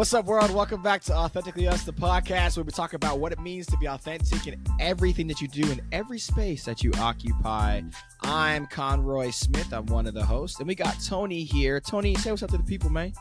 What's 0.00 0.14
up, 0.14 0.24
world? 0.24 0.50
Welcome 0.54 0.80
back 0.80 1.02
to 1.02 1.14
Authentically 1.14 1.68
Us, 1.68 1.84
the 1.84 1.92
podcast 1.92 2.56
where 2.56 2.64
we 2.64 2.72
talk 2.72 2.94
about 2.94 3.18
what 3.18 3.32
it 3.32 3.38
means 3.38 3.66
to 3.66 3.76
be 3.76 3.86
authentic 3.86 4.46
in 4.46 4.58
everything 4.80 5.26
that 5.26 5.42
you 5.42 5.48
do 5.48 5.70
in 5.70 5.82
every 5.92 6.18
space 6.18 6.64
that 6.64 6.82
you 6.82 6.90
occupy. 6.98 7.82
I'm 8.22 8.66
Conroy 8.66 9.28
Smith. 9.28 9.74
I'm 9.74 9.84
one 9.84 10.06
of 10.06 10.14
the 10.14 10.24
hosts, 10.24 10.58
and 10.58 10.66
we 10.66 10.74
got 10.74 10.96
Tony 11.04 11.44
here. 11.44 11.80
Tony, 11.80 12.14
say 12.14 12.30
what's 12.30 12.42
up 12.42 12.48
to 12.52 12.56
the 12.56 12.62
people, 12.62 12.88
man. 12.88 13.12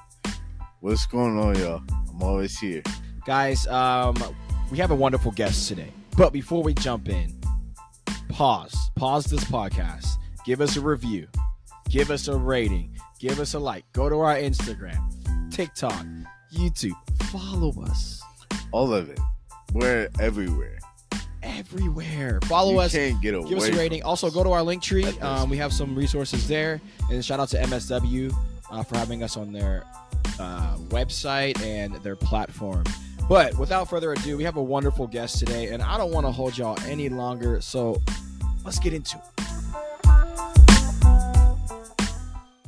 What's 0.79 1.05
going 1.05 1.37
on, 1.37 1.57
y'all? 1.57 1.83
I'm 2.11 2.23
always 2.23 2.57
here. 2.57 2.81
Guys, 3.25 3.67
um, 3.67 4.15
we 4.71 4.77
have 4.77 4.91
a 4.91 4.95
wonderful 4.95 5.33
guest 5.33 5.67
today. 5.67 5.91
But 6.15 6.31
before 6.31 6.63
we 6.63 6.73
jump 6.73 7.09
in, 7.09 7.41
pause. 8.29 8.89
Pause 8.95 9.25
this 9.25 9.43
podcast. 9.43 10.07
Give 10.45 10.61
us 10.61 10.77
a 10.77 10.81
review. 10.81 11.27
Give 11.89 12.09
us 12.09 12.29
a 12.29 12.37
rating. 12.37 12.95
Give 13.19 13.41
us 13.41 13.53
a 13.53 13.59
like. 13.59 13.83
Go 13.91 14.07
to 14.07 14.21
our 14.21 14.37
Instagram, 14.37 15.01
TikTok, 15.51 16.05
YouTube. 16.53 16.93
Follow 17.31 17.73
us 17.83 18.21
All 18.71 18.93
of 18.93 19.09
it. 19.09 19.19
We're 19.73 20.09
everywhere. 20.19 20.79
everywhere. 21.43 22.39
Follow 22.45 22.73
you 22.73 22.79
us. 22.79 22.91
Can't 22.91 23.21
get 23.21 23.33
away 23.35 23.49
Give 23.49 23.57
us 23.59 23.67
a 23.67 23.73
rating. 23.73 24.03
Also, 24.03 24.29
go 24.31 24.43
to 24.43 24.51
our 24.51 24.63
link 24.63 24.81
tree. 24.81 25.05
Um, 25.21 25.49
we 25.49 25.57
have 25.57 25.71
some 25.71 25.95
resources 25.95 26.47
there. 26.47 26.81
And 27.11 27.23
shout 27.23 27.39
out 27.39 27.49
to 27.49 27.57
MSW 27.57 28.33
uh, 28.71 28.83
for 28.83 28.97
having 28.97 29.23
us 29.23 29.37
on 29.37 29.51
their 29.51 29.85
uh, 30.39 30.75
website 30.89 31.61
and 31.61 31.95
their 31.97 32.15
platform. 32.15 32.83
But 33.27 33.57
without 33.59 33.89
further 33.89 34.11
ado, 34.11 34.37
we 34.37 34.43
have 34.43 34.57
a 34.57 34.63
wonderful 34.63 35.05
guest 35.05 35.37
today, 35.37 35.67
and 35.67 35.83
I 35.83 35.99
don't 35.99 36.11
want 36.11 36.25
to 36.25 36.31
hold 36.31 36.57
y'all 36.57 36.79
any 36.87 37.09
longer. 37.09 37.61
So 37.61 38.01
let's 38.65 38.79
get 38.79 38.91
into 38.93 39.17
it. 39.17 39.23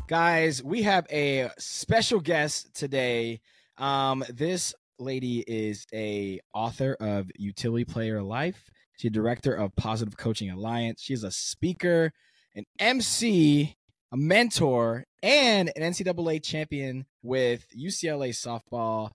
Guys, 0.08 0.62
we 0.62 0.84
have 0.84 1.08
a 1.10 1.50
special 1.58 2.20
guest 2.20 2.76
today. 2.76 3.42
Um, 3.82 4.24
this 4.30 4.76
lady 5.00 5.40
is 5.40 5.88
a 5.92 6.40
author 6.54 6.96
of 7.00 7.32
Utility 7.36 7.84
Player 7.84 8.22
Life. 8.22 8.70
She's 8.96 9.10
a 9.10 9.12
director 9.12 9.56
of 9.56 9.76
Positive 9.76 10.16
Coaching 10.16 10.52
Alliance. 10.52 11.02
She's 11.02 11.24
a 11.24 11.32
speaker, 11.32 12.12
an 12.56 12.66
MC, 12.78 13.76
a 14.12 14.18
mentor, 14.18 15.06
and 15.24 15.72
an 15.76 15.82
NCAA 15.82 16.44
champion 16.44 17.08
with 17.24 17.66
UCLA 17.76 18.30
softball. 18.30 19.10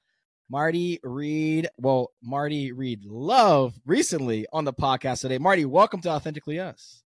Marti 0.51 0.99
Reed, 1.05 1.69
well, 1.79 2.11
Marti 2.21 2.73
Reed 2.73 3.05
Love 3.05 3.75
recently 3.87 4.47
on 4.53 4.65
the 4.65 4.73
podcast 4.73 5.21
today. 5.21 5.39
Marti, 5.39 5.65
welcome 5.65 6.01
to 6.01 6.11
Authentically 6.11 6.59
Us. 6.59 7.05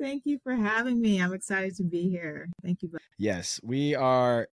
Thank 0.00 0.22
you 0.26 0.40
for 0.42 0.54
having 0.54 1.00
me. 1.00 1.22
I'm 1.22 1.32
excited 1.32 1.76
to 1.76 1.84
be 1.84 2.08
here. 2.08 2.48
Thank 2.64 2.82
you. 2.82 2.90
Yes, 3.18 3.60
we 3.62 3.94
are. 3.94 4.48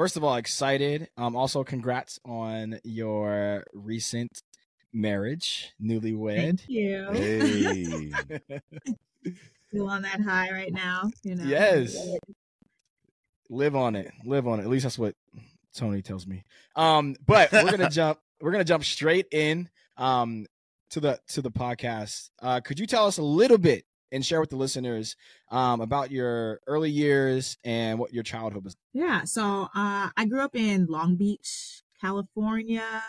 First 0.00 0.16
of 0.16 0.24
all, 0.24 0.36
excited. 0.36 1.10
Um, 1.18 1.36
also, 1.36 1.62
congrats 1.62 2.18
on 2.24 2.80
your 2.84 3.64
recent 3.74 4.30
marriage, 4.94 5.74
newlywed. 5.78 6.58
Thank 6.58 6.68
you. 6.68 7.10
Hey. 9.22 9.32
Still 9.68 9.90
on 9.90 10.00
that 10.00 10.22
high 10.22 10.50
right 10.52 10.72
now. 10.72 11.10
You 11.22 11.34
know. 11.34 11.44
Yes. 11.44 11.98
live 13.50 13.76
on 13.76 13.94
it. 13.94 14.10
Live 14.24 14.48
on 14.48 14.58
it. 14.58 14.62
At 14.62 14.70
least 14.70 14.84
that's 14.84 14.98
what 14.98 15.14
Tony 15.76 16.00
tells 16.00 16.26
me. 16.26 16.44
Um, 16.76 17.14
but 17.26 17.52
we're 17.52 17.70
gonna 17.70 17.90
jump. 17.90 18.20
We're 18.40 18.52
gonna 18.52 18.64
jump 18.64 18.84
straight 18.84 19.26
in. 19.30 19.68
Um, 19.98 20.46
to 20.92 21.00
the 21.00 21.20
to 21.28 21.42
the 21.42 21.50
podcast. 21.50 22.30
Uh, 22.40 22.60
could 22.60 22.78
you 22.80 22.86
tell 22.86 23.06
us 23.06 23.18
a 23.18 23.22
little 23.22 23.58
bit 23.58 23.84
and 24.12 24.24
share 24.24 24.40
with 24.40 24.50
the 24.50 24.56
listeners 24.56 25.16
um 25.50 25.80
about 25.80 26.10
your 26.10 26.60
early 26.66 26.90
years 26.90 27.56
and 27.64 27.98
what 27.98 28.12
your 28.12 28.22
childhood 28.22 28.64
was? 28.64 28.76
Yeah. 28.92 29.24
So 29.24 29.68
uh, 29.74 30.10
I 30.16 30.24
grew 30.28 30.40
up 30.40 30.54
in 30.56 30.86
Long 30.86 31.16
Beach, 31.16 31.82
California. 32.00 33.02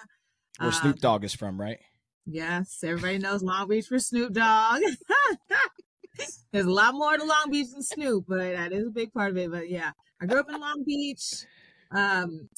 Where 0.60 0.70
Uh, 0.70 0.72
Snoop 0.72 1.00
Dogg 1.00 1.24
is 1.24 1.34
from, 1.34 1.60
right? 1.60 1.80
Yes, 2.26 2.84
everybody 2.84 3.18
knows 3.18 3.42
Long 3.42 3.68
Beach 3.68 3.88
for 3.88 3.98
Snoop 4.00 4.34
Dogg. 4.34 4.82
There's 6.52 6.66
a 6.66 6.72
lot 6.72 6.94
more 6.94 7.18
to 7.18 7.24
Long 7.24 7.50
Beach 7.50 7.72
than 7.72 7.82
Snoop, 7.82 8.26
but 8.28 8.38
that 8.40 8.72
is 8.74 8.86
a 8.88 8.92
big 8.92 9.12
part 9.14 9.32
of 9.32 9.38
it. 9.38 9.50
But 9.50 9.70
yeah, 9.70 9.92
I 10.22 10.26
grew 10.26 10.40
up 10.40 10.50
in 10.50 10.60
Long 10.60 10.84
Beach. 10.86 11.46
Um, 11.92 12.50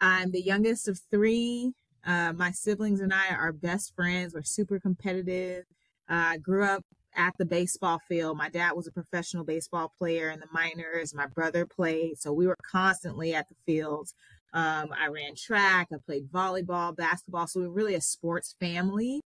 I'm 0.00 0.30
the 0.30 0.40
youngest 0.40 0.88
of 0.88 0.98
three. 1.10 1.72
Uh, 2.06 2.32
my 2.32 2.50
siblings 2.50 3.00
and 3.00 3.12
I 3.12 3.34
are 3.34 3.52
best 3.52 3.94
friends. 3.94 4.32
We're 4.32 4.42
super 4.42 4.78
competitive. 4.80 5.64
Uh, 6.08 6.14
I 6.34 6.36
grew 6.38 6.64
up 6.64 6.84
at 7.16 7.36
the 7.38 7.44
baseball 7.44 7.98
field. 8.08 8.36
My 8.36 8.48
dad 8.48 8.72
was 8.72 8.86
a 8.86 8.92
professional 8.92 9.44
baseball 9.44 9.92
player 9.98 10.30
in 10.30 10.40
the 10.40 10.46
minors. 10.52 11.14
My 11.14 11.26
brother 11.26 11.66
played, 11.66 12.18
so 12.18 12.32
we 12.32 12.46
were 12.46 12.56
constantly 12.62 13.34
at 13.34 13.48
the 13.48 13.56
fields. 13.66 14.14
Um, 14.52 14.88
I 14.98 15.08
ran 15.08 15.34
track. 15.36 15.88
I 15.92 15.96
played 16.04 16.30
volleyball, 16.30 16.96
basketball. 16.96 17.46
So 17.46 17.60
we 17.60 17.68
we're 17.68 17.74
really 17.74 17.94
a 17.94 18.00
sports 18.00 18.56
family. 18.58 19.20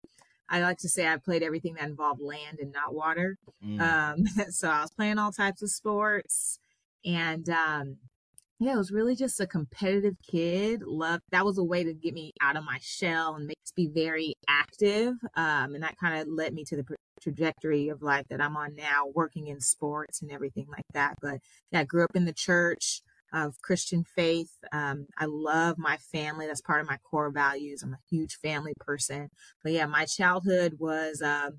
I 0.48 0.60
like 0.60 0.78
to 0.78 0.88
say 0.88 1.06
I 1.08 1.16
played 1.16 1.42
everything 1.42 1.74
that 1.74 1.88
involved 1.88 2.20
land 2.20 2.58
and 2.60 2.72
not 2.72 2.94
water. 2.94 3.38
Mm. 3.64 3.80
Um, 3.80 4.26
so 4.50 4.68
I 4.68 4.82
was 4.82 4.90
playing 4.90 5.18
all 5.18 5.32
types 5.32 5.62
of 5.62 5.70
sports, 5.70 6.58
and 7.04 7.48
um, 7.48 7.96
yeah, 8.60 8.75
it 8.75 8.78
was 8.78 8.92
really 8.92 9.16
just 9.16 9.41
a 9.41 9.47
competitive 9.47 10.16
kid. 10.22 10.82
Love 10.82 11.20
that 11.32 11.44
was 11.44 11.59
a 11.59 11.65
way 11.65 11.84
to 11.84 11.92
get 11.92 12.15
me 12.15 12.32
out 12.41 12.56
of 12.56 12.65
my 12.65 12.78
shell 12.81 13.34
and 13.34 13.47
makes 13.47 13.72
me 13.76 13.88
very 13.88 14.34
active. 14.48 15.15
Um, 15.37 15.75
and 15.75 15.82
that 15.82 15.98
kind 15.98 16.20
of 16.20 16.28
led 16.28 16.54
me 16.54 16.64
to 16.66 16.76
the 16.76 16.84
trajectory 17.20 17.88
of 17.88 18.03
life 18.03 18.26
that 18.31 18.41
I'm 18.41 18.56
on 18.56 18.75
now, 18.76 19.06
working 19.14 19.48
in 19.48 19.60
sports 19.60 20.22
and 20.22 20.31
everything 20.31 20.66
like 20.69 20.87
that. 20.93 21.16
But 21.20 21.38
yeah, 21.72 21.81
I 21.81 21.84
grew 21.84 22.04
up 22.04 22.14
in 22.14 22.26
the 22.26 22.32
church 22.32 23.03
of 23.32 23.60
Christian 23.62 24.04
faith. 24.04 24.53
Um, 24.72 25.09
I 25.19 25.25
love 25.25 25.76
my 25.76 25.97
family. 25.97 26.47
That's 26.47 26.60
part 26.60 26.81
of 26.81 26.87
my 26.87 26.98
core 26.98 27.31
values. 27.31 27.82
I'm 27.82 27.94
a 27.94 27.98
huge 28.09 28.37
family 28.37 28.75
person. 28.78 29.31
But 29.64 29.72
yeah, 29.72 29.87
my 29.87 30.04
childhood 30.04 30.76
was, 30.78 31.20
um, 31.20 31.59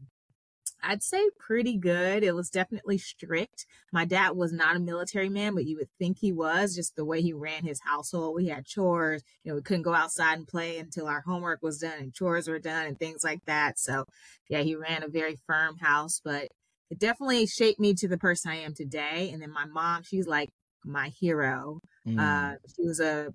I'd 0.86 1.04
say 1.04 1.30
pretty 1.40 1.78
good. 1.78 2.24
It 2.24 2.36
was 2.36 2.50
definitely 2.50 2.98
strict. 2.98 3.66
My 3.92 4.06
dad 4.06 4.32
was 4.32 4.54
not 4.54 4.76
a 4.76 4.80
military 4.80 5.30
man, 5.30 5.56
but 5.56 5.66
you 5.66 5.78
would 5.78 5.90
think 5.98 6.20
he 6.20 6.32
was 6.32 6.76
just 6.76 6.96
the 6.96 7.06
way 7.06 7.22
he 7.22 7.34
ran 7.34 7.66
his 7.66 7.82
household. 7.84 8.36
We 8.36 8.48
had 8.48 8.66
chores. 8.66 9.24
You 9.44 9.52
know, 9.52 9.56
we 9.56 9.62
couldn't 9.62 9.84
go 9.84 9.94
outside 9.94 10.38
and 10.38 10.48
play 10.48 10.78
until 10.78 11.08
our 11.08 11.22
homework 11.22 11.62
was 11.64 11.80
done 11.80 12.00
and 12.00 12.14
chores 12.14 12.48
were 12.48 12.60
done 12.60 12.86
and 12.86 13.00
things 13.00 13.24
like 13.24 13.44
that. 13.46 13.80
So 13.80 14.06
yeah, 14.48 14.62
he 14.62 14.76
ran 14.76 15.04
a 15.04 15.08
very 15.08 15.38
firm 15.48 15.78
house, 15.78 16.22
but 16.24 16.50
it 16.92 17.00
definitely 17.00 17.48
shaped 17.48 17.80
me 17.80 17.94
to 17.96 18.08
the 18.08 18.18
person 18.18 18.52
I 18.52 18.58
am 18.58 18.76
today. 18.76 19.32
And 19.34 19.42
then 19.42 19.52
my 19.52 19.66
mom, 19.66 20.04
she's 20.04 20.28
like 20.28 20.50
my 20.84 21.10
hero. 21.10 21.80
Mm. 22.08 22.20
Uh, 22.20 22.58
she 22.76 22.84
was 22.84 23.00
a 23.00 23.34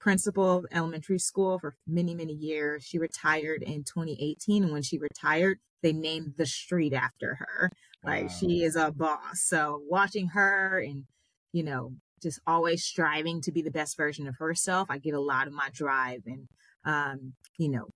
principal 0.00 0.58
of 0.58 0.66
elementary 0.72 1.18
school 1.18 1.58
for 1.58 1.76
many, 1.86 2.14
many 2.14 2.32
years. 2.32 2.84
She 2.84 2.98
retired 2.98 3.62
in 3.62 3.84
2018. 3.84 4.64
And 4.64 4.72
when 4.72 4.82
she 4.82 4.98
retired, 4.98 5.58
they 5.82 5.92
named 5.92 6.34
the 6.36 6.46
street 6.46 6.92
after 6.92 7.34
her. 7.36 7.70
Like 8.04 8.24
Wow. 8.24 8.28
she 8.28 8.64
is 8.64 8.76
a 8.76 8.90
boss. 8.92 9.42
So 9.42 9.82
watching 9.88 10.28
her 10.28 10.80
and, 10.80 11.04
you 11.52 11.62
know, 11.62 11.92
just 12.22 12.40
always 12.46 12.84
striving 12.84 13.40
to 13.42 13.52
be 13.52 13.62
the 13.62 13.70
best 13.70 13.96
version 13.96 14.26
of 14.26 14.36
herself, 14.38 14.88
I 14.90 14.98
get 14.98 15.14
a 15.14 15.20
lot 15.20 15.46
of 15.46 15.52
my 15.52 15.68
drive 15.72 16.22
and, 16.26 16.46
um, 16.84 17.34
you 17.58 17.68
know, 17.68 17.88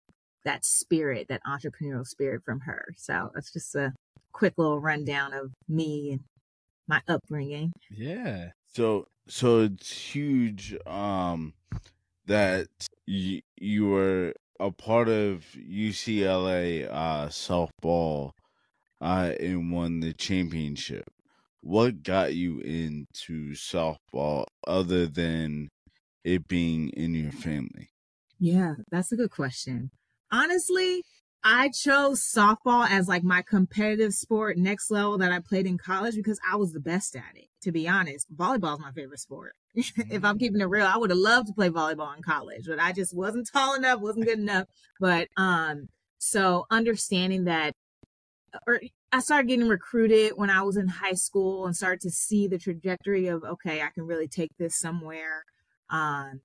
that 0.44 0.64
spirit, 0.64 1.28
that 1.28 1.40
entrepreneurial 1.46 2.06
spirit 2.06 2.42
from 2.44 2.60
her. 2.60 2.94
So 2.96 3.30
that's 3.34 3.52
just 3.52 3.74
a 3.74 3.92
quick 4.32 4.54
little 4.58 4.78
rundown 4.80 5.32
of 5.32 5.52
me 5.68 6.10
and 6.12 6.20
my 6.86 7.00
upbringing. 7.08 7.72
yeah. 7.90 8.50
So 8.66 9.06
so 9.26 9.60
it's 9.60 9.90
huge 9.90 10.76
um 10.86 11.54
that 12.26 12.68
you 13.06 13.42
you 13.56 13.86
were 13.86 14.34
a 14.60 14.70
part 14.70 15.08
of 15.08 15.44
UCLA 15.56 16.88
uh 16.90 17.28
softball 17.28 18.32
uh 19.00 19.32
and 19.40 19.72
won 19.72 20.00
the 20.00 20.12
championship. 20.12 21.04
What 21.60 22.02
got 22.02 22.34
you 22.34 22.60
into 22.60 23.54
softball 23.54 24.44
other 24.66 25.06
than 25.06 25.68
it 26.22 26.46
being 26.48 26.90
in 26.90 27.14
your 27.14 27.32
family? 27.32 27.90
Yeah, 28.38 28.74
that's 28.90 29.12
a 29.12 29.16
good 29.16 29.30
question. 29.30 29.90
Honestly, 30.30 31.02
I 31.42 31.68
chose 31.68 32.22
softball 32.22 32.88
as 32.88 33.08
like 33.08 33.22
my 33.22 33.42
competitive 33.42 34.14
sport 34.14 34.56
next 34.56 34.90
level 34.90 35.18
that 35.18 35.32
I 35.32 35.40
played 35.40 35.66
in 35.66 35.78
college 35.78 36.14
because 36.14 36.40
I 36.50 36.56
was 36.56 36.72
the 36.72 36.80
best 36.80 37.14
at 37.16 37.36
it. 37.36 37.48
To 37.64 37.72
be 37.72 37.88
honest, 37.88 38.26
volleyball 38.36 38.74
is 38.74 38.80
my 38.80 38.92
favorite 38.92 39.20
sport. 39.20 39.54
if 39.74 40.22
I'm 40.22 40.38
keeping 40.38 40.60
it 40.60 40.66
real, 40.66 40.86
I 40.86 40.98
would 40.98 41.08
have 41.08 41.18
loved 41.18 41.46
to 41.46 41.54
play 41.54 41.70
volleyball 41.70 42.14
in 42.14 42.22
college, 42.22 42.66
but 42.66 42.78
I 42.78 42.92
just 42.92 43.16
wasn't 43.16 43.48
tall 43.50 43.74
enough, 43.74 44.00
wasn't 44.00 44.26
good 44.26 44.38
enough. 44.38 44.66
But 45.00 45.28
um, 45.38 45.88
so 46.18 46.66
understanding 46.70 47.44
that, 47.44 47.72
or 48.66 48.82
I 49.12 49.20
started 49.20 49.48
getting 49.48 49.66
recruited 49.66 50.32
when 50.36 50.50
I 50.50 50.60
was 50.60 50.76
in 50.76 50.88
high 50.88 51.14
school 51.14 51.64
and 51.64 51.74
started 51.74 52.02
to 52.02 52.10
see 52.10 52.46
the 52.46 52.58
trajectory 52.58 53.28
of 53.28 53.42
okay, 53.44 53.80
I 53.80 53.88
can 53.94 54.04
really 54.04 54.28
take 54.28 54.50
this 54.58 54.76
somewhere. 54.76 55.44
Um, 55.88 56.42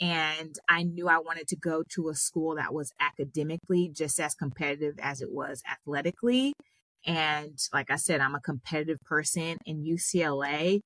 and 0.00 0.56
I 0.66 0.82
knew 0.82 1.08
I 1.08 1.18
wanted 1.18 1.46
to 1.48 1.56
go 1.56 1.82
to 1.90 2.08
a 2.08 2.14
school 2.14 2.56
that 2.56 2.72
was 2.72 2.92
academically 3.00 3.90
just 3.92 4.18
as 4.18 4.34
competitive 4.34 4.94
as 4.98 5.20
it 5.20 5.30
was 5.30 5.62
athletically. 5.70 6.54
And 7.06 7.58
like 7.72 7.90
I 7.90 7.96
said, 7.96 8.20
I'm 8.20 8.34
a 8.34 8.40
competitive 8.40 9.00
person, 9.02 9.58
and 9.66 9.86
UCLA 9.86 10.80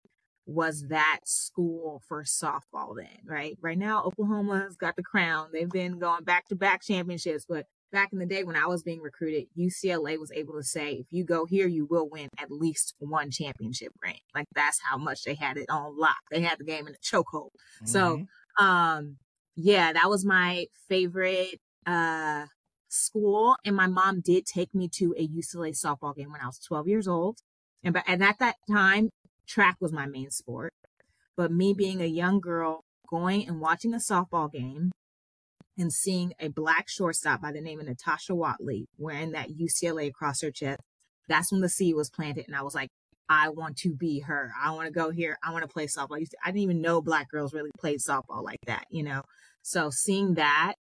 was 0.46 0.86
that 0.88 1.20
school 1.24 2.02
for 2.08 2.24
softball 2.24 2.96
then, 2.96 3.18
right? 3.26 3.58
Right 3.60 3.76
now, 3.76 4.02
Oklahoma's 4.04 4.76
got 4.76 4.96
the 4.96 5.02
crown. 5.02 5.48
They've 5.52 5.68
been 5.68 5.98
going 5.98 6.24
back 6.24 6.48
to 6.48 6.56
back 6.56 6.82
championships, 6.82 7.44
but 7.46 7.66
back 7.92 8.12
in 8.12 8.18
the 8.18 8.26
day 8.26 8.44
when 8.44 8.56
I 8.56 8.66
was 8.66 8.82
being 8.82 9.00
recruited, 9.00 9.46
UCLA 9.58 10.18
was 10.18 10.32
able 10.32 10.54
to 10.54 10.62
say, 10.62 10.92
if 10.92 11.06
you 11.10 11.24
go 11.24 11.44
here, 11.44 11.66
you 11.66 11.86
will 11.86 12.08
win 12.08 12.28
at 12.38 12.50
least 12.50 12.94
one 12.98 13.30
championship 13.30 13.92
ring. 14.02 14.18
Like 14.34 14.46
that's 14.54 14.80
how 14.82 14.96
much 14.96 15.22
they 15.24 15.34
had 15.34 15.58
it 15.58 15.66
on 15.68 15.98
lock. 15.98 16.16
They 16.30 16.40
had 16.40 16.58
the 16.58 16.64
game 16.64 16.86
in 16.86 16.94
a 16.94 16.98
chokehold. 16.98 17.50
Mm-hmm. 17.82 17.86
So, 17.86 18.24
um, 18.58 19.16
yeah, 19.54 19.92
that 19.92 20.08
was 20.08 20.24
my 20.24 20.66
favorite 20.88 21.60
uh 21.86 22.44
school. 22.88 23.56
And 23.64 23.76
my 23.76 23.86
mom 23.86 24.20
did 24.20 24.46
take 24.46 24.74
me 24.74 24.88
to 24.94 25.14
a 25.16 25.26
UCLA 25.26 25.70
softball 25.70 26.16
game 26.16 26.32
when 26.32 26.40
I 26.40 26.46
was 26.46 26.58
12 26.58 26.88
years 26.88 27.08
old. 27.08 27.38
And 27.82 27.94
but 27.94 28.04
and 28.06 28.22
at 28.22 28.38
that 28.40 28.56
time, 28.70 29.10
track 29.46 29.76
was 29.80 29.92
my 29.92 30.06
main 30.06 30.30
sport. 30.30 30.72
But 31.36 31.52
me 31.52 31.74
being 31.76 32.00
a 32.00 32.06
young 32.06 32.40
girl 32.40 32.82
going 33.08 33.46
and 33.46 33.60
watching 33.60 33.94
a 33.94 33.98
softball 33.98 34.50
game 34.52 34.90
and 35.78 35.92
seeing 35.92 36.32
a 36.40 36.48
black 36.48 36.88
shortstop 36.88 37.40
by 37.40 37.52
the 37.52 37.60
name 37.60 37.80
of 37.80 37.86
Natasha 37.86 38.34
Watley 38.34 38.86
wearing 38.98 39.30
that 39.32 39.50
UCLA 39.50 40.08
across 40.08 40.42
her 40.42 40.50
chest, 40.50 40.80
that's 41.28 41.52
when 41.52 41.60
the 41.60 41.68
seed 41.68 41.94
was 41.94 42.10
planted. 42.10 42.46
And 42.48 42.56
I 42.56 42.62
was 42.62 42.74
like, 42.74 42.90
I 43.28 43.50
want 43.50 43.76
to 43.78 43.94
be 43.94 44.20
her. 44.20 44.52
I 44.60 44.72
want 44.72 44.86
to 44.86 44.92
go 44.92 45.10
here. 45.10 45.36
I 45.44 45.52
want 45.52 45.62
to 45.62 45.72
play 45.72 45.86
softball. 45.86 46.18
I, 46.44 46.50
didn't 46.50 46.62
even 46.62 46.80
know 46.80 47.02
black 47.02 47.30
girls 47.30 47.52
really 47.52 47.70
played 47.78 48.00
softball 48.00 48.42
like 48.42 48.60
that, 48.66 48.84
you 48.90 49.02
know? 49.02 49.22
So 49.62 49.90
seeing 49.90 50.34
that, 50.34 50.74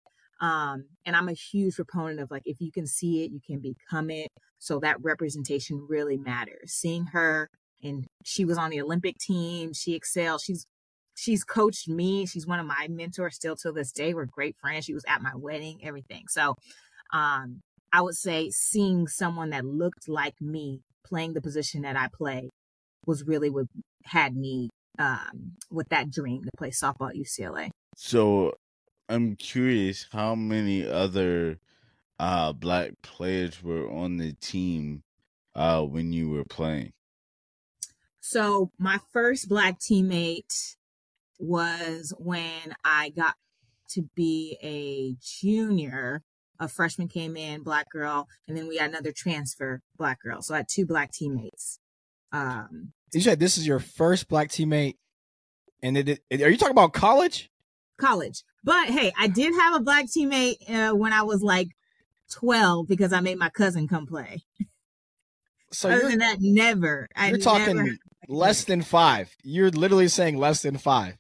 um, 0.41 0.85
and 1.05 1.15
I'm 1.15 1.29
a 1.29 1.33
huge 1.33 1.75
proponent 1.75 2.19
of 2.19 2.31
like, 2.31 2.43
if 2.45 2.59
you 2.59 2.71
can 2.71 2.87
see 2.87 3.23
it, 3.23 3.31
you 3.31 3.39
can 3.45 3.59
become 3.59 4.09
it. 4.09 4.27
So 4.59 4.79
that 4.79 4.97
representation 5.01 5.85
really 5.87 6.17
matters. 6.17 6.73
Seeing 6.73 7.05
her 7.07 7.49
and 7.83 8.05
she 8.23 8.45
was 8.45 8.57
on 8.57 8.69
the 8.69 8.81
Olympic 8.81 9.17
team. 9.17 9.73
She 9.73 9.93
excelled. 9.93 10.41
She's 10.41 10.65
she's 11.15 11.43
coached 11.43 11.87
me. 11.87 12.25
She's 12.25 12.47
one 12.47 12.59
of 12.59 12.65
my 12.65 12.87
mentors 12.89 13.35
still 13.35 13.55
to 13.57 13.71
this 13.71 13.91
day. 13.91 14.13
We're 14.13 14.25
great 14.25 14.55
friends. 14.59 14.85
She 14.85 14.93
was 14.93 15.05
at 15.07 15.21
my 15.21 15.31
wedding, 15.35 15.79
everything. 15.83 16.25
So 16.29 16.55
um, 17.13 17.61
I 17.93 18.01
would 18.01 18.15
say 18.15 18.49
seeing 18.49 19.07
someone 19.07 19.51
that 19.51 19.65
looked 19.65 20.09
like 20.09 20.35
me 20.41 20.81
playing 21.05 21.33
the 21.33 21.41
position 21.41 21.83
that 21.83 21.95
I 21.95 22.07
play 22.13 22.49
was 23.05 23.23
really 23.25 23.49
what 23.49 23.67
had 24.03 24.35
me 24.35 24.69
um, 24.97 25.53
with 25.71 25.89
that 25.89 26.09
dream 26.09 26.43
to 26.43 26.49
play 26.57 26.71
softball 26.71 27.09
at 27.09 27.15
UCLA. 27.15 27.69
So 27.95 28.53
I'm 29.07 29.35
curious 29.35 30.07
how 30.11 30.35
many 30.35 30.85
other 30.85 31.59
uh, 32.19 32.53
black 32.53 32.91
players 33.01 33.61
were 33.63 33.89
on 33.89 34.17
the 34.17 34.33
team 34.33 35.03
uh, 35.53 35.81
when 35.83 36.13
you 36.13 36.29
were 36.29 36.43
playing? 36.43 36.93
So 38.19 38.71
my 38.79 38.99
first 39.13 39.47
black 39.47 39.79
teammate 39.79 40.75
was 41.37 42.13
when 42.17 42.75
I 42.83 43.09
got 43.09 43.35
to 43.89 44.09
be 44.15 44.57
a 44.63 45.15
junior. 45.21 46.23
A 46.59 46.67
freshman 46.67 47.09
came 47.09 47.35
in, 47.35 47.63
black 47.63 47.89
girl, 47.89 48.27
and 48.47 48.57
then 48.57 48.67
we 48.67 48.77
had 48.77 48.89
another 48.89 49.11
transfer, 49.11 49.81
black 49.97 50.21
girl. 50.21 50.41
So 50.41 50.53
I 50.53 50.57
had 50.57 50.69
two 50.69 50.85
black 50.85 51.11
teammates. 51.11 51.79
Um, 52.31 52.93
you 53.13 53.21
said 53.21 53.39
this 53.39 53.57
is 53.57 53.67
your 53.67 53.79
first 53.79 54.27
black 54.29 54.49
teammate, 54.49 54.95
and 55.83 55.97
it, 55.97 56.23
it, 56.29 56.41
are 56.41 56.49
you 56.49 56.57
talking 56.57 56.71
about 56.71 56.93
college? 56.93 57.51
College, 57.97 58.43
but 58.63 58.89
hey, 58.89 59.13
I 59.17 59.27
did 59.27 59.53
have 59.53 59.75
a 59.75 59.79
black 59.79 60.05
teammate 60.05 60.69
uh, 60.69 60.95
when 60.95 61.13
I 61.13 61.23
was 61.23 61.41
like 61.41 61.69
twelve 62.31 62.87
because 62.87 63.13
I 63.13 63.21
made 63.21 63.37
my 63.37 63.49
cousin 63.49 63.87
come 63.87 64.05
play. 64.05 64.43
So 65.71 65.89
other 65.89 66.09
than 66.09 66.19
that, 66.19 66.37
never. 66.39 67.07
You're 67.17 67.37
I 67.37 67.39
talking 67.39 67.77
never... 67.77 67.89
less 68.27 68.63
than 68.63 68.81
five. 68.81 69.33
You're 69.43 69.71
literally 69.71 70.07
saying 70.07 70.37
less 70.37 70.61
than 70.61 70.77
five. 70.77 71.15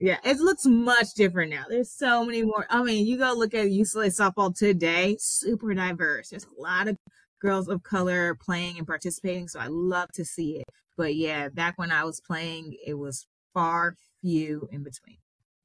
Yeah, 0.00 0.18
it 0.24 0.38
looks 0.38 0.64
much 0.64 1.14
different 1.16 1.50
now. 1.50 1.64
There's 1.68 1.90
so 1.90 2.24
many 2.24 2.42
more. 2.42 2.66
I 2.70 2.82
mean, 2.82 3.06
you 3.06 3.18
go 3.18 3.34
look 3.36 3.54
at 3.54 3.66
UCLA 3.66 4.06
softball 4.08 4.56
today, 4.56 5.16
super 5.18 5.74
diverse. 5.74 6.28
There's 6.30 6.46
a 6.46 6.60
lot 6.62 6.86
of 6.86 6.96
girls 7.40 7.68
of 7.68 7.82
color 7.82 8.36
playing 8.36 8.78
and 8.78 8.86
participating, 8.86 9.48
so 9.48 9.58
I 9.58 9.66
love 9.68 10.10
to 10.14 10.24
see 10.24 10.58
it. 10.58 10.64
But 10.96 11.16
yeah, 11.16 11.48
back 11.48 11.78
when 11.78 11.90
I 11.90 12.04
was 12.04 12.20
playing, 12.20 12.76
it 12.86 12.94
was 12.94 13.26
far 13.52 13.94
few 14.20 14.68
in 14.70 14.84
between. 14.84 15.18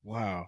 Wow. 0.04 0.48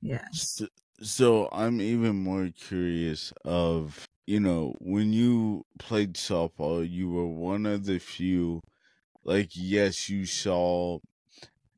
Yeah. 0.00 0.28
So, 0.32 0.68
so 1.00 1.48
I'm 1.52 1.80
even 1.80 2.16
more 2.16 2.50
curious 2.50 3.32
of, 3.44 4.06
you 4.26 4.40
know, 4.40 4.74
when 4.80 5.12
you 5.12 5.64
played 5.78 6.14
softball, 6.14 6.88
you 6.88 7.10
were 7.10 7.26
one 7.26 7.66
of 7.66 7.86
the 7.86 7.98
few 7.98 8.60
like 9.24 9.50
yes, 9.54 10.08
you 10.08 10.26
saw 10.26 11.00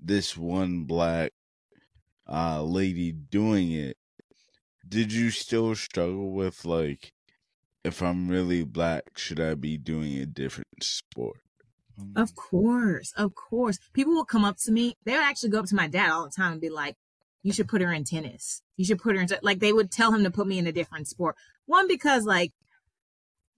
this 0.00 0.36
one 0.36 0.84
black 0.84 1.32
uh, 2.28 2.62
lady 2.62 3.12
doing 3.12 3.72
it, 3.72 3.96
did 4.88 5.12
you 5.12 5.30
still 5.30 5.74
struggle 5.74 6.32
with 6.32 6.64
like, 6.64 7.12
if 7.84 8.02
I'm 8.02 8.28
really 8.28 8.64
black, 8.64 9.18
should 9.18 9.40
I 9.40 9.54
be 9.54 9.78
doing 9.78 10.18
a 10.18 10.26
different 10.26 10.82
sport? 10.82 11.40
Of 12.14 12.34
course, 12.34 13.12
of 13.12 13.34
course. 13.34 13.78
People 13.92 14.14
will 14.14 14.24
come 14.24 14.44
up 14.44 14.56
to 14.58 14.72
me. 14.72 14.94
They 15.04 15.12
would 15.12 15.22
actually 15.24 15.50
go 15.50 15.60
up 15.60 15.66
to 15.66 15.74
my 15.74 15.88
dad 15.88 16.10
all 16.10 16.24
the 16.24 16.30
time 16.30 16.52
and 16.52 16.60
be 16.60 16.68
like, 16.70 16.96
"You 17.42 17.52
should 17.52 17.68
put 17.68 17.82
her 17.82 17.92
in 17.92 18.04
tennis. 18.04 18.62
You 18.76 18.84
should 18.84 18.98
put 18.98 19.16
her 19.16 19.22
in 19.22 19.28
like." 19.42 19.60
They 19.60 19.72
would 19.72 19.90
tell 19.90 20.12
him 20.12 20.24
to 20.24 20.30
put 20.30 20.46
me 20.46 20.58
in 20.58 20.66
a 20.66 20.72
different 20.72 21.08
sport. 21.08 21.36
One 21.66 21.88
because 21.88 22.24
like 22.24 22.52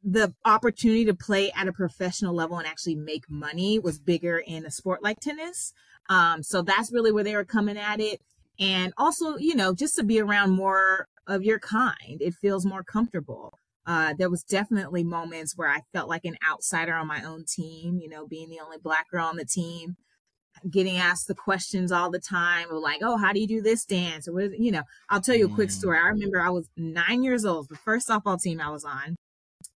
the 0.02 0.34
opportunity 0.44 1.04
to 1.04 1.14
play 1.14 1.52
at 1.52 1.68
a 1.68 1.72
professional 1.72 2.34
level 2.34 2.58
and 2.58 2.66
actually 2.66 2.94
make 2.94 3.24
money 3.28 3.78
was 3.78 3.98
bigger 3.98 4.38
in 4.38 4.64
a 4.64 4.70
sport 4.70 5.02
like 5.02 5.20
tennis. 5.20 5.72
Um, 6.08 6.42
so 6.42 6.62
that's 6.62 6.92
really 6.92 7.12
where 7.12 7.24
they 7.24 7.36
were 7.36 7.44
coming 7.44 7.76
at 7.76 8.00
it 8.00 8.22
and 8.60 8.92
also 8.98 9.38
you 9.38 9.54
know 9.54 9.74
just 9.74 9.96
to 9.96 10.04
be 10.04 10.20
around 10.20 10.50
more 10.50 11.08
of 11.26 11.42
your 11.42 11.58
kind 11.58 12.20
it 12.20 12.34
feels 12.34 12.66
more 12.66 12.84
comfortable 12.84 13.54
uh, 13.86 14.14
there 14.18 14.30
was 14.30 14.44
definitely 14.44 15.02
moments 15.02 15.56
where 15.56 15.68
i 15.68 15.80
felt 15.92 16.08
like 16.08 16.24
an 16.24 16.36
outsider 16.48 16.94
on 16.94 17.06
my 17.06 17.24
own 17.24 17.44
team 17.44 17.98
you 18.00 18.08
know 18.08 18.26
being 18.26 18.50
the 18.50 18.60
only 18.60 18.78
black 18.78 19.10
girl 19.10 19.26
on 19.26 19.36
the 19.36 19.44
team 19.44 19.96
getting 20.68 20.96
asked 20.96 21.28
the 21.28 21.34
questions 21.34 21.92
all 21.92 22.10
the 22.10 22.20
time 22.20 22.70
of 22.70 22.82
like 22.82 23.00
oh 23.02 23.16
how 23.16 23.32
do 23.32 23.40
you 23.40 23.46
do 23.46 23.62
this 23.62 23.84
dance 23.84 24.28
or 24.28 24.32
what 24.32 24.58
you 24.58 24.70
know 24.70 24.82
i'll 25.08 25.20
tell 25.20 25.34
you 25.34 25.46
a 25.46 25.54
quick 25.54 25.70
story 25.70 25.96
i 25.98 26.02
mm. 26.02 26.10
remember 26.10 26.40
i 26.40 26.50
was 26.50 26.68
nine 26.76 27.22
years 27.22 27.44
old 27.44 27.66
the 27.68 27.76
first 27.76 28.08
softball 28.08 28.40
team 28.40 28.60
i 28.60 28.70
was 28.70 28.84
on 28.84 29.16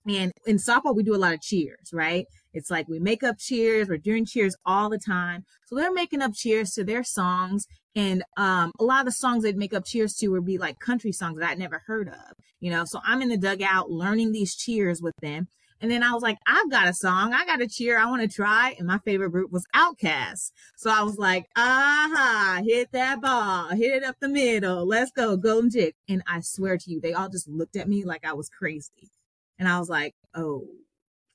and 0.07 0.33
in 0.47 0.57
softball 0.57 0.95
we 0.95 1.03
do 1.03 1.15
a 1.15 1.19
lot 1.19 1.35
of 1.35 1.41
cheers 1.41 1.91
right 1.93 2.25
it's 2.55 2.71
like 2.71 2.89
we 2.89 2.99
make 2.99 3.23
up 3.23 3.37
cheers 3.39 3.89
we're 3.89 3.99
doing 3.99 4.25
cheers 4.25 4.57
all 4.65 4.89
the 4.89 4.99
time 4.99 5.43
so 5.67 5.77
they're 5.77 5.93
making 5.93 6.23
up 6.23 6.33
cheers 6.35 6.71
to 6.71 6.85
their 6.85 7.05
songs 7.05 7.67
and 7.97 8.23
um, 8.37 8.71
a 8.79 8.85
lot 8.85 9.01
of 9.01 9.07
the 9.07 9.13
songs 9.13 9.43
they'd 9.43 9.57
make 9.57 9.75
up 9.75 9.85
cheers 9.85 10.15
to 10.17 10.29
would 10.29 10.47
be 10.47 10.59
like 10.59 10.79
country 10.79 11.13
songs 11.13 11.39
that 11.39 11.51
I'd 11.51 11.59
never 11.59 11.83
heard 11.87 12.09
of, 12.09 12.37
you 12.61 12.71
know. 12.71 12.85
So 12.85 13.01
I'm 13.05 13.21
in 13.21 13.29
the 13.29 13.37
dugout 13.37 13.91
learning 13.91 14.33
these 14.33 14.55
cheers 14.55 15.01
with 15.03 15.17
them. 15.21 15.49
And 15.81 15.91
then 15.91 16.03
I 16.03 16.13
was 16.13 16.23
like, 16.23 16.39
I've 16.47 16.71
got 16.71 16.89
a 16.89 16.95
song, 16.95 17.33
I 17.33 17.47
got 17.47 17.63
a 17.63 17.69
cheer, 17.69 17.99
I 17.99 18.07
want 18.07 18.23
to 18.23 18.29
try. 18.29 18.75
And 18.79 18.87
my 18.87 18.99
favorite 18.99 19.31
group 19.31 19.51
was 19.51 19.65
OutKast. 19.75 20.53
So 20.77 20.91
I 20.91 21.03
was 21.03 21.17
like, 21.17 21.47
aha, 21.57 22.61
hit 22.65 22.93
that 22.93 23.21
ball, 23.21 23.69
hit 23.71 23.95
it 23.95 24.05
up 24.05 24.17
the 24.21 24.29
middle, 24.29 24.87
let's 24.87 25.11
go, 25.11 25.37
golden 25.37 25.71
chick. 25.71 25.95
And 26.09 26.23
I 26.27 26.41
swear 26.41 26.77
to 26.77 26.91
you, 26.91 27.01
they 27.01 27.15
all 27.15 27.29
just 27.29 27.49
looked 27.49 27.77
at 27.77 27.89
me 27.89 28.05
like 28.05 28.27
I 28.27 28.35
was 28.35 28.49
crazy. 28.49 29.11
And 29.59 29.69
I 29.69 29.79
was 29.79 29.89
like, 29.89 30.15
oh, 30.35 30.67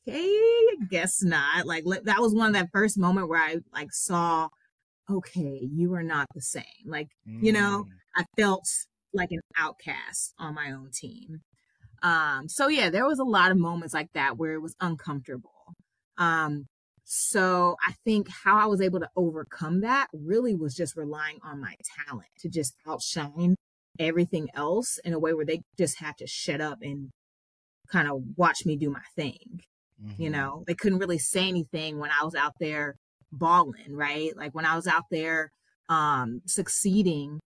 okay, 0.07 0.39
guess 0.89 1.23
not. 1.23 1.65
Like 1.65 1.85
that 2.03 2.19
was 2.19 2.33
one 2.33 2.47
of 2.47 2.53
that 2.53 2.69
first 2.71 2.97
moment 2.97 3.29
where 3.29 3.41
I 3.41 3.57
like 3.73 3.91
saw 3.91 4.49
okay, 5.09 5.67
you 5.71 5.93
are 5.93 6.03
not 6.03 6.27
the 6.33 6.41
same. 6.41 6.63
Like, 6.85 7.09
mm. 7.27 7.43
you 7.43 7.51
know, 7.51 7.85
mm. 7.87 7.89
I 8.15 8.25
felt 8.37 8.67
like 9.13 9.31
an 9.31 9.41
outcast 9.57 10.33
on 10.39 10.55
my 10.55 10.71
own 10.71 10.89
team. 10.93 11.41
Um, 12.05 12.47
so 12.47 12.67
yeah, 12.67 12.91
there 12.91 13.07
was 13.07 13.17
a 13.17 13.23
lot 13.23 13.49
of 13.49 13.57
moments 13.57 13.93
like 13.95 14.09
that 14.13 14.37
where 14.37 14.53
it 14.53 14.61
was 14.61 14.75
uncomfortable. 14.79 15.73
Um, 16.19 16.67
so 17.03 17.77
I 17.85 17.93
think 18.05 18.27
how 18.29 18.57
I 18.57 18.67
was 18.67 18.79
able 18.79 18.99
to 18.99 19.09
overcome 19.15 19.81
that 19.81 20.07
really 20.13 20.55
was 20.55 20.75
just 20.75 20.95
relying 20.95 21.39
on 21.43 21.59
my 21.59 21.73
talent 22.05 22.29
to 22.39 22.49
just 22.49 22.75
outshine 22.87 23.55
everything 23.97 24.49
else 24.53 24.99
in 25.03 25.13
a 25.13 25.19
way 25.19 25.33
where 25.33 25.45
they 25.45 25.61
just 25.79 25.99
had 25.99 26.15
to 26.19 26.27
shut 26.27 26.61
up 26.61 26.77
and 26.83 27.09
kind 27.91 28.07
of 28.07 28.21
watch 28.37 28.67
me 28.67 28.77
do 28.77 28.91
my 28.91 29.01
thing. 29.15 29.61
Mm-hmm. 30.03 30.21
You 30.21 30.29
know, 30.29 30.63
they 30.67 30.75
couldn't 30.75 30.99
really 30.99 31.17
say 31.17 31.47
anything 31.47 31.97
when 31.97 32.11
I 32.11 32.23
was 32.23 32.35
out 32.35 32.53
there 32.59 32.97
balling, 33.31 33.95
right? 33.95 34.35
Like 34.37 34.53
when 34.53 34.65
I 34.65 34.75
was 34.75 34.85
out 34.85 35.05
there 35.09 35.49
um 35.89 36.41
succeeding. 36.45 37.39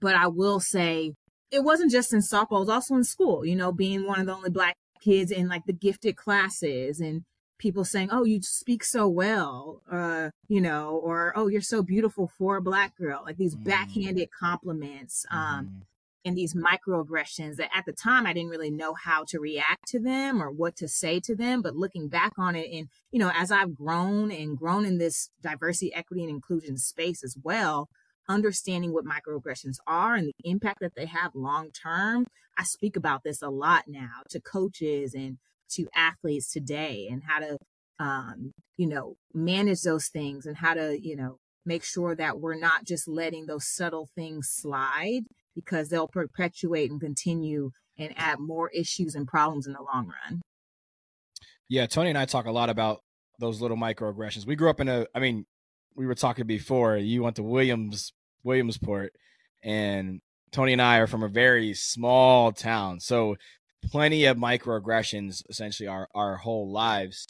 But 0.00 0.14
I 0.14 0.28
will 0.28 0.60
say 0.60 1.14
it 1.50 1.62
wasn't 1.64 1.92
just 1.92 2.12
in 2.12 2.20
softball, 2.20 2.58
it 2.58 2.60
was 2.60 2.68
also 2.68 2.94
in 2.94 3.04
school, 3.04 3.44
you 3.44 3.56
know, 3.56 3.72
being 3.72 4.06
one 4.06 4.20
of 4.20 4.26
the 4.26 4.34
only 4.34 4.50
black 4.50 4.76
kids 5.00 5.30
in 5.30 5.48
like 5.48 5.64
the 5.66 5.72
gifted 5.72 6.16
classes 6.16 7.00
and 7.00 7.24
people 7.58 7.84
saying, 7.84 8.08
Oh, 8.12 8.24
you 8.24 8.40
speak 8.42 8.84
so 8.84 9.08
well, 9.08 9.82
uh, 9.90 10.30
you 10.48 10.60
know, 10.60 11.00
or 11.02 11.32
oh, 11.36 11.48
you're 11.48 11.60
so 11.60 11.82
beautiful 11.82 12.30
for 12.38 12.56
a 12.56 12.62
black 12.62 12.96
girl, 12.96 13.22
like 13.24 13.36
these 13.36 13.56
mm. 13.56 13.64
backhanded 13.64 14.28
compliments. 14.38 15.24
Um 15.30 15.40
mm. 15.40 15.82
and 16.24 16.36
these 16.36 16.54
microaggressions 16.54 17.56
that 17.56 17.70
at 17.72 17.86
the 17.86 17.92
time 17.92 18.26
I 18.26 18.32
didn't 18.32 18.50
really 18.50 18.70
know 18.70 18.94
how 18.94 19.24
to 19.28 19.38
react 19.38 19.86
to 19.88 20.00
them 20.00 20.42
or 20.42 20.50
what 20.50 20.74
to 20.76 20.88
say 20.88 21.20
to 21.20 21.36
them. 21.36 21.62
But 21.62 21.76
looking 21.76 22.08
back 22.08 22.32
on 22.36 22.56
it, 22.56 22.68
and 22.72 22.88
you 23.12 23.20
know, 23.20 23.30
as 23.34 23.52
I've 23.52 23.76
grown 23.76 24.32
and 24.32 24.58
grown 24.58 24.84
in 24.84 24.98
this 24.98 25.30
diversity, 25.40 25.94
equity, 25.94 26.22
and 26.22 26.30
inclusion 26.30 26.76
space 26.78 27.22
as 27.22 27.36
well, 27.42 27.88
understanding 28.28 28.92
what 28.92 29.04
microaggressions 29.04 29.76
are 29.86 30.14
and 30.14 30.28
the 30.28 30.50
impact 30.50 30.80
that 30.80 30.94
they 30.96 31.06
have 31.06 31.34
long 31.34 31.70
term, 31.70 32.26
I 32.58 32.64
speak 32.64 32.96
about 32.96 33.22
this 33.24 33.42
a 33.42 33.50
lot 33.50 33.84
now 33.86 34.22
to 34.30 34.40
coaches 34.40 35.14
and 35.14 35.38
to 35.70 35.86
athletes 35.94 36.52
today 36.52 37.08
and 37.10 37.22
how 37.26 37.40
to 37.40 37.58
um, 37.98 38.52
you 38.76 38.86
know, 38.86 39.16
manage 39.32 39.82
those 39.82 40.08
things 40.08 40.46
and 40.46 40.56
how 40.56 40.74
to, 40.74 40.98
you 41.00 41.16
know, 41.16 41.38
make 41.64 41.82
sure 41.82 42.14
that 42.14 42.38
we're 42.38 42.58
not 42.58 42.84
just 42.84 43.08
letting 43.08 43.46
those 43.46 43.66
subtle 43.66 44.08
things 44.14 44.48
slide 44.50 45.22
because 45.54 45.88
they'll 45.88 46.08
perpetuate 46.08 46.90
and 46.90 47.00
continue 47.00 47.70
and 47.98 48.12
add 48.16 48.38
more 48.38 48.70
issues 48.70 49.14
and 49.14 49.26
problems 49.26 49.66
in 49.66 49.72
the 49.72 49.82
long 49.82 50.06
run. 50.06 50.42
Yeah, 51.68 51.86
Tony 51.86 52.10
and 52.10 52.18
I 52.18 52.26
talk 52.26 52.46
a 52.46 52.52
lot 52.52 52.70
about 52.70 53.00
those 53.40 53.60
little 53.60 53.76
microaggressions. 53.76 54.46
We 54.46 54.54
grew 54.54 54.70
up 54.70 54.80
in 54.80 54.88
a 54.88 55.06
I 55.14 55.18
mean, 55.18 55.46
we 55.96 56.06
were 56.06 56.14
talking 56.14 56.46
before, 56.46 56.96
you 56.98 57.22
went 57.22 57.36
to 57.36 57.42
Williams 57.42 58.12
Williamsport 58.46 59.12
and 59.62 60.20
Tony 60.52 60.72
and 60.72 60.80
I 60.80 60.98
are 60.98 61.06
from 61.06 61.22
a 61.22 61.28
very 61.28 61.74
small 61.74 62.52
town. 62.52 63.00
So 63.00 63.36
plenty 63.90 64.24
of 64.24 64.38
microaggressions 64.38 65.42
essentially 65.50 65.88
our 65.88 66.08
our 66.14 66.36
whole 66.36 66.70
lives. 66.70 67.26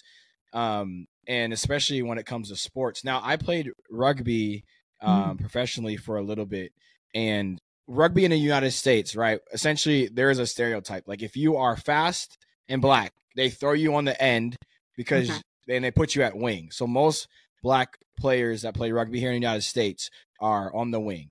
Um 0.52 1.06
and 1.26 1.52
especially 1.52 2.02
when 2.02 2.18
it 2.18 2.26
comes 2.26 2.48
to 2.48 2.56
sports. 2.56 3.04
Now, 3.04 3.20
I 3.22 3.36
played 3.36 3.70
rugby 3.90 4.64
um, 5.00 5.36
mm. 5.36 5.40
professionally 5.40 5.96
for 5.96 6.16
a 6.16 6.22
little 6.22 6.46
bit, 6.46 6.72
and 7.14 7.60
rugby 7.86 8.24
in 8.24 8.30
the 8.30 8.38
United 8.38 8.72
States, 8.72 9.16
right? 9.16 9.40
Essentially, 9.52 10.08
there 10.08 10.30
is 10.30 10.38
a 10.38 10.46
stereotype. 10.46 11.04
Like 11.06 11.22
if 11.22 11.36
you 11.36 11.56
are 11.56 11.76
fast 11.76 12.38
and 12.68 12.80
black, 12.80 13.12
they 13.34 13.50
throw 13.50 13.72
you 13.72 13.94
on 13.94 14.04
the 14.04 14.20
end 14.22 14.56
because 14.96 15.42
then 15.66 15.82
they 15.82 15.90
put 15.90 16.14
you 16.14 16.22
at 16.22 16.36
wing. 16.36 16.70
So 16.70 16.86
most 16.86 17.28
black 17.66 17.98
players 18.16 18.62
that 18.62 18.74
play 18.74 18.92
rugby 18.92 19.18
here 19.18 19.30
in 19.30 19.34
the 19.34 19.44
United 19.44 19.62
States 19.62 20.08
are 20.40 20.72
on 20.72 20.92
the 20.92 21.00
wing. 21.00 21.30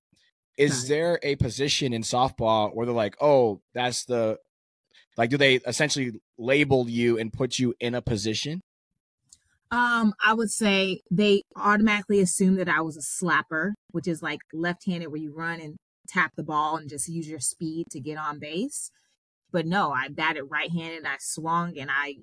Is 0.58 0.90
there 0.90 1.18
a 1.24 1.38
position 1.38 1.94
in 1.94 2.02
softball 2.02 2.76
where 2.76 2.86
they're 2.86 2.94
like, 2.94 3.16
oh, 3.22 3.62
that's 3.74 4.04
the 4.04 4.38
like, 5.16 5.30
do 5.30 5.38
they 5.38 5.56
essentially 5.56 6.12
label 6.38 6.90
you 6.90 7.18
and 7.18 7.32
put 7.32 7.58
you 7.58 7.74
in 7.80 7.96
a 7.96 8.02
position? 8.02 8.60
Um, 9.72 10.14
I 10.22 10.34
would 10.34 10.52
say 10.52 11.00
they 11.10 11.42
automatically 11.56 12.20
assume 12.20 12.56
that 12.56 12.68
I 12.68 12.82
was 12.82 12.98
a 12.98 13.00
slapper, 13.00 13.72
which 13.92 14.06
is 14.06 14.22
like 14.22 14.42
left-handed 14.52 15.08
where 15.08 15.22
you 15.22 15.34
run 15.34 15.62
and 15.62 15.78
tap 16.10 16.34
the 16.36 16.44
ball 16.44 16.76
and 16.76 16.90
just 16.90 17.08
use 17.08 17.30
your 17.30 17.40
speed 17.40 17.86
to 17.92 18.02
get 18.02 18.18
on 18.18 18.40
base. 18.40 18.92
But 19.54 19.66
no, 19.66 19.94
I 19.94 20.10
batted 20.10 20.44
right-handed, 20.50 21.06
I 21.06 21.16
swung 21.20 21.78
and 21.78 21.90
I 21.90 22.18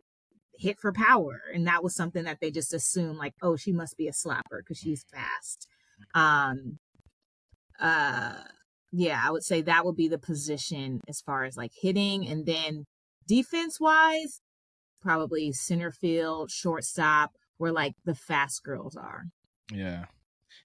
hit 0.63 0.79
for 0.79 0.93
power. 0.93 1.43
And 1.53 1.67
that 1.67 1.83
was 1.83 1.95
something 1.95 2.25
that 2.25 2.39
they 2.41 2.51
just 2.51 2.73
assumed 2.73 3.19
like, 3.19 3.35
oh, 3.43 3.57
she 3.57 3.73
must 3.73 3.97
be 3.97 4.09
a 4.09 4.13
slapper 4.13 4.59
because 4.59 4.79
she's 4.79 5.05
fast. 5.13 5.69
Um 6.15 6.79
uh 7.81 8.35
yeah, 8.93 9.21
I 9.25 9.31
would 9.31 9.43
say 9.43 9.63
that 9.63 9.85
would 9.85 9.97
be 9.97 10.09
the 10.09 10.19
position 10.19 11.01
as 11.09 11.21
far 11.21 11.45
as 11.45 11.57
like 11.57 11.73
hitting 11.75 12.29
and 12.29 12.47
then 12.47 12.87
defense 13.27 13.81
wise, 13.81 14.41
probably 15.01 15.53
center 15.53 15.91
field, 15.91 16.51
shortstop, 16.51 17.33
where 17.57 17.73
like 17.73 17.95
the 18.05 18.15
fast 18.15 18.63
girls 18.63 18.97
are. 18.97 19.25
Yeah. 19.73 20.05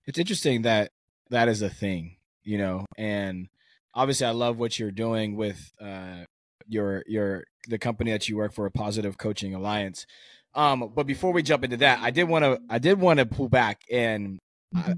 It's 0.05 0.19
interesting 0.19 0.61
that 0.63 0.91
that 1.29 1.47
is 1.47 1.61
a 1.61 1.69
thing, 1.69 2.17
you 2.43 2.57
know, 2.57 2.85
and 2.97 3.47
obviously 3.95 4.27
I 4.27 4.31
love 4.31 4.57
what 4.57 4.77
you're 4.77 4.91
doing 4.91 5.35
with 5.35 5.71
uh 5.81 6.25
your 6.67 7.03
your 7.07 7.45
the 7.67 7.77
company 7.77 8.11
that 8.11 8.27
you 8.27 8.37
work 8.37 8.53
for, 8.53 8.65
a 8.65 8.71
Positive 8.71 9.17
Coaching 9.17 9.53
Alliance. 9.53 10.05
Um, 10.53 10.91
but 10.95 11.05
before 11.05 11.33
we 11.33 11.43
jump 11.43 11.63
into 11.63 11.77
that, 11.77 11.99
I 12.01 12.11
did 12.11 12.23
want 12.23 12.43
to 12.43 12.59
I 12.69 12.79
did 12.79 12.99
want 12.99 13.19
to 13.19 13.25
pull 13.25 13.49
back 13.49 13.81
and 13.91 14.39
uh, 14.75 14.79
mm-hmm. 14.79 14.91
uh, 14.91 14.95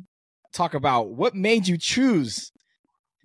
talk 0.53 0.73
about 0.73 1.09
what 1.09 1.35
made 1.35 1.67
you 1.67 1.77
choose 1.77 2.51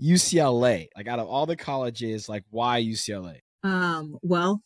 UCLA. 0.02 0.88
Like 0.96 1.06
out 1.06 1.20
of 1.20 1.28
all 1.28 1.46
the 1.46 1.56
colleges, 1.56 2.28
like 2.28 2.44
why 2.50 2.82
UCLA? 2.82 3.38
Um, 3.62 4.18
well, 4.22 4.60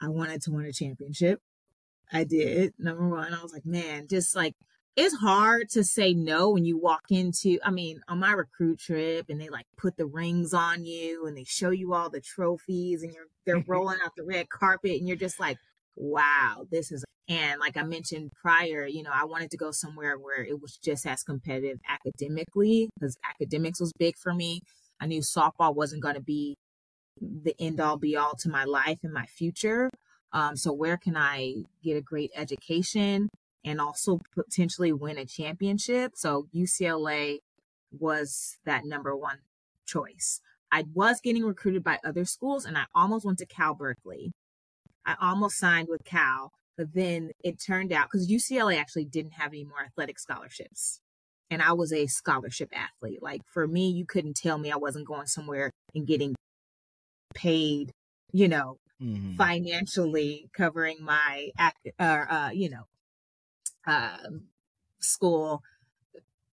I 0.00 0.08
wanted 0.08 0.42
to 0.42 0.52
win 0.52 0.66
a 0.66 0.72
championship. 0.72 1.40
I 2.12 2.24
did. 2.24 2.74
Number 2.78 3.08
one, 3.08 3.32
I 3.32 3.42
was 3.42 3.52
like, 3.52 3.66
man, 3.66 4.06
just 4.08 4.36
like 4.36 4.54
it's 4.94 5.16
hard 5.16 5.68
to 5.70 5.82
say 5.82 6.12
no 6.12 6.50
when 6.50 6.64
you 6.64 6.78
walk 6.78 7.04
into 7.10 7.58
i 7.64 7.70
mean 7.70 8.00
on 8.08 8.18
my 8.18 8.32
recruit 8.32 8.78
trip 8.78 9.26
and 9.28 9.40
they 9.40 9.48
like 9.48 9.64
put 9.76 9.96
the 9.96 10.06
rings 10.06 10.52
on 10.52 10.84
you 10.84 11.26
and 11.26 11.36
they 11.36 11.44
show 11.44 11.70
you 11.70 11.94
all 11.94 12.10
the 12.10 12.20
trophies 12.20 13.02
and 13.02 13.12
you're 13.14 13.28
they're 13.46 13.64
rolling 13.66 13.98
out 14.04 14.12
the 14.16 14.24
red 14.24 14.48
carpet 14.50 14.92
and 14.92 15.08
you're 15.08 15.16
just 15.16 15.40
like 15.40 15.56
wow 15.96 16.66
this 16.70 16.92
is 16.92 17.04
and 17.28 17.60
like 17.60 17.76
i 17.76 17.82
mentioned 17.82 18.30
prior 18.40 18.86
you 18.86 19.02
know 19.02 19.10
i 19.12 19.24
wanted 19.24 19.50
to 19.50 19.56
go 19.56 19.70
somewhere 19.70 20.18
where 20.18 20.44
it 20.44 20.60
was 20.60 20.76
just 20.76 21.06
as 21.06 21.22
competitive 21.22 21.78
academically 21.88 22.90
because 22.94 23.16
academics 23.28 23.80
was 23.80 23.92
big 23.98 24.16
for 24.16 24.34
me. 24.34 24.60
I 25.00 25.06
knew 25.06 25.20
softball 25.20 25.74
wasn't 25.74 26.02
going 26.02 26.14
to 26.14 26.20
be 26.22 26.56
the 27.20 27.54
end 27.58 27.80
all 27.80 27.96
be 27.96 28.16
all 28.16 28.34
to 28.40 28.48
my 28.48 28.64
life 28.64 28.98
and 29.02 29.12
my 29.12 29.26
future. 29.26 29.90
Um, 30.32 30.56
so 30.56 30.72
where 30.72 30.96
can 30.96 31.16
I 31.16 31.54
get 31.82 31.96
a 31.96 32.00
great 32.00 32.30
education 32.34 33.28
and 33.64 33.80
also 33.80 34.20
potentially 34.34 34.92
win 34.92 35.18
a 35.18 35.24
championship? 35.24 36.12
So 36.16 36.46
UCLA 36.54 37.38
was 37.90 38.58
that 38.64 38.84
number 38.84 39.16
one 39.16 39.38
choice. 39.86 40.40
I 40.70 40.84
was 40.94 41.20
getting 41.20 41.44
recruited 41.44 41.84
by 41.84 41.98
other 42.04 42.24
schools 42.24 42.64
and 42.64 42.78
I 42.78 42.84
almost 42.94 43.26
went 43.26 43.38
to 43.38 43.46
Cal 43.46 43.74
Berkeley. 43.74 44.32
I 45.04 45.16
almost 45.20 45.58
signed 45.58 45.88
with 45.88 46.04
Cal, 46.04 46.52
but 46.78 46.94
then 46.94 47.32
it 47.44 47.60
turned 47.60 47.92
out 47.92 48.08
because 48.10 48.30
UCLA 48.30 48.78
actually 48.78 49.04
didn't 49.04 49.32
have 49.32 49.52
any 49.52 49.64
more 49.64 49.82
athletic 49.84 50.18
scholarships. 50.18 51.00
And 51.50 51.60
I 51.60 51.72
was 51.72 51.92
a 51.92 52.06
scholarship 52.06 52.70
athlete. 52.74 53.22
Like 53.22 53.42
for 53.52 53.66
me, 53.66 53.90
you 53.90 54.06
couldn't 54.06 54.36
tell 54.36 54.56
me 54.56 54.72
I 54.72 54.76
wasn't 54.76 55.06
going 55.06 55.26
somewhere 55.26 55.70
and 55.94 56.06
getting 56.06 56.34
paid, 57.34 57.92
you 58.32 58.48
know, 58.48 58.78
mm-hmm. 59.02 59.34
financially 59.36 60.48
covering 60.54 60.96
my, 61.02 61.50
uh, 61.58 61.70
uh, 61.98 62.50
you 62.54 62.70
know, 62.70 62.84
um, 63.86 64.44
school 65.00 65.62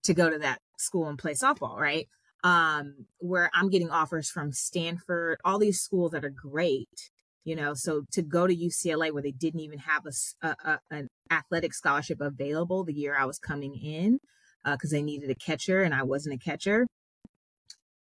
to 0.03 0.13
go 0.13 0.29
to 0.29 0.39
that 0.39 0.59
school 0.77 1.07
and 1.07 1.19
play 1.19 1.33
softball, 1.33 1.77
right? 1.77 2.07
Um, 2.43 3.05
where 3.19 3.49
I'm 3.53 3.69
getting 3.69 3.89
offers 3.89 4.29
from 4.29 4.53
Stanford, 4.53 5.37
all 5.43 5.59
these 5.59 5.81
schools 5.81 6.11
that 6.11 6.23
are 6.23 6.29
great, 6.29 7.11
you 7.43 7.55
know. 7.55 7.73
So 7.73 8.03
to 8.13 8.21
go 8.21 8.47
to 8.47 8.55
UCLA 8.55 9.11
where 9.11 9.23
they 9.23 9.31
didn't 9.31 9.61
even 9.61 9.79
have 9.79 10.03
a, 10.05 10.47
a, 10.47 10.55
a 10.63 10.79
an 10.91 11.07
athletic 11.29 11.73
scholarship 11.73 12.21
available 12.21 12.83
the 12.83 12.93
year 12.93 13.17
I 13.17 13.25
was 13.25 13.39
coming 13.39 13.75
in, 13.75 14.19
because 14.63 14.93
uh, 14.93 14.97
they 14.97 15.01
needed 15.01 15.29
a 15.29 15.35
catcher 15.35 15.81
and 15.81 15.93
I 15.93 16.03
wasn't 16.03 16.35
a 16.35 16.43
catcher. 16.43 16.87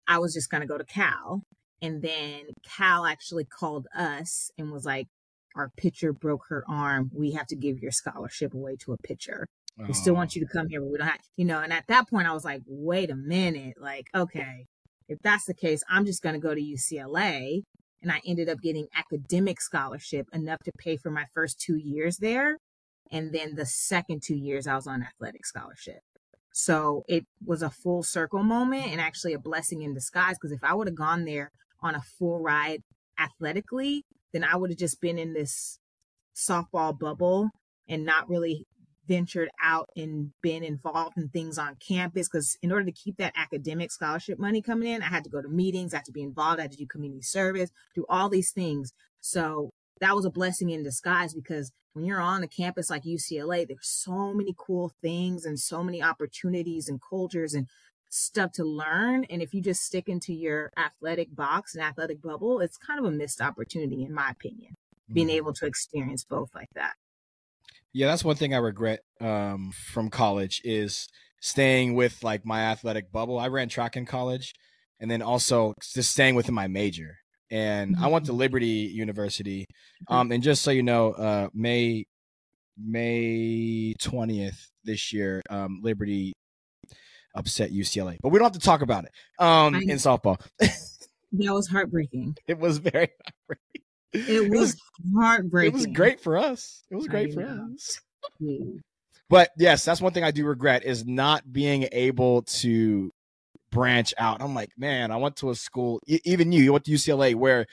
I 0.08 0.20
was 0.20 0.34
just 0.34 0.50
going 0.50 0.62
to 0.62 0.68
go 0.68 0.78
to 0.78 0.86
Cal. 0.86 1.44
And 1.82 2.02
then 2.02 2.44
Cal 2.66 3.06
actually 3.06 3.46
called 3.46 3.88
us 3.96 4.50
and 4.58 4.72
was 4.72 4.86
like, 4.86 5.08
Our 5.58 5.72
pitcher 5.76 6.14
broke 6.14 6.46
her 6.50 6.64
arm. 6.70 7.10
We 7.14 7.32
have 7.32 7.48
to 7.48 7.56
give 7.56 7.80
your 7.80 7.92
scholarship 7.92 8.54
away 8.54 8.78
to 8.86 8.94
a 8.94 8.98
pitcher. 8.98 9.48
We 9.86 9.94
still 9.94 10.16
want 10.16 10.32
oh. 10.32 10.40
you 10.40 10.46
to 10.46 10.52
come 10.52 10.68
here, 10.70 10.82
but 10.82 10.90
we 10.90 10.98
don't 10.98 11.08
have, 11.08 11.20
you 11.36 11.46
know. 11.46 11.60
And 11.60 11.72
at 11.72 11.86
that 11.88 12.10
point, 12.10 12.28
I 12.28 12.34
was 12.34 12.46
like, 12.46 12.62
Wait 12.66 13.12
a 13.12 13.16
minute. 13.16 13.76
Like, 13.80 14.08
okay, 14.16 14.66
if 15.08 15.20
that's 15.24 15.46
the 15.46 15.54
case, 15.54 15.84
I'm 15.90 16.06
just 16.06 16.24
going 16.24 16.34
to 16.34 16.40
go 16.40 16.54
to 16.54 16.62
UCLA. 16.62 17.62
And 18.02 18.12
I 18.12 18.22
ended 18.26 18.48
up 18.48 18.60
getting 18.62 18.88
academic 18.96 19.60
scholarship 19.60 20.28
enough 20.32 20.60
to 20.66 20.72
pay 20.78 20.98
for 20.98 21.10
my 21.10 21.26
first 21.34 21.60
two 21.60 21.78
years 21.78 22.18
there. 22.18 22.58
And 23.12 23.34
then 23.34 23.56
the 23.56 23.66
second 23.66 24.22
two 24.24 24.36
years, 24.36 24.68
I 24.68 24.76
was 24.76 24.86
on 24.86 25.04
athletic 25.04 25.46
scholarship. 25.46 26.02
So 26.54 27.04
it 27.08 27.26
was 27.44 27.62
a 27.62 27.70
full 27.70 28.04
circle 28.04 28.44
moment 28.44 28.88
and 28.88 29.02
actually 29.02 29.34
a 29.34 29.40
blessing 29.40 29.82
in 29.82 29.94
disguise. 29.94 30.38
Because 30.40 30.52
if 30.52 30.64
I 30.64 30.74
would 30.74 30.88
have 30.88 30.96
gone 30.96 31.26
there 31.26 31.52
on 31.82 31.96
a 31.96 32.02
full 32.02 32.40
ride 32.40 32.82
athletically, 33.20 34.04
then 34.34 34.44
I 34.44 34.56
would 34.56 34.70
have 34.70 34.80
just 34.80 35.02
been 35.02 35.18
in 35.18 35.34
this 35.34 35.80
softball 36.36 36.98
bubble 36.98 37.50
and 37.88 38.06
not 38.06 38.30
really 38.30 38.66
ventured 39.08 39.50
out 39.64 39.90
and 39.96 40.32
been 40.42 40.64
involved 40.64 41.18
in 41.18 41.30
things 41.30 41.58
on 41.58 41.78
campus 41.86 42.28
because 42.28 42.58
in 42.62 42.72
order 42.72 42.84
to 42.86 42.92
keep 42.92 43.16
that 43.18 43.32
academic 43.38 43.90
scholarship 43.90 44.38
money 44.38 44.62
coming 44.62 44.94
in 44.94 45.02
i 45.02 45.06
had 45.06 45.24
to 45.24 45.30
go 45.30 45.42
to 45.42 45.48
meetings 45.48 45.94
i 45.94 45.98
had 45.98 46.06
to 46.06 46.12
be 46.12 46.22
involved 46.22 46.60
i 46.60 46.64
had 46.64 46.72
to 46.72 46.78
do 46.78 46.86
community 46.86 47.22
service 47.22 47.72
do 47.96 48.06
all 48.10 48.30
these 48.30 48.52
things. 48.52 48.94
So 49.20 49.72
that 50.00 50.16
was 50.16 50.26
a 50.26 50.30
blessing 50.30 50.70
in 50.70 50.84
disguise 50.84 51.34
because 51.34 51.72
when 51.94 52.06
you're 52.06 52.22
on 52.22 52.44
a 52.44 52.48
campus 52.48 52.92
like 52.92 53.04
ucla 53.04 53.68
there's 53.68 53.80
so 53.82 54.34
many 54.34 54.54
cool 54.56 54.92
things 55.02 55.46
and 55.46 55.60
so 55.60 55.84
many 55.84 56.02
opportunities 56.02 56.88
and 56.88 57.00
cultures 57.02 57.56
and 57.56 57.68
stuff 58.10 58.52
to 58.54 58.64
learn. 58.64 59.26
And 59.30 59.42
if 59.42 59.54
you 59.54 59.62
just 59.62 59.84
stick 59.84 60.08
into 60.08 60.34
your 60.34 60.72
athletic 60.78 61.36
box 61.36 61.76
and 61.76 61.84
athletic 61.84 62.22
bubble, 62.22 62.60
it's 62.60 62.78
kind 62.78 63.00
of 63.00 63.06
a 63.06 63.12
missed 63.12 63.42
opportunity, 63.42 64.04
in 64.04 64.14
my 64.14 64.30
opinion, 64.30 64.76
being 65.12 65.28
mm-hmm. 65.28 65.38
able 65.38 65.54
to 65.54 65.66
experience 65.66 66.24
both 66.24 66.50
like 66.56 66.70
that. 66.76 66.94
Yeah, 67.94 68.08
that's 68.08 68.24
one 68.24 68.36
thing 68.36 68.54
I 68.54 68.58
regret 68.58 69.00
um, 69.20 69.72
from 69.72 70.10
college 70.10 70.62
is 70.64 71.08
staying 71.42 71.96
with 71.96 72.24
like 72.24 72.46
my 72.46 72.62
athletic 72.62 73.12
bubble. 73.12 73.40
I 73.40 73.48
ran 73.48 73.70
track 73.70 73.98
in 73.98 74.06
college, 74.06 74.54
and 75.00 75.10
then 75.10 75.22
also 75.22 75.74
just 75.94 76.12
staying 76.12 76.36
within 76.36 76.56
my 76.56 76.68
major. 76.68 77.16
And 77.50 77.96
I 77.98 78.08
went 78.08 78.26
to 78.26 78.34
Mhm. 78.34 78.38
Liberty 78.38 78.92
University. 78.94 79.66
Mhm. 80.10 80.16
Um, 80.16 80.32
and 80.32 80.44
just 80.44 80.64
so 80.64 80.72
you 80.72 80.84
know, 80.84 81.14
uh, 81.14 81.50
May 81.54 82.06
May 82.78 83.94
twentieth 84.00 84.70
this 84.84 85.12
year, 85.12 85.42
um, 85.50 85.80
Liberty 85.82 86.34
upset 87.38 87.72
UCLA, 87.72 88.18
but 88.22 88.30
we 88.30 88.40
don't 88.40 88.46
have 88.48 88.54
to 88.54 88.66
talk 88.66 88.82
about 88.82 89.06
it. 89.06 89.12
Um, 89.40 89.76
I- 89.76 89.80
in 89.80 89.98
softball, 89.98 90.40
That 90.60 91.54
was 91.54 91.68
heartbreaking. 91.68 92.38
it 92.48 92.58
was 92.58 92.78
very. 92.80 93.10
Heartbreaking. 93.50 93.84
It 94.14 94.50
was 94.50 94.74
It 94.74 94.80
heartbreaking. 95.16 95.74
It 95.74 95.74
was 95.74 95.86
great 95.88 96.20
for 96.22 96.38
us. 96.38 96.84
It 96.90 96.96
was 96.96 97.06
I 97.08 97.12
great 97.12 97.34
for 97.34 97.42
know. 97.42 97.70
us. 97.76 98.00
But 99.30 99.52
yes, 99.58 99.84
that's 99.84 100.00
one 100.02 100.14
thing 100.14 100.24
I 100.24 100.32
do 100.32 100.46
regret 100.46 100.86
is 100.86 101.06
not 101.06 101.52
being 101.52 101.88
able 101.92 102.44
to 102.44 103.12
branch 103.72 104.14
out. 104.18 104.42
I'm 104.42 104.56
like, 104.56 104.70
man, 104.78 105.12
I 105.12 105.18
went 105.18 105.36
to 105.38 105.50
a 105.50 105.56
school, 105.56 106.00
even 106.08 106.52
you, 106.54 106.64
you 106.64 106.72
went 106.72 106.86
to 106.86 106.92
UCLA 106.92 107.36
where 107.36 107.66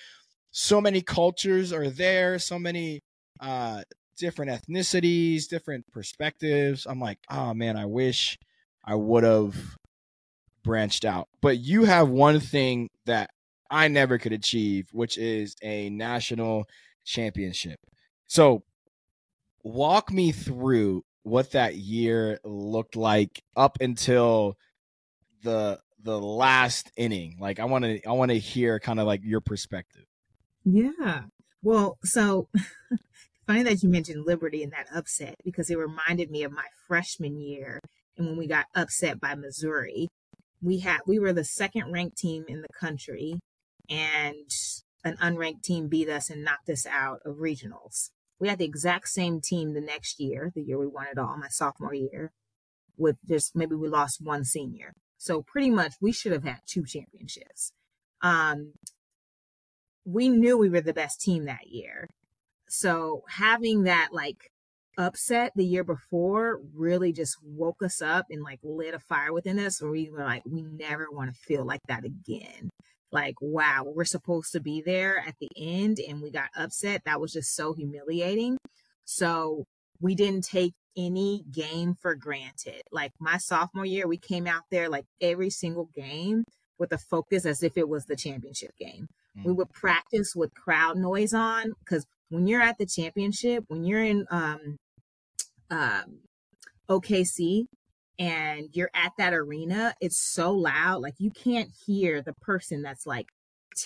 so 0.51 0.81
many 0.81 1.01
cultures 1.01 1.73
are 1.73 1.89
there, 1.91 2.39
so 2.39 2.59
many 2.59 3.03
uh 3.41 3.83
different 4.19 4.51
ethnicities, 4.51 5.49
different 5.49 5.85
perspectives. 5.93 6.87
I'm 6.87 6.99
like, 7.01 7.19
oh 7.31 7.55
man, 7.55 7.77
I 7.77 7.87
wish 7.87 8.37
I 8.87 8.95
would 8.95 9.25
have 9.25 9.57
branched 10.63 11.05
out. 11.05 11.29
But 11.41 11.59
you 11.59 11.85
have 11.85 12.09
one 12.09 12.41
thing 12.41 12.91
that 13.07 13.31
I 13.71 13.89
never 13.89 14.19
could 14.19 14.33
achieve, 14.33 14.89
which 14.93 15.19
is 15.19 15.57
a 15.63 15.91
national 15.91 16.65
championship. 17.05 17.79
So 18.27 18.63
walk 19.63 20.13
me 20.13 20.33
through 20.33 21.03
what 21.23 21.53
that 21.53 21.77
year 21.77 22.39
looked 22.45 22.97
like 22.97 23.43
up 23.57 23.79
until 23.81 24.57
the 25.43 25.81
the 26.03 26.21
last 26.21 26.91
inning. 26.97 27.37
Like 27.41 27.59
I 27.59 27.65
want 27.65 27.85
to 27.85 28.05
I 28.07 28.13
want 28.13 28.31
to 28.31 28.39
hear 28.39 28.79
kind 28.79 29.01
of 29.01 29.07
like 29.07 29.21
your 29.25 29.41
perspective. 29.41 30.05
Yeah. 30.65 31.23
Well, 31.63 31.99
so 32.05 32.49
funny 33.47 33.63
that 33.63 33.83
you 33.83 33.89
mentioned 33.89 34.27
Liberty 34.27 34.63
and 34.63 34.73
that 34.73 34.87
upset 34.95 35.37
because 35.45 35.71
it 35.71 35.79
reminded 35.79 36.31
me 36.31 36.43
of 36.43 36.53
my 36.53 36.67
freshman 36.87 37.41
year 37.41 37.81
and 38.17 38.27
when 38.27 38.37
we 38.37 38.47
got 38.47 38.67
upset 38.75 39.21
by 39.21 39.35
Missouri. 39.35 40.09
We 40.63 40.81
had 40.81 41.01
we 41.07 41.19
were 41.19 41.33
the 41.33 41.45
second 41.45 41.93
ranked 41.93 42.17
team 42.17 42.45
in 42.49 42.63
the 42.63 42.69
country 42.79 43.41
and 43.91 44.51
an 45.05 45.17
unranked 45.19 45.63
team 45.63 45.89
beat 45.89 46.09
us 46.09 46.31
and 46.31 46.43
knocked 46.43 46.71
us 46.71 46.87
out 46.87 47.21
of 47.25 47.37
regionals. 47.37 48.11
We 48.39 48.49
had 48.49 48.59
the 48.59 48.65
exact 48.65 49.09
same 49.09 49.41
team 49.41 49.75
the 49.75 49.81
next 49.81 50.19
year, 50.19 50.51
the 50.55 50.63
year 50.63 50.79
we 50.79 50.87
won 50.87 51.07
it 51.11 51.19
all, 51.19 51.37
my 51.37 51.49
sophomore 51.49 51.95
year, 51.95 52.33
with 52.97 53.17
just 53.29 53.55
maybe 53.55 53.75
we 53.75 53.89
lost 53.89 54.23
one 54.23 54.45
senior. 54.45 54.95
So 55.19 55.43
pretty 55.43 55.71
much 55.71 55.95
we 56.01 56.13
should 56.13 56.33
have 56.33 56.45
had 56.45 56.61
two 56.67 56.85
championships. 56.85 57.73
Um, 58.23 58.73
we 60.05 60.29
knew 60.29 60.59
we 60.59 60.69
were 60.69 60.81
the 60.81 60.93
best 60.93 61.21
team 61.21 61.45
that 61.45 61.69
year. 61.69 62.09
So 62.69 63.25
having 63.29 63.85
that 63.85 64.09
like 64.13 64.51
upset 64.99 65.53
the 65.55 65.65
year 65.65 65.85
before 65.85 66.61
really 66.75 67.13
just 67.13 67.37
woke 67.43 67.83
us 67.83 68.01
up 68.03 68.27
and 68.31 68.43
like 68.43 68.61
lit 68.63 68.95
a 68.95 68.99
fire 68.99 69.33
within 69.33 69.59
us 69.59 69.81
where 69.81 69.91
we 69.91 70.11
were 70.11 70.25
like, 70.25 70.43
we 70.47 70.63
never 70.63 71.09
want 71.11 71.33
to 71.33 71.41
feel 71.41 71.65
like 71.65 71.81
that 71.89 72.05
again. 72.05 72.71
Like, 73.13 73.35
wow, 73.41 73.85
we're 73.87 74.05
supposed 74.05 74.53
to 74.53 74.61
be 74.61 74.83
there 74.85 75.23
at 75.27 75.37
the 75.41 75.51
end 75.57 75.99
and 75.99 76.21
we 76.21 76.31
got 76.31 76.49
upset. 76.57 77.03
That 77.05 77.21
was 77.21 77.33
just 77.33 77.55
so 77.55 77.73
humiliating. 77.73 78.57
So 79.05 79.65
we 80.01 80.15
didn't 80.15 80.45
take 80.45 80.73
any 80.97 81.45
game 81.51 81.95
for 81.95 82.15
granted. 82.15 82.83
Like 82.91 83.13
my 83.21 83.39
sophomore 83.39 83.87
year, 83.87 84.09
we 84.09 84.19
came 84.19 84.47
out 84.47 84.63
there 84.71 84.89
like 84.89 85.05
every 85.21 85.51
single 85.51 85.89
game 85.95 86.45
with 86.79 86.93
a 86.93 86.99
focus 86.99 87.47
as 87.47 87.63
if 87.63 87.77
it 87.77 87.89
was 87.89 88.05
the 88.07 88.17
championship 88.17 88.73
game. 88.79 89.07
We 89.45 89.53
would 89.53 89.71
practice 89.71 90.35
with 90.37 90.55
crowd 90.55 90.97
noise 90.97 91.35
on 91.35 91.73
because 91.81 92.07
when 92.29 92.47
you're 92.47 92.61
at 92.61 92.79
the 92.79 92.87
championship, 92.87 93.65
when 93.67 93.85
you're 93.85 94.03
in 94.03 94.27
um, 94.31 94.77
um, 95.71 96.21
OKC 96.89 97.67
and 98.19 98.69
you're 98.73 98.91
at 98.95 99.13
that 99.19 99.35
arena, 99.35 99.95
it's 100.01 100.19
so 100.19 100.53
loud. 100.53 101.03
Like 101.03 101.15
you 101.19 101.31
can't 101.31 101.71
hear 101.87 102.23
the 102.23 102.35
person 102.35 102.83
that's 102.83 103.07
like 103.07 103.27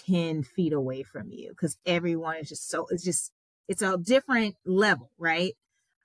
10 0.07 0.43
feet 0.43 0.73
away 0.73 1.03
from 1.03 1.31
you 1.31 1.51
because 1.51 1.79
everyone 1.87 2.37
is 2.37 2.49
just 2.49 2.69
so, 2.69 2.87
it's 2.91 3.05
just, 3.05 3.33
it's 3.69 3.83
a 3.83 3.97
different 3.97 4.57
level, 4.67 5.11
right? 5.19 5.55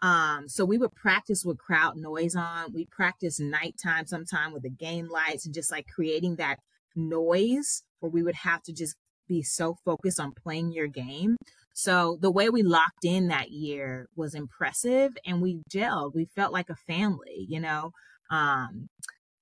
Um, 0.02 0.50
so 0.50 0.66
we 0.66 0.78
would 0.78 0.94
practice 0.94 1.46
with 1.46 1.58
crowd 1.58 1.96
noise 1.96 2.36
on. 2.36 2.74
We 2.74 2.86
practice 2.86 3.40
nighttime 3.40 4.06
sometime 4.06 4.52
with 4.52 4.64
the 4.64 4.70
game 4.70 5.10
lights 5.10 5.46
and 5.46 5.56
just 5.56 5.72
like 5.72 5.88
creating 5.88 6.36
that 6.36 6.60
noise 6.96 7.84
where 8.00 8.10
we 8.10 8.22
would 8.22 8.36
have 8.36 8.62
to 8.64 8.74
just 8.74 8.96
be 9.30 9.42
so 9.42 9.78
focused 9.86 10.20
on 10.20 10.34
playing 10.34 10.74
your 10.74 10.88
game. 10.88 11.38
So 11.74 12.18
the 12.22 12.32
way 12.32 12.50
we 12.50 12.64
locked 12.64 13.04
in 13.04 13.28
that 13.28 13.52
year 13.52 14.08
was 14.16 14.36
impressive 14.36 15.12
and 15.26 15.42
we 15.42 15.62
gelled. 15.70 16.16
We 16.16 16.26
felt 16.36 16.54
like 16.54 16.70
a 16.70 16.76
family, 16.76 17.46
you 17.50 17.60
know. 17.60 17.92
Um 18.30 18.90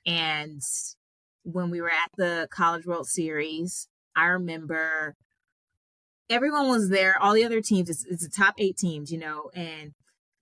and 0.06 0.62
when 1.44 1.70
we 1.70 1.82
were 1.82 1.90
at 1.90 2.12
the 2.18 2.48
College 2.52 2.86
World 2.86 3.08
Series, 3.08 3.88
I 4.16 4.26
remember 4.26 5.16
everyone 6.30 6.70
was 6.70 6.90
there, 6.90 7.18
all 7.22 7.34
the 7.34 7.44
other 7.44 7.62
teams, 7.62 7.90
it's, 7.90 8.06
it's 8.06 8.24
the 8.24 8.30
top 8.30 8.56
eight 8.58 8.78
teams, 8.78 9.12
you 9.12 9.20
know, 9.20 9.50
and 9.54 9.92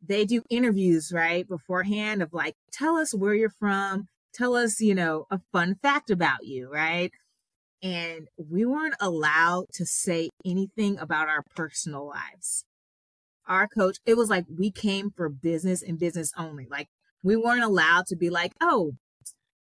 they 0.05 0.25
do 0.25 0.43
interviews 0.49 1.11
right 1.13 1.47
beforehand 1.47 2.21
of 2.21 2.33
like, 2.33 2.55
tell 2.71 2.95
us 2.95 3.13
where 3.13 3.33
you're 3.33 3.49
from, 3.59 4.07
tell 4.33 4.55
us, 4.55 4.79
you 4.79 4.95
know, 4.95 5.25
a 5.31 5.39
fun 5.51 5.75
fact 5.81 6.09
about 6.09 6.45
you, 6.45 6.71
right? 6.71 7.11
And 7.81 8.27
we 8.37 8.65
weren't 8.65 8.95
allowed 8.99 9.65
to 9.73 9.85
say 9.85 10.29
anything 10.45 10.97
about 10.99 11.27
our 11.29 11.43
personal 11.55 12.07
lives. 12.07 12.63
Our 13.47 13.67
coach, 13.67 13.97
it 14.05 14.15
was 14.15 14.29
like 14.29 14.45
we 14.55 14.71
came 14.71 15.11
for 15.15 15.29
business 15.29 15.81
and 15.81 15.97
business 15.99 16.31
only. 16.37 16.67
Like 16.69 16.87
we 17.23 17.35
weren't 17.35 17.63
allowed 17.63 18.05
to 18.07 18.15
be 18.15 18.29
like, 18.29 18.53
oh, 18.61 18.93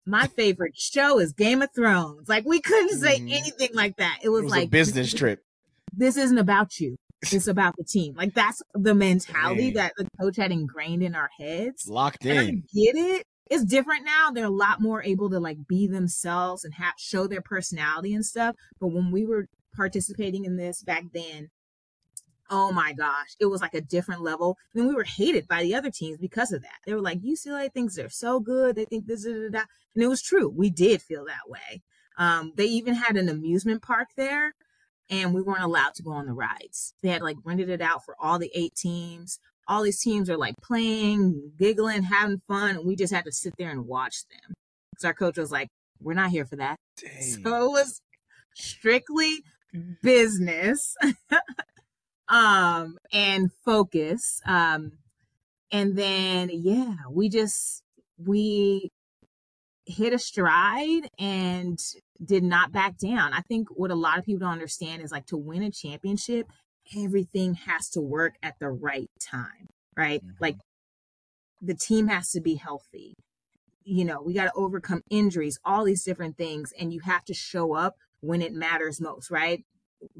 my 0.07 0.27
favorite 0.27 0.77
show 0.77 1.19
is 1.19 1.33
Game 1.33 1.63
of 1.63 1.71
Thrones. 1.75 2.29
Like 2.29 2.45
we 2.45 2.61
couldn't 2.61 2.99
say 2.99 3.19
Mhm. 3.21 3.33
anything 3.33 3.71
like 3.75 3.97
that. 3.97 4.19
It 4.23 4.29
was, 4.31 4.41
It 4.41 4.45
was 4.45 4.51
like 4.53 4.67
a 4.67 4.71
business 4.71 5.13
trip. 5.13 5.43
This 5.93 6.17
isn't 6.17 6.39
about 6.39 6.79
you. 6.81 6.97
It's 7.33 7.49
about 7.49 7.75
the 7.77 7.85
team. 7.85 8.15
Like 8.15 8.33
that's 8.35 8.63
the 8.75 8.95
mentality 8.95 9.73
Dang. 9.73 9.75
that 9.75 9.93
the 9.97 10.07
coach 10.21 10.37
had 10.37 10.53
ingrained 10.53 11.03
in 11.03 11.15
our 11.15 11.31
heads. 11.39 11.89
Locked 11.89 12.25
And 12.27 12.39
I 12.39 12.45
get 12.45 12.95
it. 12.95 13.25
It's 13.51 13.65
different 13.65 14.05
now. 14.05 14.31
They're 14.31 14.45
a 14.45 14.51
lot 14.51 14.81
more 14.81 15.03
able 15.03 15.31
to 15.31 15.41
like 15.41 15.67
be 15.67 15.87
themselves 15.87 16.65
and 16.65 16.75
have 16.75 16.95
show 16.99 17.27
their 17.27 17.41
personality 17.41 18.15
and 18.15 18.25
stuff. 18.25 18.57
But 18.81 18.89
when 18.89 19.11
we 19.11 19.25
were 19.25 19.47
participating 19.75 20.45
in 20.45 20.57
this 20.57 20.83
back 20.83 21.05
then, 21.13 21.51
oh 22.51 22.73
my 22.73 22.93
gosh, 22.93 23.37
it 23.41 23.47
was 23.47 23.61
like 23.61 23.75
a 23.75 23.81
different 23.81 24.23
level. 24.23 24.57
And 24.75 24.87
we 24.89 24.95
were 24.95 25.05
hated 25.05 25.47
by 25.49 25.63
the 25.63 25.75
other 25.75 25.91
teams 25.91 26.19
because 26.19 26.53
of 26.53 26.63
that. 26.63 26.79
They 26.87 26.95
were 26.95 27.03
like, 27.03 27.21
UCLA 27.21 27.73
thinks 27.73 27.97
they're 27.97 28.09
so 28.09 28.41
good. 28.41 28.77
They 28.77 28.85
think 28.85 29.07
this, 29.07 29.25
da, 29.25 29.33
da, 29.33 29.49
da. 29.51 29.65
and 29.95 30.05
it 30.05 30.09
was 30.09 30.23
true. 30.23 30.49
We 30.49 30.71
did 30.71 31.03
feel 31.03 31.25
that 31.27 31.49
way. 31.49 31.83
Um, 32.17 32.53
they 32.57 32.65
even 32.65 32.95
had 32.95 33.17
an 33.17 33.29
amusement 33.29 33.83
park 33.83 34.09
there, 34.17 34.55
and 35.09 35.33
we 35.33 35.41
weren't 35.43 35.63
allowed 35.63 35.95
to 35.95 36.03
go 36.03 36.11
on 36.11 36.27
the 36.27 36.33
rides. 36.33 36.95
They 37.03 37.11
had 37.11 37.23
like 37.23 37.37
rented 37.45 37.69
it 37.69 37.81
out 37.81 38.05
for 38.05 38.17
all 38.19 38.39
the 38.39 38.51
eight 38.55 38.75
teams 38.75 39.39
all 39.69 39.83
these 39.83 40.01
teams 40.01 40.31
are 40.31 40.37
like 40.37 40.55
playing, 40.63 41.53
giggling, 41.59 42.03
having 42.03 42.41
fun, 42.49 42.77
and 42.77 42.87
we 42.87 42.97
just 42.97 43.13
had 43.13 43.25
to 43.27 43.33
sit 43.33 43.55
there 43.59 43.71
and 43.71 43.87
watch 43.87 44.25
them. 44.31 44.55
So 44.99 45.09
our 45.09 45.15
coach 45.15 45.37
was 45.37 45.53
like, 45.53 45.69
"We're 46.01 46.15
not 46.15 46.31
here 46.31 46.47
for 46.47 46.57
that." 46.57 46.77
Dang. 46.97 47.23
So 47.23 47.67
it 47.67 47.71
was 47.71 48.01
strictly 48.55 49.43
business, 50.03 50.97
um, 52.29 52.97
and 53.13 53.51
focus. 53.65 54.41
Um, 54.47 54.93
and 55.71 55.97
then 55.97 56.51
yeah, 56.53 56.95
we 57.11 57.29
just 57.29 57.83
we 58.17 58.91
hit 59.85 60.13
a 60.13 60.19
stride 60.19 61.09
and 61.19 61.79
did 62.25 62.43
not 62.43 62.73
back 62.73 62.99
down. 62.99 63.33
I 63.33 63.41
think 63.41 63.69
what 63.71 63.91
a 63.91 63.95
lot 63.95 64.19
of 64.19 64.25
people 64.25 64.41
don't 64.41 64.51
understand 64.53 65.03
is 65.03 65.13
like 65.13 65.27
to 65.27 65.37
win 65.37 65.63
a 65.63 65.71
championship, 65.71 66.47
everything 66.97 67.55
has 67.55 67.89
to 67.91 68.01
work 68.01 68.35
at 68.43 68.59
the 68.59 68.69
right 68.71 69.11
time, 69.21 69.67
right? 69.97 70.23
Mhm. 70.25 70.35
Like 70.41 70.57
the 71.61 71.75
team 71.75 72.09
has 72.09 72.31
to 72.33 72.41
be 72.41 72.55
healthy. 72.55 73.15
You 73.85 74.05
know, 74.05 74.23
we 74.23 74.35
got 74.35 74.45
to 74.45 74.53
overcome 74.55 75.03
injuries, 75.11 75.59
all 75.65 75.85
these 75.85 76.05
different 76.05 76.37
things, 76.37 76.73
and 76.79 76.93
you 76.93 77.01
have 77.01 77.25
to 77.25 77.35
show 77.35 77.75
up 77.75 77.97
when 78.21 78.43
it 78.43 78.53
matters 78.53 79.01
most, 79.01 79.31
right? 79.31 79.65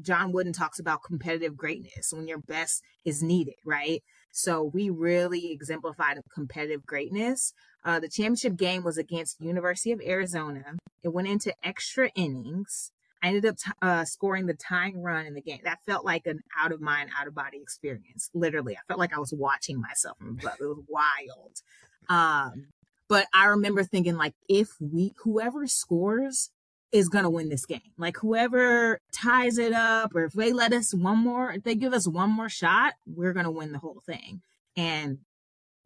John 0.01 0.31
Wooden 0.31 0.53
talks 0.53 0.79
about 0.79 1.03
competitive 1.03 1.55
greatness 1.55 2.11
when 2.11 2.27
your 2.27 2.39
best 2.39 2.83
is 3.05 3.23
needed, 3.23 3.55
right? 3.65 4.03
So 4.31 4.63
we 4.63 4.89
really 4.89 5.51
exemplified 5.51 6.19
competitive 6.33 6.85
greatness. 6.85 7.53
Uh, 7.83 7.99
the 7.99 8.09
championship 8.09 8.57
game 8.57 8.83
was 8.83 8.97
against 8.97 9.39
University 9.39 9.91
of 9.91 10.01
Arizona. 10.01 10.77
It 11.03 11.09
went 11.09 11.27
into 11.27 11.53
extra 11.63 12.09
innings. 12.15 12.91
I 13.21 13.27
ended 13.27 13.45
up 13.45 13.57
t- 13.57 13.71
uh, 13.81 14.05
scoring 14.05 14.45
the 14.45 14.53
tying 14.53 15.01
run 15.01 15.25
in 15.25 15.33
the 15.33 15.41
game. 15.41 15.59
That 15.63 15.79
felt 15.85 16.05
like 16.05 16.25
an 16.25 16.41
out 16.57 16.71
of 16.71 16.81
mind, 16.81 17.09
out 17.19 17.27
of 17.27 17.35
body 17.35 17.57
experience. 17.61 18.29
Literally, 18.33 18.75
I 18.75 18.79
felt 18.87 18.99
like 18.99 19.15
I 19.15 19.19
was 19.19 19.33
watching 19.33 19.81
myself. 19.81 20.17
It 20.21 20.65
was 20.65 20.83
wild. 20.87 21.61
Um, 22.07 22.67
but 23.07 23.27
I 23.33 23.45
remember 23.45 23.83
thinking, 23.83 24.15
like, 24.15 24.35
if 24.47 24.69
we, 24.79 25.13
whoever 25.23 25.67
scores 25.67 26.51
is 26.91 27.09
to 27.23 27.29
win 27.29 27.49
this 27.49 27.65
game. 27.65 27.81
Like 27.97 28.17
whoever 28.17 28.99
ties 29.11 29.57
it 29.57 29.73
up 29.73 30.15
or 30.15 30.25
if 30.25 30.33
they 30.33 30.51
let 30.51 30.73
us 30.73 30.93
one 30.93 31.19
more, 31.19 31.51
if 31.51 31.63
they 31.63 31.75
give 31.75 31.93
us 31.93 32.07
one 32.07 32.31
more 32.31 32.49
shot, 32.49 32.93
we're 33.05 33.33
to 33.45 33.51
win 33.51 33.71
the 33.71 33.79
whole 33.79 34.01
thing. 34.05 34.41
And 34.75 35.19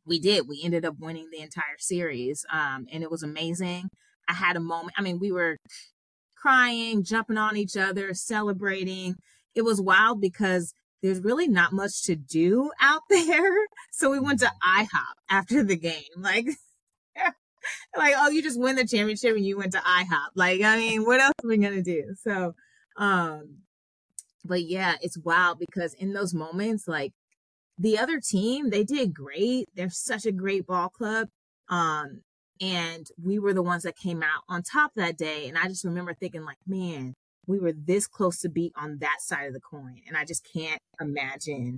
we 0.05 0.19
did. 0.19 0.47
We 0.47 0.61
ended 0.63 0.85
up 0.85 0.95
winning 0.99 1.29
the 1.31 1.41
entire 1.41 1.77
series. 1.77 2.45
Um, 2.51 2.87
and 2.91 3.03
it 3.03 3.11
was 3.11 3.23
amazing. 3.23 3.89
I 4.27 4.33
had 4.33 4.55
a 4.55 4.61
moment. 4.61 4.93
I 4.97 5.01
mean, 5.01 5.19
we 5.19 5.31
were 5.31 5.57
crying, 6.43 7.03
jumping 7.03 7.37
on 7.37 7.55
each 7.55 7.77
other, 7.77 8.13
celebrating. 8.13 9.15
It 9.55 9.61
was 9.61 9.79
wild 9.79 10.19
because 10.19 10.73
there's 11.01 11.21
really 11.21 11.47
not 11.47 11.71
much 11.71 12.03
to 12.03 12.15
do 12.15 12.71
out 12.81 13.01
there. 13.09 13.65
So 13.91 14.11
we 14.11 14.19
went 14.19 14.39
to 14.39 14.51
IHOP 14.65 14.87
after 15.29 15.63
the 15.63 15.77
game. 15.77 16.03
Like, 16.17 16.47
like, 17.97 18.15
oh, 18.17 18.29
you 18.29 18.43
just 18.43 18.59
win 18.59 18.75
the 18.75 18.85
championship 18.85 19.35
and 19.35 19.45
you 19.45 19.57
went 19.57 19.71
to 19.71 19.79
IHOP. 19.79 20.29
Like, 20.35 20.61
I 20.61 20.75
mean, 20.75 21.05
what 21.05 21.21
else 21.21 21.33
are 21.43 21.47
we 21.47 21.57
gonna 21.57 21.81
do? 21.81 22.13
So, 22.21 22.55
um, 22.97 23.59
but 24.43 24.63
yeah, 24.63 24.95
it's 25.01 25.17
wild 25.17 25.59
because 25.59 25.93
in 25.93 26.11
those 26.11 26.33
moments, 26.33 26.89
like 26.89 27.13
the 27.77 27.97
other 27.97 28.19
team, 28.19 28.69
they 28.69 28.83
did 28.83 29.13
great. 29.13 29.69
They're 29.75 29.89
such 29.89 30.25
a 30.25 30.31
great 30.33 30.67
ball 30.67 30.89
club. 30.89 31.29
Um, 31.69 32.21
and 32.63 33.09
we 33.21 33.39
were 33.39 33.53
the 33.53 33.61
ones 33.61 33.83
that 33.83 33.97
came 33.97 34.23
out 34.23 34.43
on 34.47 34.63
top 34.63 34.93
that 34.95 35.17
day. 35.17 35.49
And 35.49 35.57
I 35.57 35.67
just 35.67 35.83
remember 35.83 36.13
thinking, 36.13 36.45
like, 36.45 36.59
man, 36.65 37.13
we 37.45 37.59
were 37.59 37.73
this 37.73 38.07
close 38.07 38.39
to 38.39 38.49
be 38.49 38.71
on 38.75 38.99
that 38.99 39.17
side 39.19 39.47
of 39.47 39.53
the 39.53 39.59
coin. 39.59 39.99
And 40.07 40.15
I 40.15 40.23
just 40.23 40.47
can't 40.53 40.79
imagine 41.01 41.77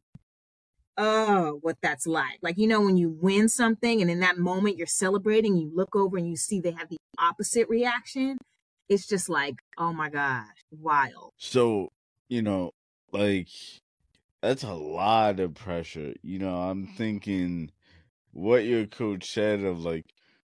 oh, 0.98 1.60
what 1.62 1.78
that's 1.82 2.08
like. 2.08 2.40
Like, 2.42 2.58
you 2.58 2.68
know, 2.68 2.82
when 2.82 2.98
you 2.98 3.10
win 3.10 3.50
something 3.50 4.02
and 4.02 4.10
in 4.10 4.20
that 4.22 4.38
moment 4.38 4.78
you're 4.78 4.88
celebrating, 4.88 5.58
you 5.58 5.72
look 5.74 5.96
over 5.96 6.18
and 6.18 6.28
you 6.28 6.38
see 6.38 6.60
they 6.60 6.72
have 6.72 6.90
the 6.90 6.98
opposite 7.18 7.68
reaction. 7.68 8.38
It's 8.88 9.08
just 9.08 9.28
like, 9.28 9.56
oh 9.78 9.92
my 9.92 10.10
gosh, 10.10 10.46
wild. 10.72 11.32
So, 11.38 11.90
you 12.30 12.44
know, 12.44 12.72
like, 13.12 13.50
that's 14.42 14.64
a 14.64 14.74
lot 14.74 15.40
of 15.40 15.56
pressure. 15.56 16.14
You 16.22 16.40
know, 16.40 16.56
I'm 16.56 16.88
thinking 16.88 17.72
what 18.32 18.64
your 18.66 18.86
coach 18.86 19.32
said 19.32 19.64
of 19.64 19.84
like, 19.84 20.06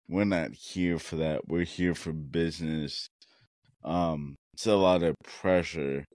we're 0.07 0.25
not 0.25 0.53
here 0.53 0.99
for 0.99 1.15
that. 1.17 1.47
We're 1.47 1.65
here 1.65 1.95
for 1.95 2.11
business. 2.11 3.07
Um, 3.83 4.35
it's 4.53 4.67
a 4.67 4.75
lot 4.75 5.03
of 5.03 5.15
pressure. 5.23 6.05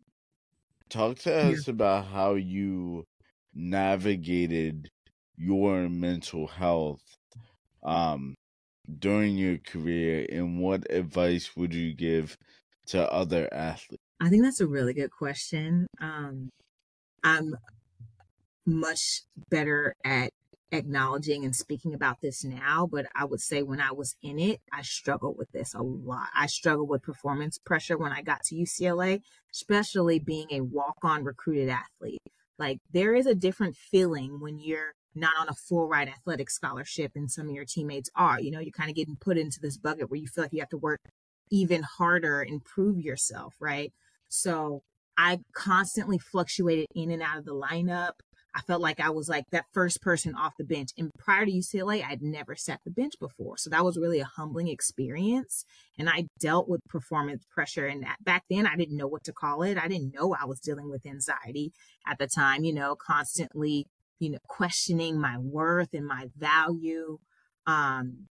Talk 0.88 1.18
to 1.20 1.34
us 1.34 1.68
about 1.68 2.06
how 2.06 2.34
you 2.34 3.04
navigated 3.54 4.88
your 5.36 5.88
mental 5.88 6.46
health 6.46 7.00
um 7.84 8.34
during 8.98 9.36
your 9.36 9.58
career 9.58 10.26
and 10.30 10.60
what 10.60 10.90
advice 10.90 11.56
would 11.56 11.74
you 11.74 11.94
give 11.94 12.36
to 12.86 13.12
other 13.12 13.48
athletes? 13.52 14.02
I 14.20 14.28
think 14.28 14.42
that's 14.42 14.60
a 14.60 14.66
really 14.66 14.94
good 14.94 15.10
question. 15.10 15.86
Um 16.00 16.48
I'm 17.22 17.54
much 18.66 19.22
better 19.50 19.94
at 20.04 20.30
acknowledging 20.72 21.44
and 21.44 21.54
speaking 21.54 21.94
about 21.94 22.20
this 22.20 22.44
now, 22.44 22.88
but 22.90 23.06
I 23.14 23.24
would 23.24 23.40
say 23.40 23.62
when 23.62 23.80
I 23.80 23.92
was 23.92 24.16
in 24.22 24.38
it, 24.38 24.60
I 24.72 24.82
struggled 24.82 25.38
with 25.38 25.50
this 25.52 25.74
a 25.74 25.82
lot. 25.82 26.28
I 26.34 26.46
struggled 26.46 26.88
with 26.88 27.02
performance 27.02 27.58
pressure 27.58 27.96
when 27.96 28.12
I 28.12 28.22
got 28.22 28.42
to 28.44 28.54
UCLA, 28.54 29.20
especially 29.52 30.18
being 30.18 30.48
a 30.50 30.60
walk 30.60 30.98
on 31.02 31.24
recruited 31.24 31.70
athlete. 31.70 32.20
Like 32.58 32.78
there 32.92 33.14
is 33.14 33.26
a 33.26 33.34
different 33.34 33.76
feeling 33.76 34.40
when 34.40 34.58
you're 34.58 34.92
not 35.14 35.34
on 35.38 35.48
a 35.48 35.54
full 35.54 35.88
ride 35.88 36.08
athletic 36.08 36.50
scholarship 36.50 37.12
and 37.14 37.30
some 37.30 37.48
of 37.48 37.54
your 37.54 37.64
teammates 37.64 38.10
are. 38.14 38.40
You 38.40 38.50
know, 38.50 38.60
you're 38.60 38.70
kind 38.72 38.90
of 38.90 38.96
getting 38.96 39.16
put 39.16 39.38
into 39.38 39.60
this 39.60 39.78
bucket 39.78 40.10
where 40.10 40.20
you 40.20 40.26
feel 40.26 40.44
like 40.44 40.52
you 40.52 40.60
have 40.60 40.68
to 40.70 40.78
work 40.78 41.00
even 41.50 41.82
harder 41.82 42.42
and 42.42 42.64
prove 42.64 42.98
yourself, 42.98 43.54
right? 43.60 43.92
So 44.28 44.82
I 45.16 45.38
constantly 45.54 46.18
fluctuated 46.18 46.86
in 46.94 47.10
and 47.10 47.22
out 47.22 47.38
of 47.38 47.44
the 47.44 47.54
lineup. 47.54 48.12
I 48.54 48.60
felt 48.62 48.80
like 48.80 48.98
I 48.98 49.10
was 49.10 49.28
like 49.28 49.44
that 49.52 49.66
first 49.72 50.00
person 50.00 50.34
off 50.34 50.54
the 50.58 50.64
bench. 50.64 50.90
And 50.96 51.10
prior 51.18 51.44
to 51.44 51.52
UCLA, 51.52 52.04
I'd 52.04 52.22
never 52.22 52.56
sat 52.56 52.80
the 52.84 52.90
bench 52.90 53.14
before. 53.20 53.56
So 53.58 53.70
that 53.70 53.84
was 53.84 53.98
really 53.98 54.20
a 54.20 54.24
humbling 54.24 54.68
experience. 54.68 55.64
And 55.98 56.08
I 56.08 56.26
dealt 56.40 56.68
with 56.68 56.80
performance 56.88 57.44
pressure. 57.52 57.86
And 57.86 58.04
back 58.22 58.44
then, 58.50 58.66
I 58.66 58.76
didn't 58.76 58.96
know 58.96 59.06
what 59.06 59.24
to 59.24 59.32
call 59.32 59.62
it. 59.62 59.78
I 59.78 59.88
didn't 59.88 60.14
know 60.14 60.34
I 60.34 60.46
was 60.46 60.60
dealing 60.60 60.90
with 60.90 61.06
anxiety 61.06 61.72
at 62.06 62.18
the 62.18 62.26
time, 62.26 62.64
you 62.64 62.72
know, 62.72 62.96
constantly, 62.96 63.86
you 64.18 64.30
know, 64.30 64.38
questioning 64.48 65.20
my 65.20 65.36
worth 65.38 65.92
and 65.92 66.06
my 66.06 66.28
value. 66.36 67.18
Um, 67.66 68.28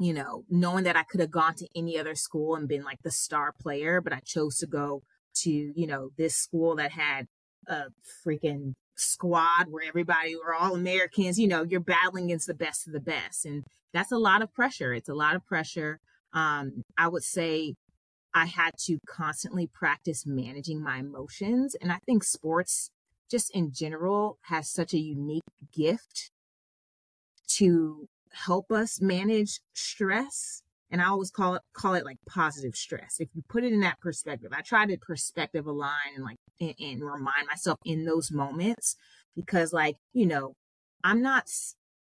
you 0.00 0.12
know, 0.12 0.44
knowing 0.50 0.84
that 0.84 0.96
I 0.96 1.04
could 1.04 1.20
have 1.20 1.30
gone 1.30 1.54
to 1.56 1.68
any 1.76 1.98
other 1.98 2.16
school 2.16 2.56
and 2.56 2.66
been 2.66 2.82
like 2.82 2.98
the 3.04 3.12
star 3.12 3.52
player, 3.60 4.00
but 4.00 4.12
I 4.12 4.20
chose 4.24 4.56
to 4.56 4.66
go 4.66 5.02
to, 5.42 5.50
you 5.50 5.86
know, 5.86 6.10
this 6.16 6.34
school 6.34 6.74
that 6.76 6.90
had 6.90 7.26
a 7.68 7.84
freaking 8.26 8.74
squad 8.96 9.66
where 9.68 9.84
everybody 9.86 10.36
were 10.36 10.54
all 10.54 10.74
Americans, 10.74 11.38
you 11.38 11.48
know, 11.48 11.62
you're 11.62 11.80
battling 11.80 12.26
against 12.26 12.46
the 12.46 12.54
best 12.54 12.86
of 12.86 12.92
the 12.92 13.00
best. 13.00 13.44
And 13.44 13.64
that's 13.92 14.12
a 14.12 14.18
lot 14.18 14.42
of 14.42 14.52
pressure. 14.52 14.94
It's 14.94 15.08
a 15.08 15.14
lot 15.14 15.36
of 15.36 15.44
pressure. 15.46 16.00
Um, 16.32 16.82
I 16.96 17.08
would 17.08 17.22
say 17.22 17.74
I 18.34 18.46
had 18.46 18.72
to 18.86 18.98
constantly 19.06 19.68
practice 19.72 20.24
managing 20.26 20.82
my 20.82 20.98
emotions. 20.98 21.76
And 21.80 21.92
I 21.92 21.98
think 22.06 22.24
sports, 22.24 22.90
just 23.30 23.54
in 23.54 23.72
general, 23.72 24.38
has 24.42 24.68
such 24.68 24.92
a 24.92 24.98
unique 24.98 25.42
gift 25.72 26.30
to 27.56 28.08
help 28.32 28.72
us 28.72 29.00
manage 29.00 29.60
stress 29.74 30.62
and 30.94 31.02
I 31.02 31.06
always 31.06 31.32
call 31.32 31.56
it 31.56 31.62
call 31.72 31.94
it 31.94 32.04
like 32.04 32.18
positive 32.24 32.76
stress. 32.76 33.16
If 33.18 33.28
you 33.34 33.42
put 33.48 33.64
it 33.64 33.72
in 33.72 33.80
that 33.80 34.00
perspective, 34.00 34.52
I 34.56 34.60
try 34.60 34.86
to 34.86 34.96
perspective 34.96 35.66
align 35.66 36.14
and 36.14 36.24
like 36.24 36.36
and, 36.60 36.74
and 36.80 37.02
remind 37.02 37.46
myself 37.48 37.78
in 37.84 38.04
those 38.04 38.30
moments 38.30 38.96
because 39.34 39.72
like 39.72 39.96
you 40.12 40.26
know 40.26 40.54
I'm 41.02 41.22
not 41.22 41.48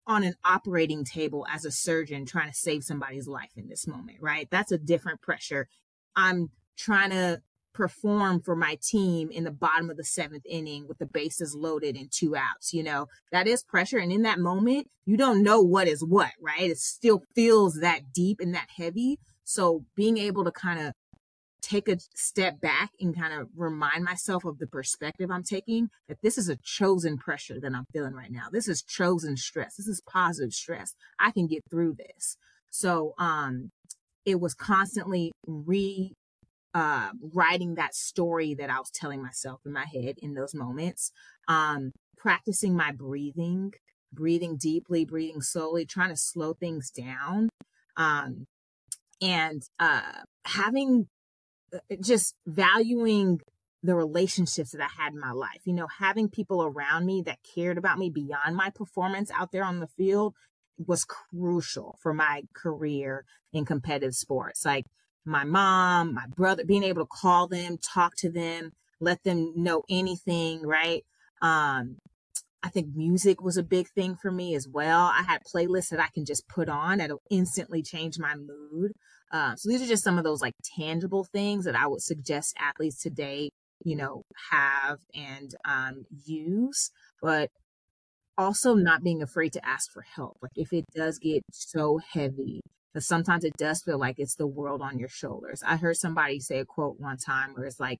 on 0.06 0.24
an 0.24 0.34
operating 0.44 1.04
table 1.04 1.46
as 1.50 1.64
a 1.64 1.70
surgeon 1.70 2.26
trying 2.26 2.50
to 2.50 2.56
save 2.56 2.82
somebody's 2.82 3.28
life 3.28 3.50
in 3.56 3.68
this 3.68 3.86
moment, 3.86 4.18
right? 4.20 4.48
That's 4.50 4.72
a 4.72 4.78
different 4.78 5.22
pressure. 5.22 5.68
I'm 6.16 6.50
trying 6.76 7.10
to 7.10 7.40
perform 7.72 8.40
for 8.40 8.56
my 8.56 8.76
team 8.82 9.30
in 9.30 9.44
the 9.44 9.50
bottom 9.50 9.90
of 9.90 9.96
the 9.96 10.04
seventh 10.04 10.42
inning 10.48 10.88
with 10.88 10.98
the 10.98 11.06
bases 11.06 11.54
loaded 11.54 11.96
and 11.96 12.10
two 12.10 12.34
outs. 12.34 12.74
You 12.74 12.82
know, 12.82 13.06
that 13.30 13.46
is 13.46 13.62
pressure. 13.62 13.98
And 13.98 14.12
in 14.12 14.22
that 14.22 14.38
moment, 14.38 14.88
you 15.06 15.16
don't 15.16 15.42
know 15.42 15.60
what 15.60 15.86
is 15.86 16.04
what, 16.04 16.32
right? 16.40 16.70
It 16.70 16.78
still 16.78 17.22
feels 17.34 17.80
that 17.80 18.12
deep 18.12 18.40
and 18.40 18.54
that 18.54 18.68
heavy. 18.76 19.18
So 19.44 19.84
being 19.96 20.18
able 20.18 20.44
to 20.44 20.52
kind 20.52 20.80
of 20.80 20.92
take 21.60 21.88
a 21.88 21.98
step 22.14 22.60
back 22.60 22.90
and 23.00 23.16
kind 23.16 23.32
of 23.32 23.48
remind 23.56 24.04
myself 24.04 24.44
of 24.44 24.58
the 24.58 24.66
perspective 24.66 25.30
I'm 25.30 25.42
taking 25.42 25.90
that 26.08 26.18
this 26.22 26.38
is 26.38 26.48
a 26.48 26.56
chosen 26.56 27.18
pressure 27.18 27.60
that 27.60 27.74
I'm 27.74 27.86
feeling 27.92 28.14
right 28.14 28.30
now. 28.30 28.46
This 28.52 28.68
is 28.68 28.82
chosen 28.82 29.36
stress. 29.36 29.76
This 29.76 29.88
is 29.88 30.02
positive 30.08 30.52
stress. 30.52 30.94
I 31.18 31.30
can 31.30 31.46
get 31.46 31.62
through 31.70 31.94
this. 31.94 32.36
So, 32.70 33.14
um, 33.18 33.70
it 34.24 34.40
was 34.40 34.54
constantly 34.54 35.32
re 35.46 36.14
uh, 36.74 37.10
writing 37.34 37.74
that 37.74 37.94
story 37.94 38.54
that 38.54 38.70
I 38.70 38.78
was 38.78 38.90
telling 38.90 39.22
myself 39.22 39.60
in 39.66 39.72
my 39.72 39.86
head 39.86 40.16
in 40.18 40.34
those 40.34 40.54
moments, 40.54 41.10
um, 41.48 41.90
practicing 42.16 42.76
my 42.76 42.92
breathing, 42.92 43.72
breathing 44.12 44.56
deeply, 44.56 45.04
breathing 45.04 45.42
slowly, 45.42 45.84
trying 45.84 46.10
to 46.10 46.16
slow 46.16 46.54
things 46.54 46.90
down, 46.90 47.48
um, 47.96 48.46
and 49.20 49.62
uh, 49.78 50.22
having 50.44 51.08
just 52.02 52.34
valuing 52.46 53.40
the 53.82 53.94
relationships 53.94 54.72
that 54.72 54.82
I 54.82 55.02
had 55.02 55.12
in 55.12 55.20
my 55.20 55.32
life. 55.32 55.60
You 55.64 55.74
know, 55.74 55.86
having 55.98 56.28
people 56.28 56.62
around 56.62 57.06
me 57.06 57.22
that 57.22 57.38
cared 57.54 57.78
about 57.78 57.98
me 57.98 58.10
beyond 58.10 58.56
my 58.56 58.70
performance 58.70 59.30
out 59.30 59.52
there 59.52 59.64
on 59.64 59.80
the 59.80 59.86
field 59.86 60.34
was 60.86 61.04
crucial 61.04 61.96
for 62.02 62.12
my 62.12 62.42
career 62.54 63.24
in 63.52 63.64
competitive 63.64 64.14
sports. 64.14 64.64
Like 64.64 64.86
my 65.24 65.44
mom, 65.44 66.14
my 66.14 66.26
brother, 66.34 66.64
being 66.64 66.84
able 66.84 67.02
to 67.02 67.08
call 67.10 67.48
them, 67.48 67.78
talk 67.78 68.16
to 68.18 68.30
them, 68.30 68.72
let 69.00 69.22
them 69.24 69.52
know 69.56 69.82
anything, 69.88 70.62
right? 70.62 71.04
Um, 71.42 71.96
I 72.62 72.68
think 72.68 72.88
music 72.94 73.40
was 73.42 73.56
a 73.56 73.62
big 73.62 73.88
thing 73.88 74.16
for 74.20 74.30
me 74.30 74.54
as 74.54 74.68
well. 74.68 75.06
I 75.06 75.22
had 75.26 75.40
playlists 75.44 75.88
that 75.90 76.00
I 76.00 76.08
can 76.12 76.26
just 76.26 76.46
put 76.48 76.68
on 76.68 76.98
that'll 76.98 77.22
instantly 77.30 77.82
change 77.82 78.18
my 78.18 78.34
mood. 78.34 78.92
Uh, 79.30 79.54
so 79.56 79.68
these 79.68 79.82
are 79.82 79.86
just 79.86 80.04
some 80.04 80.18
of 80.18 80.24
those 80.24 80.40
like 80.40 80.54
tangible 80.76 81.24
things 81.24 81.64
that 81.64 81.76
I 81.76 81.86
would 81.86 82.02
suggest 82.02 82.54
athletes 82.58 83.00
today, 83.00 83.50
you 83.84 83.96
know, 83.96 84.22
have 84.50 84.98
and 85.14 85.54
um, 85.64 86.04
use. 86.24 86.90
But 87.22 87.50
also 88.40 88.74
not 88.74 89.02
being 89.02 89.22
afraid 89.22 89.52
to 89.52 89.66
ask 89.66 89.92
for 89.92 90.02
help. 90.02 90.38
Like 90.42 90.52
if 90.56 90.72
it 90.72 90.86
does 90.94 91.18
get 91.18 91.44
so 91.52 92.00
heavy, 92.12 92.60
because 92.92 93.06
sometimes 93.06 93.44
it 93.44 93.56
does 93.56 93.82
feel 93.82 93.98
like 93.98 94.16
it's 94.18 94.34
the 94.34 94.46
world 94.46 94.80
on 94.80 94.98
your 94.98 95.08
shoulders. 95.08 95.62
I 95.64 95.76
heard 95.76 95.96
somebody 95.96 96.40
say 96.40 96.58
a 96.58 96.64
quote 96.64 96.98
one 96.98 97.18
time 97.18 97.54
where 97.54 97.66
it's 97.66 97.78
like, 97.80 97.98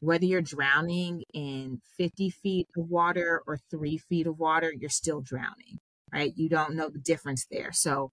whether 0.00 0.24
you're 0.24 0.42
drowning 0.42 1.24
in 1.34 1.80
50 1.96 2.30
feet 2.30 2.68
of 2.76 2.88
water 2.88 3.42
or 3.46 3.58
three 3.70 3.98
feet 3.98 4.28
of 4.28 4.38
water, 4.38 4.72
you're 4.72 4.90
still 4.90 5.20
drowning, 5.20 5.78
right? 6.12 6.32
You 6.36 6.48
don't 6.48 6.76
know 6.76 6.88
the 6.88 7.00
difference 7.00 7.46
there. 7.50 7.72
So 7.72 8.12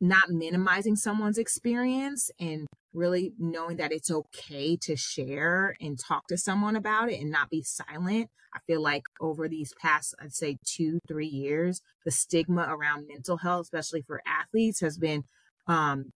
not 0.00 0.28
minimizing 0.28 0.96
someone's 0.96 1.38
experience 1.38 2.30
and 2.38 2.66
really 2.92 3.32
knowing 3.38 3.76
that 3.76 3.92
it's 3.92 4.10
okay 4.10 4.76
to 4.76 4.96
share 4.96 5.74
and 5.80 5.98
talk 5.98 6.26
to 6.28 6.36
someone 6.36 6.76
about 6.76 7.10
it 7.10 7.20
and 7.20 7.30
not 7.30 7.50
be 7.50 7.62
silent. 7.62 8.28
I 8.54 8.60
feel 8.66 8.80
like 8.80 9.02
over 9.20 9.48
these 9.48 9.72
past, 9.80 10.14
I'd 10.20 10.32
say 10.32 10.58
two, 10.64 11.00
three 11.08 11.26
years, 11.26 11.80
the 12.04 12.12
stigma 12.12 12.66
around 12.68 13.08
mental 13.08 13.38
health, 13.38 13.62
especially 13.64 14.02
for 14.02 14.22
athletes, 14.26 14.80
has 14.80 14.96
been 14.96 15.24
um, 15.66 16.10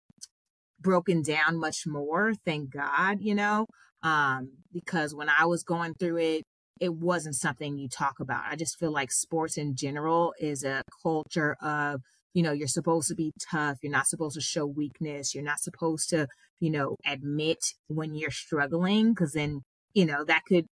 broken 0.80 1.24
down 1.24 1.58
much 1.58 1.88
more. 1.88 2.34
Thank 2.46 2.72
God, 2.72 3.18
you 3.22 3.34
know, 3.34 3.66
um, 4.04 4.52
because 4.72 5.16
when 5.16 5.30
I 5.30 5.46
was 5.46 5.64
going 5.64 5.96
through 5.96 6.18
it, 6.18 6.44
it 6.80 6.94
wasn't 6.94 7.36
something 7.36 7.78
you 7.78 7.90
talk 7.90 8.20
about. 8.20 8.44
I 8.48 8.56
just 8.56 8.78
feel 8.78 8.92
like 8.92 9.12
sports 9.12 9.58
in 9.58 9.76
general 9.76 10.36
is 10.40 10.64
a 10.64 10.84
culture 11.02 11.56
of 11.60 12.02
you 12.38 12.44
know 12.44 12.52
you're 12.52 12.68
supposed 12.68 13.08
to 13.08 13.16
be 13.16 13.32
tough 13.52 13.78
you're 13.82 13.92
not 13.92 14.08
supposed 14.08 14.36
to 14.36 14.42
show 14.42 14.64
weakness 14.64 15.34
you're 15.34 15.44
not 15.44 15.60
supposed 15.60 16.08
to 16.08 16.28
you 16.60 16.70
know 16.70 16.96
admit 17.04 17.74
when 17.88 18.14
you're 18.14 18.30
struggling 18.30 19.12
because 19.12 19.34
then 19.34 19.62
you 19.96 20.06
know 20.06 20.24
that 20.24 20.44
could 20.48 20.68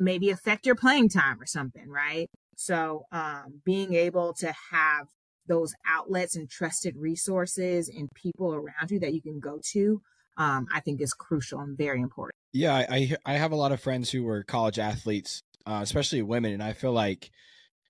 maybe 0.00 0.30
affect 0.30 0.66
your 0.66 0.74
playing 0.74 1.08
time 1.08 1.40
or 1.40 1.46
something 1.46 1.88
right 1.88 2.26
so 2.56 3.04
um 3.12 3.60
being 3.64 3.94
able 3.94 4.34
to 4.34 4.52
have 4.72 5.06
those 5.46 5.72
outlets 5.86 6.34
and 6.34 6.50
trusted 6.50 6.96
resources 6.96 7.88
and 7.88 8.08
people 8.16 8.52
around 8.52 8.90
you 8.90 8.98
that 8.98 9.14
you 9.14 9.22
can 9.22 9.38
go 9.38 9.60
to 9.62 10.02
um, 10.36 10.68
I 10.72 10.80
think 10.80 11.02
is 11.02 11.12
crucial 11.12 11.60
and 11.60 11.76
very 11.76 12.00
important. 12.00 12.34
Yeah, 12.52 12.74
I 12.88 13.14
I 13.26 13.34
have 13.34 13.52
a 13.52 13.56
lot 13.56 13.72
of 13.72 13.80
friends 13.80 14.10
who 14.10 14.22
were 14.22 14.42
college 14.42 14.78
athletes, 14.78 15.42
uh, 15.66 15.80
especially 15.82 16.22
women, 16.22 16.52
and 16.54 16.62
I 16.62 16.72
feel 16.72 16.92
like 16.92 17.30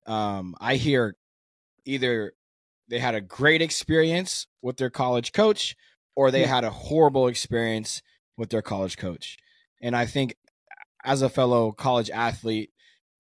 um, 0.07 0.57
I 0.61 0.75
hear 0.77 1.15
either 1.85 2.33
they 2.91 2.99
had 2.99 3.15
a 3.15 3.21
great 3.21 3.63
experience 3.63 4.47
with 4.61 4.77
their 4.77 4.91
college 4.91 5.33
coach 5.33 5.77
or 6.17 6.31
they 6.31 6.45
had 6.45 6.65
a 6.65 6.71
horrible 6.71 7.29
experience 7.29 8.03
with 8.37 8.51
their 8.51 8.63
college 8.63 8.99
coach. 8.99 9.39
And 9.81 9.97
I 9.97 10.07
think 10.07 10.35
as 11.05 11.23
a 11.23 11.31
fellow 11.31 11.73
college 11.73 12.11
athlete, 12.11 12.71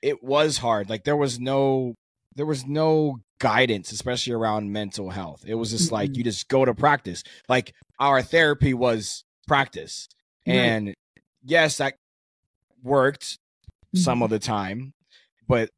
it 0.02 0.22
was 0.22 0.58
hard. 0.58 0.90
Like 0.90 1.04
there 1.04 1.16
was 1.16 1.38
no 1.38 1.94
there 2.36 2.46
was 2.46 2.66
no 2.66 3.20
guidance, 3.38 3.92
especially 3.92 4.32
around 4.32 4.72
mental 4.72 5.10
health. 5.10 5.44
It 5.46 5.54
was 5.54 5.70
just 5.70 5.86
mm-hmm. 5.86 5.94
like 5.94 6.16
you 6.16 6.24
just 6.24 6.48
go 6.48 6.64
to 6.64 6.74
practice. 6.74 7.22
Like 7.48 7.72
our 7.98 8.22
therapy 8.22 8.74
was 8.74 9.24
practice. 9.46 10.08
Right. 10.46 10.54
And 10.54 10.94
yes, 11.42 11.78
that 11.78 11.94
worked 12.82 13.24
mm-hmm. 13.24 13.98
some 13.98 14.22
of 14.22 14.30
the 14.30 14.38
time, 14.38 14.94
but 15.48 15.70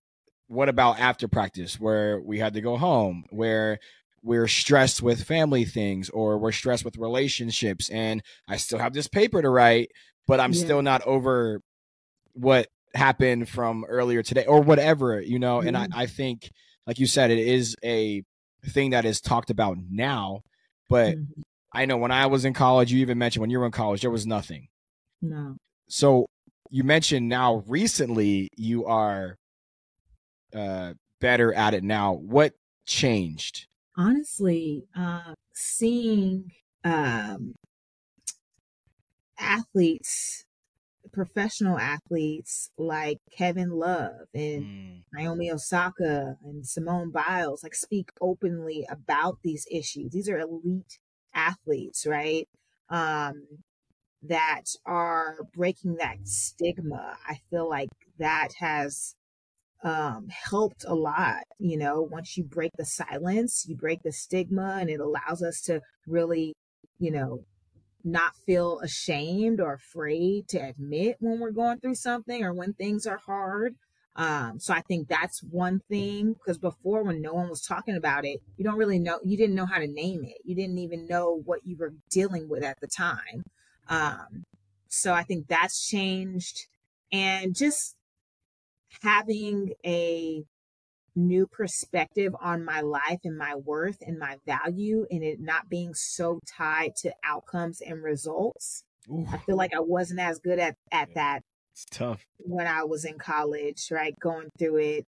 what 0.53 0.69
about 0.69 1.01
after 1.01 1.27
practice 1.27 1.81
where 1.81 2.21
we 2.21 2.39
had 2.39 2.53
to 2.53 2.61
go 2.61 2.77
home, 2.77 3.25
where 3.31 3.79
we're 4.23 4.47
stressed 4.47 5.03
with 5.03 5.25
family 5.25 5.65
things 5.65 6.11
or 6.11 6.37
we're 6.37 6.53
stressed 6.53 6.85
with 6.85 6.99
relationships 6.99 7.89
and 7.89 8.23
I 8.47 8.59
still 8.59 8.79
have 8.79 8.93
this 8.93 9.09
paper 9.09 9.41
to 9.41 9.49
write, 9.49 9.91
but 10.29 10.41
I'm 10.41 10.53
yeah. 10.53 10.61
still 10.61 10.83
not 10.83 11.03
over 11.07 11.61
what 12.35 12.69
happened 12.95 13.49
from 13.49 13.87
earlier 13.89 14.23
today 14.23 14.45
or 14.45 14.61
whatever, 14.61 15.23
you 15.23 15.39
know? 15.39 15.59
Mm-hmm. 15.59 15.69
And 15.69 15.77
I, 15.77 15.85
mm-hmm. 15.87 15.99
I 15.99 16.07
think, 16.07 16.51
like 16.87 16.99
you 16.99 17.07
said, 17.07 17.31
it 17.31 17.39
is 17.39 17.75
a 17.83 18.23
thing 18.67 18.91
that 18.91 19.07
is 19.07 19.23
talked 19.23 19.49
about 19.49 19.79
now, 19.91 20.43
but 20.91 21.17
mm-hmm. 21.17 21.41
I 21.73 21.87
know 21.87 21.97
when 21.97 22.13
I 22.13 22.27
was 22.27 22.45
in 22.45 22.53
college, 22.53 22.93
you 22.93 23.01
even 23.01 23.17
mentioned 23.17 23.41
when 23.41 23.51
you 23.51 23.59
were 23.59 23.67
in 23.67 23.73
college, 23.73 24.03
there 24.03 24.11
was 24.11 24.27
nothing. 24.27 24.69
No. 25.23 25.57
So 25.89 26.27
you 26.69 26.85
mentioned 26.85 27.31
now 27.31 27.65
recently 27.67 28.51
you 28.55 28.85
are 28.85 29.39
uh, 30.55 30.95
better 31.21 31.53
at 31.55 31.75
it 31.75 31.85
now. 31.85 32.15
What 32.15 32.55
changed? 32.87 33.67
Honestly, 33.97 34.85
uh, 34.97 35.35
seeing 35.53 36.53
um, 36.85 37.55
athletes, 39.39 40.45
professional 41.13 41.79
athletes 41.79 42.71
like 42.79 43.19
Kevin 43.37 43.71
Love 43.71 44.27
and 44.35 44.65
mm. 44.65 45.03
Naomi 45.13 45.51
Osaka 45.51 46.37
and 46.43 46.67
Simone 46.67 47.11
Biles, 47.11 47.63
like 47.63 47.75
speak 47.75 48.11
openly 48.21 48.87
about 48.89 49.39
these 49.43 49.67
issues. 49.71 50.13
These 50.13 50.29
are 50.29 50.39
elite 50.39 50.99
athletes, 51.35 52.07
right? 52.07 52.49
Um, 52.89 53.47
that 54.23 54.63
are 54.87 55.39
breaking 55.55 55.97
that 55.97 56.17
stigma. 56.25 57.17
I 57.29 57.41
feel 57.51 57.69
like 57.69 57.89
that 58.19 58.51
has 58.61 59.17
um, 59.83 60.29
helped 60.29 60.85
a 60.87 60.95
lot. 60.95 61.45
You 61.59 61.77
know, 61.77 62.03
once 62.03 62.37
you 62.37 62.45
break 62.45 62.73
the 62.77 62.85
silence, 62.85 63.67
you 63.69 63.77
break 63.77 64.03
the 64.03 64.13
stigma, 64.13 64.79
and 64.81 64.89
it 64.89 65.01
allows 65.01 65.43
us 65.43 65.61
to 65.63 65.81
really, 66.07 66.55
you 66.99 67.11
know, 67.11 67.45
not 68.05 68.35
feel 68.47 68.81
ashamed 68.81 69.61
or 69.61 69.75
afraid 69.75 70.49
to 70.49 70.59
admit 70.59 71.17
when 71.21 71.41
we're 71.41 71.53
going 71.53 71.79
through 71.79 71.95
something 71.95 72.43
or 72.43 72.53
when 72.53 72.73
things 72.73 73.07
are 73.07 73.21
hard. 73.27 73.75
Um, 74.15 74.59
so 74.59 74.75
I 74.75 74.83
think 74.83 75.09
that's 75.09 75.43
one 75.43 75.81
thing 75.89 76.35
because 76.35 76.59
before, 76.59 77.03
when 77.03 77.23
no 77.23 77.33
one 77.33 77.49
was 77.49 77.63
talking 77.63 77.97
about 77.97 78.25
it, 78.25 78.41
you 78.57 78.65
don't 78.65 78.77
really 78.77 78.99
know, 78.99 79.19
you 79.25 79.37
didn't 79.37 79.55
know 79.55 79.67
how 79.67 79.79
to 79.79 79.87
name 79.87 80.23
it. 80.25 80.39
You 80.45 80.55
didn't 80.55 80.79
even 80.79 81.07
know 81.07 81.41
what 81.45 81.61
you 81.65 81.77
were 81.77 81.95
dealing 82.11 82.49
with 82.49 82.63
at 82.63 82.81
the 82.81 82.89
time. 82.89 83.45
Um, 83.89 84.45
so 84.89 85.15
I 85.15 85.23
think 85.23 85.47
that's 85.47 85.87
changed. 85.89 86.67
And 87.11 87.55
just 87.55 87.97
having 89.03 89.73
a 89.85 90.45
new 91.15 91.47
perspective 91.47 92.35
on 92.41 92.65
my 92.65 92.81
life 92.81 93.21
and 93.25 93.37
my 93.37 93.55
worth 93.55 93.99
and 94.01 94.19
my 94.19 94.37
value 94.47 95.07
and 95.11 95.23
it 95.23 95.41
not 95.41 95.69
being 95.69 95.93
so 95.95 96.41
tied 96.47 96.97
to 96.97 97.13
outcomes 97.25 97.81
and 97.81 98.03
results. 98.03 98.85
Ooh. 99.11 99.27
I 99.31 99.39
feel 99.39 99.57
like 99.57 99.75
I 99.75 99.81
wasn't 99.81 100.21
as 100.21 100.39
good 100.39 100.59
at 100.59 100.77
at 100.91 101.15
that. 101.15 101.43
It's 101.73 101.85
tough. 101.91 102.25
When 102.39 102.67
I 102.67 102.85
was 102.85 103.05
in 103.05 103.19
college, 103.19 103.89
right? 103.91 104.15
Going 104.21 104.49
through 104.59 104.79
it 104.79 105.05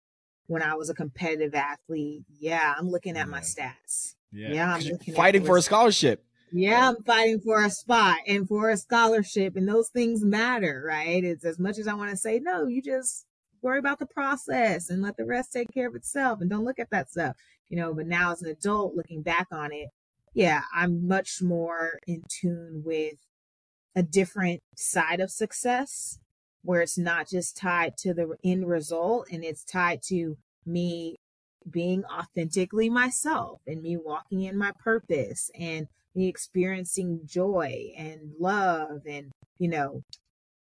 when 0.47 0.63
I 0.63 0.75
was 0.75 0.91
a 0.91 0.95
competitive 0.95 1.55
athlete. 1.55 2.25
Yeah, 2.39 2.75
I'm 2.77 2.89
looking 2.89 3.17
at 3.17 3.27
yeah. 3.27 3.31
my 3.31 3.41
stats. 3.41 4.15
Yeah, 4.33 4.53
yeah 4.53 4.75
I'm 4.75 5.15
fighting 5.15 5.45
for 5.45 5.57
a 5.57 5.63
scholarship. 5.63 6.25
Yeah, 6.53 6.89
I'm 6.89 7.03
fighting 7.03 7.41
for 7.41 7.65
a 7.65 7.71
spot 7.71 8.19
and 8.27 8.47
for 8.47 8.71
a 8.71 8.77
scholarship, 8.77 9.57
and 9.57 9.69
those 9.69 9.89
things 9.89 10.25
matter, 10.25 10.85
right? 10.87 11.25
It's 11.25 11.45
as 11.45 11.59
much 11.59 11.79
as 11.79 11.89
I 11.89 11.95
want 11.95 12.11
to 12.11 12.17
say, 12.17 12.41
no, 12.41 12.67
you 12.67 12.81
just 12.81 13.27
worry 13.65 13.79
about 13.79 13.99
the 13.99 14.07
process 14.07 14.91
and 14.91 15.03
let 15.03 15.17
the 15.17 15.25
rest 15.25 15.53
take 15.53 15.73
care 15.73 15.89
of 15.89 15.95
itself 15.95 16.41
and 16.41 16.51
don't 16.51 16.65
look 16.65 16.79
at 16.79 16.91
that 16.91 17.11
stuff, 17.11 17.35
you 17.69 17.77
know. 17.77 17.93
But 17.93 18.07
now 18.07 18.31
as 18.33 18.43
an 18.43 18.51
adult 18.51 18.95
looking 18.95 19.23
back 19.23 19.49
on 19.51 19.73
it, 19.73 19.89
yeah, 20.35 20.63
I'm 20.75 21.09
much 21.09 21.41
more 21.43 21.99
in 22.07 22.23
tune 22.29 22.83
with 22.85 23.15
a 23.97 24.03
different 24.03 24.61
side 24.77 25.21
of 25.21 25.31
success 25.31 26.19
where 26.63 26.83
it's 26.83 26.99
not 26.99 27.29
just 27.29 27.57
tied 27.57 27.97
to 27.99 28.15
the 28.15 28.37
end 28.45 28.69
result 28.69 29.27
and 29.31 29.45
it's 29.45 29.65
tied 29.65 30.01
to 30.03 30.37
me 30.67 31.17
being 31.71 32.05
authentically 32.05 32.91
myself 32.91 33.61
and 33.67 33.83
me 33.83 33.97
walking 33.97 34.43
in 34.43 34.57
my 34.57 34.73
purpose 34.83 35.51
and 35.59 35.87
me 36.15 36.29
experiencing 36.29 37.21
joy 37.25 37.93
and 37.97 38.21
love 38.39 39.01
and 39.07 39.31
you 39.59 39.69
know 39.69 40.03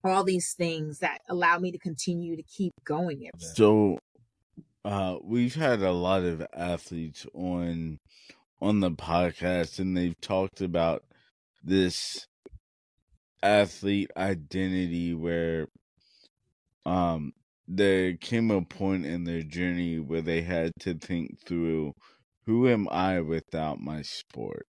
all 0.03 0.23
these 0.23 0.53
things 0.53 0.99
that 0.99 1.19
allow 1.29 1.57
me 1.57 1.71
to 1.71 1.77
continue 1.77 2.35
to 2.35 2.43
keep 2.43 2.73
going. 2.83 3.29
So, 3.37 3.99
uh, 4.85 5.17
we've 5.23 5.55
had 5.55 5.81
a 5.81 5.91
lot 5.91 6.23
of 6.23 6.45
athletes 6.53 7.25
on 7.33 7.99
on 8.61 8.79
the 8.79 8.91
podcast, 8.91 9.79
and 9.79 9.95
they've 9.95 10.19
talked 10.21 10.61
about 10.61 11.03
this 11.63 12.27
athlete 13.43 14.09
identity 14.17 15.13
where 15.13 15.67
um 16.87 17.31
there 17.67 18.15
came 18.15 18.49
a 18.49 18.61
point 18.61 19.05
in 19.05 19.25
their 19.25 19.43
journey 19.43 19.99
where 19.99 20.21
they 20.21 20.41
had 20.41 20.71
to 20.79 20.95
think 20.95 21.39
through 21.45 21.93
who 22.45 22.67
am 22.69 22.87
I 22.89 23.19
without 23.19 23.79
my 23.79 24.01
sport? 24.01 24.65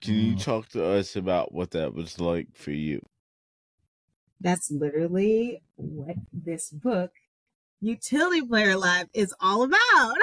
Can 0.00 0.14
you 0.14 0.36
mm. 0.36 0.42
talk 0.42 0.68
to 0.70 0.84
us 0.84 1.16
about 1.16 1.52
what 1.52 1.72
that 1.72 1.92
was 1.92 2.20
like 2.20 2.54
for 2.54 2.70
you? 2.70 3.00
That's 4.44 4.70
literally 4.70 5.62
what 5.76 6.16
this 6.30 6.70
book, 6.70 7.12
Utility 7.80 8.42
Player 8.42 8.76
Life, 8.76 9.06
is 9.14 9.34
all 9.40 9.62
about. 9.62 10.16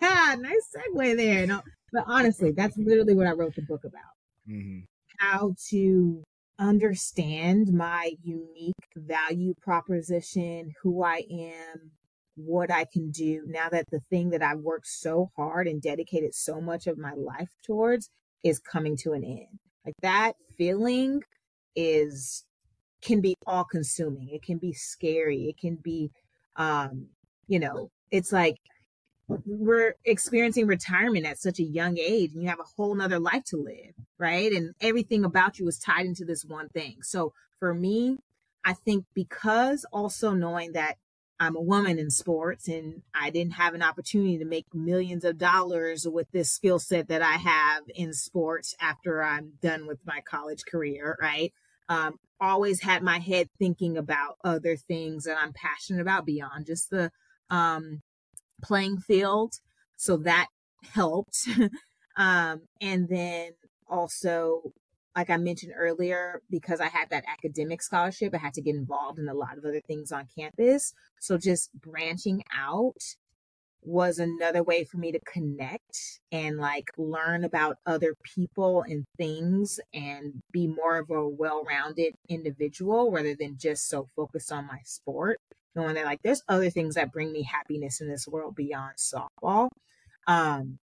nice 0.02 0.68
segue 0.76 1.16
there. 1.16 1.46
No, 1.46 1.62
but 1.90 2.04
honestly, 2.06 2.52
that's 2.52 2.76
literally 2.76 3.14
what 3.14 3.26
I 3.26 3.32
wrote 3.32 3.54
the 3.54 3.62
book 3.62 3.80
about. 3.84 4.02
Mm-hmm. 4.46 4.80
How 5.18 5.54
to 5.70 6.22
understand 6.58 7.72
my 7.72 8.12
unique 8.22 8.74
value 8.94 9.54
proposition, 9.62 10.72
who 10.82 11.02
I 11.02 11.22
am, 11.30 11.92
what 12.34 12.70
I 12.70 12.84
can 12.84 13.10
do 13.10 13.44
now 13.46 13.70
that 13.70 13.86
the 13.90 14.00
thing 14.10 14.28
that 14.30 14.42
I've 14.42 14.60
worked 14.60 14.86
so 14.86 15.30
hard 15.34 15.66
and 15.66 15.80
dedicated 15.80 16.34
so 16.34 16.60
much 16.60 16.86
of 16.86 16.98
my 16.98 17.14
life 17.14 17.48
towards 17.66 18.10
is 18.44 18.58
coming 18.58 18.98
to 18.98 19.14
an 19.14 19.24
end. 19.24 19.58
Like 19.86 19.94
that 20.02 20.34
feeling 20.58 21.22
is 21.74 22.44
can 23.06 23.20
be 23.20 23.36
all 23.46 23.64
consuming. 23.64 24.28
It 24.30 24.42
can 24.42 24.58
be 24.58 24.72
scary. 24.72 25.44
It 25.44 25.58
can 25.58 25.76
be, 25.76 26.10
um, 26.56 27.06
you 27.46 27.60
know, 27.60 27.90
it's 28.10 28.32
like 28.32 28.56
we're 29.28 29.94
experiencing 30.04 30.66
retirement 30.66 31.26
at 31.26 31.38
such 31.38 31.58
a 31.58 31.64
young 31.64 31.98
age 31.98 32.32
and 32.32 32.42
you 32.42 32.48
have 32.48 32.60
a 32.60 32.76
whole 32.76 32.94
nother 32.94 33.18
life 33.18 33.42
to 33.44 33.56
live 33.56 33.92
right 34.18 34.52
and 34.52 34.72
everything 34.80 35.24
about 35.24 35.58
you 35.58 35.66
is 35.66 35.80
tied 35.80 36.06
into 36.06 36.24
this 36.24 36.44
one 36.44 36.68
thing 36.68 36.98
so 37.02 37.32
for 37.58 37.74
me 37.74 38.16
i 38.64 38.72
think 38.72 39.04
because 39.14 39.84
also 39.92 40.32
knowing 40.32 40.70
that 40.70 40.94
i'm 41.40 41.56
a 41.56 41.60
woman 41.60 41.98
in 41.98 42.08
sports 42.08 42.68
and 42.68 43.02
i 43.20 43.28
didn't 43.28 43.54
have 43.54 43.74
an 43.74 43.82
opportunity 43.82 44.38
to 44.38 44.44
make 44.44 44.66
millions 44.72 45.24
of 45.24 45.36
dollars 45.36 46.06
with 46.06 46.30
this 46.30 46.52
skill 46.52 46.78
set 46.78 47.08
that 47.08 47.20
i 47.20 47.32
have 47.32 47.82
in 47.96 48.12
sports 48.12 48.76
after 48.80 49.24
i'm 49.24 49.54
done 49.60 49.88
with 49.88 49.98
my 50.06 50.20
college 50.20 50.62
career 50.70 51.18
right 51.20 51.52
um, 51.88 52.18
always 52.40 52.82
had 52.82 53.02
my 53.02 53.18
head 53.18 53.48
thinking 53.58 53.96
about 53.96 54.36
other 54.44 54.76
things 54.76 55.24
that 55.24 55.38
i'm 55.40 55.52
passionate 55.52 56.02
about 56.02 56.26
beyond 56.26 56.66
just 56.66 56.90
the 56.90 57.10
um, 57.50 58.02
playing 58.62 58.98
field. 58.98 59.54
So 59.96 60.16
that 60.18 60.48
helped. 60.92 61.48
um, 62.16 62.62
and 62.80 63.08
then 63.08 63.52
also, 63.88 64.72
like 65.14 65.30
I 65.30 65.36
mentioned 65.36 65.72
earlier, 65.76 66.42
because 66.50 66.80
I 66.80 66.88
had 66.88 67.10
that 67.10 67.24
academic 67.26 67.82
scholarship, 67.82 68.34
I 68.34 68.38
had 68.38 68.54
to 68.54 68.62
get 68.62 68.74
involved 68.74 69.18
in 69.18 69.28
a 69.28 69.34
lot 69.34 69.56
of 69.56 69.64
other 69.64 69.80
things 69.80 70.12
on 70.12 70.28
campus. 70.36 70.92
So 71.20 71.38
just 71.38 71.70
branching 71.74 72.42
out 72.54 73.02
was 73.82 74.18
another 74.18 74.62
way 74.62 74.84
for 74.84 74.96
me 74.96 75.12
to 75.12 75.20
connect 75.20 76.20
and 76.32 76.58
like 76.58 76.90
learn 76.96 77.44
about 77.44 77.76
other 77.86 78.14
people 78.34 78.82
and 78.82 79.04
things 79.16 79.78
and 79.94 80.34
be 80.50 80.66
more 80.66 80.98
of 80.98 81.10
a 81.10 81.28
well-rounded 81.28 82.14
individual 82.28 83.10
rather 83.12 83.34
than 83.34 83.56
just 83.58 83.88
so 83.88 84.08
focused 84.16 84.50
on 84.50 84.66
my 84.66 84.80
sport 84.84 85.38
knowing 85.76 85.94
that 85.94 86.06
like 86.06 86.22
there's 86.22 86.42
other 86.48 86.70
things 86.70 86.94
that 86.94 87.12
bring 87.12 87.30
me 87.30 87.42
happiness 87.42 88.00
in 88.00 88.08
this 88.08 88.26
world 88.26 88.56
beyond 88.56 88.96
softball. 88.96 89.68
Um, 90.26 90.78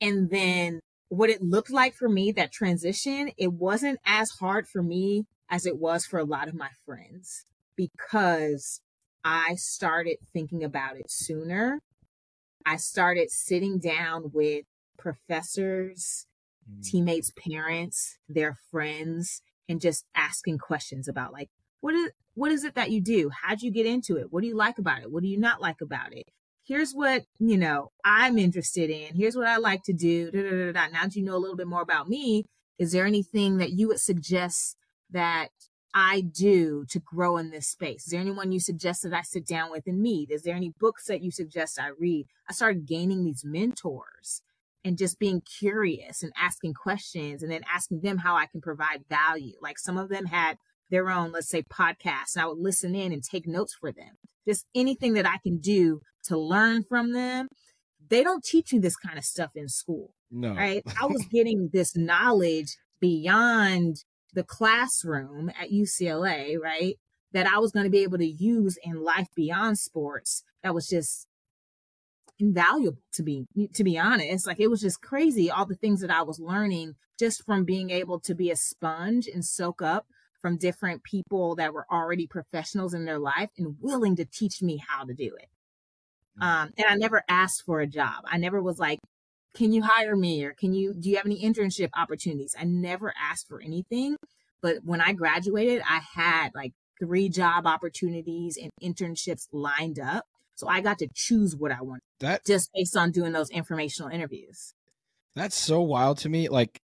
and 0.00 0.28
then 0.28 0.80
what 1.08 1.30
it 1.30 1.40
looked 1.40 1.70
like 1.70 1.94
for 1.94 2.08
me, 2.08 2.32
that 2.32 2.52
transition, 2.52 3.30
it 3.38 3.52
wasn't 3.52 4.00
as 4.04 4.30
hard 4.32 4.66
for 4.68 4.82
me 4.82 5.26
as 5.48 5.64
it 5.64 5.78
was 5.78 6.04
for 6.04 6.18
a 6.18 6.24
lot 6.24 6.48
of 6.48 6.54
my 6.54 6.70
friends 6.84 7.46
because 7.76 8.80
I 9.24 9.54
started 9.56 10.18
thinking 10.32 10.62
about 10.62 10.96
it 10.96 11.10
sooner. 11.10 11.80
I 12.66 12.76
started 12.76 13.30
sitting 13.30 13.78
down 13.78 14.30
with 14.32 14.64
professors, 14.98 16.26
mm. 16.70 16.82
teammates, 16.82 17.32
parents, 17.36 18.18
their 18.28 18.56
friends, 18.70 19.42
and 19.68 19.80
just 19.80 20.04
asking 20.14 20.58
questions 20.58 21.08
about 21.08 21.32
like, 21.32 21.48
what 21.80 21.94
is 21.94 22.10
what 22.34 22.50
is 22.50 22.64
it 22.64 22.74
that 22.74 22.90
you 22.90 23.00
do? 23.00 23.30
How'd 23.42 23.62
you 23.62 23.70
get 23.70 23.86
into 23.86 24.16
it? 24.16 24.26
What 24.30 24.42
do 24.42 24.48
you 24.48 24.56
like 24.56 24.78
about 24.78 25.02
it? 25.02 25.10
What 25.10 25.22
do 25.22 25.28
you 25.28 25.38
not 25.38 25.60
like 25.60 25.80
about 25.80 26.12
it? 26.12 26.26
Here's 26.66 26.92
what, 26.92 27.24
you 27.38 27.56
know, 27.56 27.92
I'm 28.04 28.38
interested 28.38 28.90
in. 28.90 29.14
Here's 29.14 29.36
what 29.36 29.46
I 29.46 29.58
like 29.58 29.82
to 29.84 29.92
do. 29.92 30.30
Da, 30.30 30.42
da, 30.42 30.72
da, 30.72 30.86
now 30.88 31.04
that 31.04 31.14
you 31.14 31.22
know 31.22 31.36
a 31.36 31.38
little 31.38 31.56
bit 31.56 31.66
more 31.66 31.82
about 31.82 32.08
me, 32.08 32.46
is 32.78 32.92
there 32.92 33.06
anything 33.06 33.58
that 33.58 33.72
you 33.72 33.88
would 33.88 34.00
suggest 34.00 34.76
that 35.10 35.50
I 35.94 36.22
do 36.22 36.84
to 36.90 36.98
grow 36.98 37.36
in 37.36 37.50
this 37.50 37.68
space? 37.68 38.06
Is 38.06 38.10
there 38.10 38.20
anyone 38.20 38.50
you 38.50 38.58
suggest 38.58 39.04
that 39.04 39.14
I 39.14 39.22
sit 39.22 39.46
down 39.46 39.70
with 39.70 39.86
and 39.86 40.02
meet? 40.02 40.30
Is 40.30 40.42
there 40.42 40.56
any 40.56 40.72
books 40.80 41.06
that 41.06 41.22
you 41.22 41.30
suggest 41.30 41.80
I 41.80 41.90
read? 41.98 42.26
I 42.48 42.52
started 42.52 42.86
gaining 42.86 43.24
these 43.24 43.44
mentors 43.44 44.42
and 44.84 44.98
just 44.98 45.20
being 45.20 45.40
curious 45.40 46.22
and 46.22 46.32
asking 46.36 46.74
questions 46.74 47.42
and 47.42 47.50
then 47.50 47.62
asking 47.72 48.00
them 48.00 48.18
how 48.18 48.34
I 48.34 48.46
can 48.46 48.60
provide 48.60 49.04
value. 49.08 49.54
Like 49.62 49.78
some 49.78 49.96
of 49.96 50.08
them 50.08 50.26
had 50.26 50.58
their 50.90 51.08
own, 51.08 51.30
let's 51.30 51.48
say, 51.48 51.62
podcast, 51.62 52.34
and 52.34 52.42
I 52.42 52.46
would 52.46 52.58
listen 52.58 52.94
in 52.94 53.12
and 53.12 53.22
take 53.22 53.46
notes 53.46 53.74
for 53.80 53.92
them. 53.92 54.18
Just 54.46 54.66
anything 54.74 55.14
that 55.14 55.26
I 55.26 55.38
can 55.42 55.58
do 55.58 56.00
to 56.24 56.36
learn 56.36 56.84
from 56.84 57.12
them. 57.12 57.48
They 58.06 58.22
don't 58.22 58.44
teach 58.44 58.72
you 58.72 58.80
this 58.80 58.96
kind 58.96 59.16
of 59.16 59.24
stuff 59.24 59.52
in 59.54 59.68
school. 59.68 60.12
No. 60.30 60.54
Right. 60.54 60.82
I 61.00 61.06
was 61.06 61.24
getting 61.32 61.70
this 61.72 61.96
knowledge 61.96 62.76
beyond 63.00 64.04
the 64.34 64.44
classroom 64.44 65.50
at 65.50 65.70
UCLA, 65.70 66.58
right? 66.60 66.96
That 67.32 67.46
I 67.46 67.58
was 67.58 67.72
going 67.72 67.84
to 67.84 67.90
be 67.90 68.02
able 68.02 68.18
to 68.18 68.26
use 68.26 68.78
in 68.82 69.02
life 69.02 69.28
beyond 69.34 69.78
sports. 69.78 70.44
That 70.62 70.74
was 70.74 70.86
just 70.86 71.26
invaluable 72.38 72.98
to 73.12 73.22
be 73.22 73.46
to 73.72 73.84
be 73.84 73.96
honest 73.96 74.44
like 74.44 74.58
it 74.58 74.66
was 74.66 74.80
just 74.80 75.00
crazy 75.00 75.48
all 75.48 75.64
the 75.64 75.76
things 75.76 76.00
that 76.00 76.10
i 76.10 76.20
was 76.20 76.40
learning 76.40 76.96
just 77.18 77.44
from 77.44 77.64
being 77.64 77.90
able 77.90 78.18
to 78.18 78.34
be 78.34 78.50
a 78.50 78.56
sponge 78.56 79.26
and 79.26 79.44
soak 79.44 79.80
up 79.80 80.06
from 80.44 80.58
different 80.58 81.02
people 81.02 81.54
that 81.56 81.72
were 81.72 81.86
already 81.90 82.26
professionals 82.26 82.92
in 82.92 83.04
their 83.04 83.18
life 83.18 83.48
and 83.56 83.76
willing 83.80 84.16
to 84.16 84.26
teach 84.26 84.60
me 84.60 84.82
how 84.86 85.04
to 85.04 85.14
do 85.14 85.34
it. 85.38 85.48
Mm. 86.38 86.44
Um, 86.44 86.72
and 86.76 86.86
I 86.86 86.96
never 86.96 87.22
asked 87.28 87.62
for 87.64 87.80
a 87.80 87.86
job. 87.86 88.24
I 88.26 88.36
never 88.36 88.62
was 88.62 88.78
like, 88.78 88.98
can 89.54 89.72
you 89.72 89.82
hire 89.82 90.16
me 90.16 90.44
or 90.44 90.52
can 90.52 90.72
you, 90.72 90.94
do 90.94 91.08
you 91.08 91.16
have 91.16 91.26
any 91.26 91.42
internship 91.42 91.90
opportunities? 91.96 92.54
I 92.58 92.64
never 92.64 93.12
asked 93.20 93.48
for 93.48 93.60
anything. 93.60 94.16
But 94.60 94.78
when 94.84 95.00
I 95.00 95.12
graduated, 95.12 95.82
I 95.88 96.00
had 96.14 96.50
like 96.54 96.72
three 96.98 97.28
job 97.28 97.66
opportunities 97.66 98.58
and 98.60 98.70
internships 98.82 99.46
lined 99.52 99.98
up. 99.98 100.24
So 100.54 100.68
I 100.68 100.80
got 100.80 100.98
to 100.98 101.08
choose 101.14 101.56
what 101.56 101.72
I 101.72 101.82
wanted. 101.82 102.02
That 102.20 102.44
just 102.44 102.70
based 102.72 102.96
on 102.96 103.10
doing 103.10 103.32
those 103.32 103.50
informational 103.50 104.10
interviews. 104.10 104.74
That's 105.34 105.56
so 105.56 105.82
wild 105.82 106.18
to 106.18 106.28
me. 106.28 106.48
Like 106.48 106.80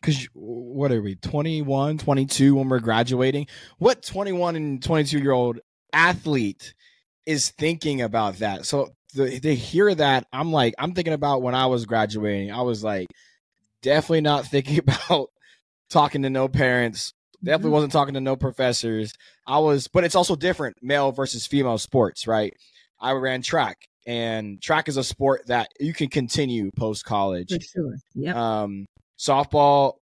because 0.00 0.28
what 0.34 0.92
are 0.92 1.02
we 1.02 1.16
21 1.16 1.98
22 1.98 2.54
when 2.54 2.68
we're 2.68 2.78
graduating 2.78 3.46
what 3.78 4.02
21 4.02 4.54
and 4.54 4.82
22 4.82 5.18
year 5.18 5.32
old 5.32 5.58
athlete 5.92 6.74
is 7.24 7.50
thinking 7.50 8.02
about 8.02 8.36
that 8.36 8.66
so 8.66 8.90
the, 9.14 9.40
to 9.40 9.54
hear 9.54 9.94
that 9.94 10.26
i'm 10.32 10.52
like 10.52 10.74
i'm 10.78 10.94
thinking 10.94 11.12
about 11.12 11.42
when 11.42 11.54
i 11.54 11.66
was 11.66 11.86
graduating 11.86 12.50
i 12.50 12.62
was 12.62 12.82
like 12.82 13.06
definitely 13.82 14.20
not 14.20 14.46
thinking 14.50 14.78
about 14.78 15.28
talking 15.90 16.22
to 16.22 16.30
no 16.30 16.48
parents 16.48 17.12
definitely 17.44 17.66
mm-hmm. 17.66 17.74
wasn't 17.74 17.92
talking 17.92 18.14
to 18.14 18.20
no 18.20 18.36
professors 18.36 19.12
i 19.46 19.58
was 19.58 19.88
but 19.88 20.04
it's 20.04 20.14
also 20.14 20.36
different 20.36 20.76
male 20.82 21.12
versus 21.12 21.46
female 21.46 21.78
sports 21.78 22.26
right 22.26 22.54
i 23.00 23.12
ran 23.12 23.42
track 23.42 23.76
and 24.06 24.62
track 24.62 24.88
is 24.88 24.96
a 24.96 25.04
sport 25.04 25.46
that 25.46 25.68
you 25.80 25.92
can 25.92 26.08
continue 26.08 26.70
post 26.76 27.04
college 27.04 27.52
for 27.52 27.60
sure 27.60 27.96
yeah 28.14 28.62
um 28.62 28.86
softball 29.18 29.94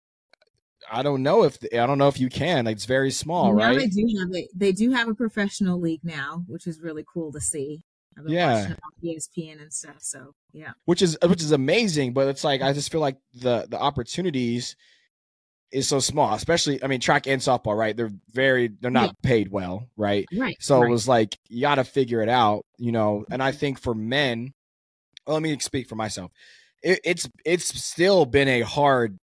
I 0.91 1.01
don't 1.01 1.23
know 1.23 1.43
if 1.43 1.57
I 1.73 1.85
don't 1.85 1.97
know 1.97 2.07
if 2.07 2.19
you 2.19 2.29
can. 2.29 2.67
It's 2.67 2.85
very 2.85 3.11
small, 3.11 3.53
now 3.53 3.67
right? 3.67 3.79
They 3.79 3.87
do 3.87 4.05
have 4.19 4.35
a, 4.35 4.47
they 4.55 4.71
do 4.71 4.91
have 4.91 5.07
a 5.07 5.15
professional 5.15 5.79
league 5.79 6.03
now, 6.03 6.43
which 6.47 6.67
is 6.67 6.81
really 6.81 7.05
cool 7.11 7.31
to 7.31 7.41
see. 7.41 7.83
Yeah, 8.25 8.73
ESPN 9.03 9.61
and 9.61 9.73
stuff. 9.73 9.97
So 9.99 10.33
yeah, 10.51 10.71
which 10.85 11.01
is 11.01 11.17
which 11.23 11.41
is 11.41 11.51
amazing. 11.51 12.13
But 12.13 12.27
it's 12.27 12.43
like 12.43 12.61
I 12.61 12.73
just 12.73 12.91
feel 12.91 13.01
like 13.01 13.17
the 13.33 13.67
the 13.69 13.79
opportunities 13.79 14.75
is 15.71 15.87
so 15.87 15.99
small. 15.99 16.33
Especially, 16.33 16.83
I 16.83 16.87
mean, 16.87 16.99
track 16.99 17.27
and 17.27 17.41
softball, 17.41 17.77
right? 17.77 17.95
They're 17.95 18.11
very 18.31 18.69
they're 18.79 18.91
not 18.91 19.15
yeah. 19.23 19.29
paid 19.29 19.51
well, 19.51 19.87
right? 19.97 20.25
Right. 20.35 20.57
So 20.59 20.79
right. 20.79 20.87
it 20.87 20.91
was 20.91 21.07
like 21.07 21.37
you 21.49 21.61
got 21.61 21.75
to 21.75 21.83
figure 21.83 22.21
it 22.21 22.29
out, 22.29 22.65
you 22.77 22.91
know. 22.91 23.25
And 23.31 23.41
I 23.41 23.51
mm-hmm. 23.51 23.59
think 23.59 23.79
for 23.79 23.93
men, 23.93 24.53
well, 25.25 25.35
let 25.35 25.43
me 25.43 25.57
speak 25.59 25.87
for 25.87 25.95
myself 25.95 26.31
it, 26.83 26.99
it's 27.03 27.29
it's 27.45 27.81
still 27.81 28.25
been 28.25 28.47
a 28.47 28.61
hard 28.61 29.17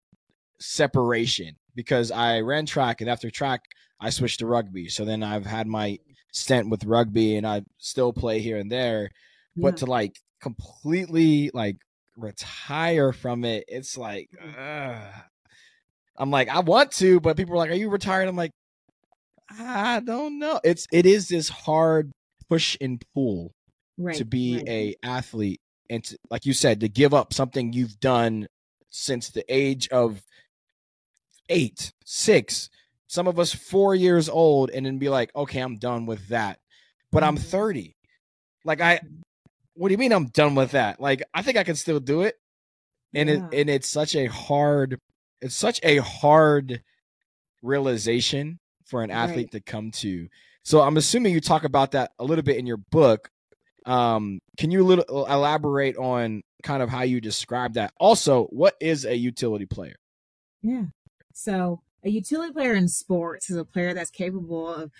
separation 0.61 1.57
because 1.75 2.11
I 2.11 2.41
ran 2.41 2.67
track 2.67 3.01
and 3.01 3.11
after 3.11 3.31
track 3.31 3.63
I 4.01 4.11
switched 4.11 4.39
to 4.39 4.47
rugby. 4.47 4.89
So 4.89 5.05
then 5.05 5.23
I've 5.23 5.47
had 5.47 5.67
my 5.67 5.99
stint 6.39 6.71
with 6.71 6.85
rugby 6.85 7.37
and 7.37 7.47
I 7.47 7.63
still 7.79 8.13
play 8.13 8.41
here 8.41 8.59
and 8.59 8.71
there. 8.71 9.11
But 9.57 9.75
yeah. 9.75 9.79
to 9.79 9.87
like 9.87 10.17
completely 10.41 11.51
like 11.53 11.77
retire 12.17 13.13
from 13.13 13.45
it, 13.45 13.65
it's 13.69 13.99
like 13.99 14.31
uh, 14.57 15.01
I'm 16.17 16.31
like 16.31 16.49
I 16.49 16.61
want 16.61 16.93
to, 16.93 17.21
but 17.21 17.37
people 17.37 17.55
are 17.55 17.59
like, 17.59 17.71
"Are 17.71 17.75
you 17.75 17.91
retired?" 17.91 18.29
I'm 18.29 18.37
like, 18.37 18.53
I 19.51 20.01
don't 20.01 20.39
know. 20.39 20.61
It's 20.65 20.87
it 20.93 21.07
is 21.07 21.29
this 21.29 21.49
hard 21.49 22.13
push 22.49 22.77
and 22.81 23.03
pull 23.15 23.55
right, 23.99 24.17
to 24.17 24.25
be 24.25 24.57
right. 24.57 24.69
a 24.69 24.95
athlete 25.03 25.61
and 25.91 26.05
to, 26.05 26.19
like 26.31 26.47
you 26.47 26.53
said 26.53 26.81
to 26.81 26.89
give 26.89 27.15
up 27.15 27.33
something 27.33 27.73
you've 27.73 27.99
done 28.01 28.47
since 28.91 29.31
the 29.31 29.45
age 29.55 29.89
of 29.89 30.23
eight 31.49 31.93
six 32.05 32.69
some 33.09 33.27
of 33.27 33.39
us 33.39 33.53
four 33.53 33.95
years 33.95 34.29
old 34.29 34.71
and 34.71 34.87
then 34.87 34.99
be 34.99 35.09
like 35.09 35.35
okay 35.35 35.61
i'm 35.61 35.77
done 35.77 36.07
with 36.07 36.27
that 36.29 36.61
but 37.11 37.25
i'm 37.25 37.37
mm-hmm. 37.37 37.45
30 37.45 37.97
like 38.65 38.81
i 38.81 39.01
what 39.75 39.89
do 39.89 39.93
you 39.93 39.99
mean 39.99 40.13
i'm 40.13 40.27
done 40.27 40.55
with 40.55 40.71
that 40.71 41.01
like 41.01 41.23
i 41.35 41.43
think 41.43 41.59
i 41.59 41.65
can 41.65 41.75
still 41.75 42.01
do 42.01 42.23
it 42.23 42.37
and 43.15 43.29
yeah. 43.29 43.35
it 43.35 43.61
and 43.61 43.71
it's 43.71 43.89
such 43.89 44.15
a 44.15 44.27
hard 44.27 45.01
it's 45.41 45.57
such 45.57 45.81
a 45.83 45.99
hard 45.99 46.83
realization 47.63 48.61
for 48.85 49.03
an 49.03 49.11
athlete 49.11 49.51
right. 49.53 49.53
to 49.53 49.61
come 49.61 49.91
to 49.91 50.29
so 50.63 50.81
i'm 50.81 50.97
assuming 50.97 51.33
you 51.33 51.41
talk 51.41 51.65
about 51.65 51.93
that 51.93 52.13
a 52.19 52.25
little 52.25 52.45
bit 52.45 52.57
in 52.57 52.67
your 52.67 52.77
book 52.77 53.31
um, 53.89 54.41
can 54.59 54.71
you 54.71 54.85
little 54.85 55.25
elaborate 55.27 55.97
on 55.97 56.43
kind 56.63 56.83
of 56.83 56.91
how 56.91 57.03
you 57.03 57.21
describe 57.23 57.75
that? 57.75 57.93
Also, 57.99 58.45
what 58.47 58.75
is 58.81 59.07
a 59.07 59.17
utility 59.17 59.65
player? 59.65 59.97
Yeah. 60.63 60.85
So 61.33 61.81
a 62.05 62.11
utility 62.11 62.53
player 62.53 62.75
in 62.75 62.89
sports 62.89 63.51
is 63.51 63.57
a 63.57 63.65
player 63.65 63.95
that's 63.95 64.11
capable 64.11 64.73
of 64.73 64.93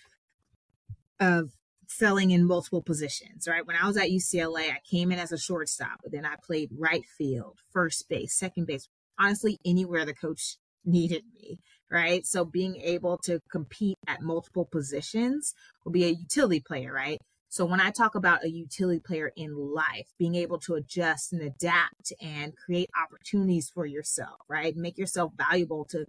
of 1.21 1.53
excelling 1.83 2.31
in 2.31 2.47
multiple 2.47 2.83
positions, 2.83 3.49
right? 3.49 3.67
When 3.67 3.77
I 3.77 3.87
was 3.87 3.97
at 3.97 4.11
UCLA, 4.11 4.71
I 4.71 4.81
came 4.89 5.11
in 5.11 5.19
as 5.19 5.33
a 5.33 5.39
shortstop, 5.39 6.01
but 6.03 6.13
then 6.13 6.27
I 6.27 6.35
played 6.45 6.71
right 6.79 7.05
field, 7.17 7.59
first 7.73 8.09
base, 8.09 8.35
second 8.35 8.67
base, 8.67 8.89
honestly, 9.19 9.59
anywhere 9.65 10.05
the 10.05 10.15
coach 10.15 10.59
needed 10.85 11.25
me, 11.35 11.61
right? 11.91 12.27
So 12.27 12.45
being 12.45 12.77
able 12.77 13.19
to 13.25 13.41
compete 13.51 13.97
at 14.07 14.23
multiple 14.23 14.69
positions 14.71 15.55
will 15.85 15.93
be 15.93 16.05
a 16.05 16.09
utility 16.09 16.61
player, 16.61 16.93
right? 16.93 17.19
So 17.49 17.65
when 17.65 17.81
I 17.81 17.91
talk 17.91 18.15
about 18.15 18.45
a 18.45 18.51
utility 18.51 19.01
player 19.01 19.33
in 19.35 19.57
life, 19.57 20.13
being 20.19 20.35
able 20.35 20.59
to 20.61 20.75
adjust 20.75 21.33
and 21.33 21.41
adapt 21.41 22.13
and 22.21 22.55
create 22.55 22.91
opportunities 23.03 23.71
for 23.71 23.87
yourself, 23.87 24.41
right? 24.49 24.77
Make 24.77 24.99
yourself 24.99 25.33
valuable 25.37 25.87
to 25.87 26.05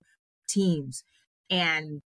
teams 0.50 1.04
and 1.50 2.02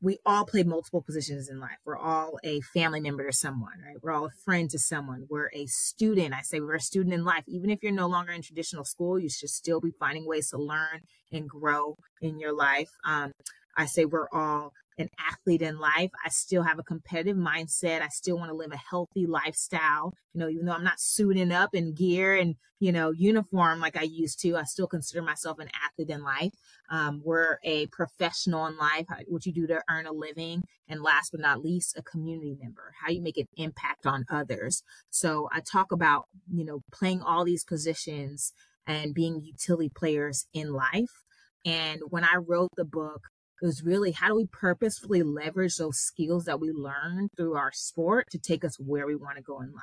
we 0.00 0.18
all 0.24 0.44
play 0.44 0.62
multiple 0.62 1.02
positions 1.02 1.48
in 1.48 1.58
life. 1.58 1.78
We're 1.84 1.98
all 1.98 2.38
a 2.44 2.60
family 2.60 3.00
member 3.00 3.26
to 3.26 3.32
someone, 3.32 3.72
right? 3.84 3.96
We're 4.00 4.12
all 4.12 4.26
a 4.26 4.42
friend 4.44 4.70
to 4.70 4.78
someone. 4.78 5.26
We're 5.28 5.50
a 5.52 5.66
student. 5.66 6.34
I 6.34 6.42
say 6.42 6.60
we're 6.60 6.76
a 6.76 6.80
student 6.80 7.14
in 7.14 7.24
life. 7.24 7.42
Even 7.48 7.68
if 7.68 7.82
you're 7.82 7.90
no 7.90 8.06
longer 8.06 8.32
in 8.32 8.42
traditional 8.42 8.84
school, 8.84 9.18
you 9.18 9.28
should 9.28 9.50
still 9.50 9.80
be 9.80 9.90
finding 9.98 10.24
ways 10.24 10.50
to 10.50 10.58
learn 10.58 11.00
and 11.32 11.48
grow 11.48 11.96
in 12.20 12.38
your 12.38 12.52
life. 12.52 12.90
Um, 13.04 13.32
I 13.78 13.86
say 13.86 14.04
we're 14.04 14.28
all 14.32 14.72
an 14.98 15.08
athlete 15.30 15.62
in 15.62 15.78
life. 15.78 16.10
I 16.24 16.28
still 16.28 16.64
have 16.64 16.80
a 16.80 16.82
competitive 16.82 17.36
mindset. 17.36 18.02
I 18.02 18.08
still 18.08 18.36
want 18.36 18.50
to 18.50 18.56
live 18.56 18.72
a 18.72 18.76
healthy 18.90 19.26
lifestyle. 19.26 20.12
You 20.34 20.40
know, 20.40 20.48
even 20.48 20.66
though 20.66 20.72
I'm 20.72 20.84
not 20.84 20.98
suiting 20.98 21.52
up 21.52 21.70
in 21.72 21.94
gear 21.94 22.34
and, 22.34 22.56
you 22.80 22.90
know, 22.90 23.12
uniform 23.12 23.78
like 23.78 23.96
I 23.96 24.02
used 24.02 24.40
to, 24.40 24.56
I 24.56 24.64
still 24.64 24.88
consider 24.88 25.22
myself 25.22 25.60
an 25.60 25.68
athlete 25.84 26.10
in 26.10 26.24
life. 26.24 26.52
Um, 26.90 27.22
we're 27.24 27.58
a 27.62 27.86
professional 27.86 28.66
in 28.66 28.76
life, 28.76 29.06
what 29.28 29.46
you 29.46 29.52
do 29.52 29.68
to 29.68 29.80
earn 29.88 30.06
a 30.06 30.12
living. 30.12 30.62
And 30.88 31.02
last 31.02 31.30
but 31.30 31.40
not 31.40 31.62
least, 31.62 31.96
a 31.96 32.02
community 32.02 32.56
member, 32.60 32.92
how 33.00 33.12
you 33.12 33.22
make 33.22 33.38
an 33.38 33.46
impact 33.56 34.04
on 34.04 34.24
others. 34.28 34.82
So 35.10 35.48
I 35.52 35.60
talk 35.60 35.92
about, 35.92 36.24
you 36.52 36.64
know, 36.64 36.80
playing 36.92 37.22
all 37.22 37.44
these 37.44 37.64
positions 37.64 38.52
and 38.86 39.14
being 39.14 39.42
utility 39.44 39.90
players 39.94 40.46
in 40.52 40.72
life. 40.72 41.22
And 41.64 42.00
when 42.08 42.24
I 42.24 42.36
wrote 42.36 42.70
the 42.76 42.84
book, 42.84 43.20
it 43.60 43.66
was 43.66 43.82
really 43.82 44.12
how 44.12 44.28
do 44.28 44.36
we 44.36 44.46
purposefully 44.46 45.22
leverage 45.22 45.76
those 45.76 45.98
skills 45.98 46.44
that 46.44 46.60
we 46.60 46.70
learn 46.70 47.28
through 47.36 47.56
our 47.56 47.72
sport 47.72 48.26
to 48.30 48.38
take 48.38 48.64
us 48.64 48.78
where 48.78 49.06
we 49.06 49.16
want 49.16 49.36
to 49.36 49.42
go 49.42 49.60
in 49.60 49.72
life. 49.72 49.82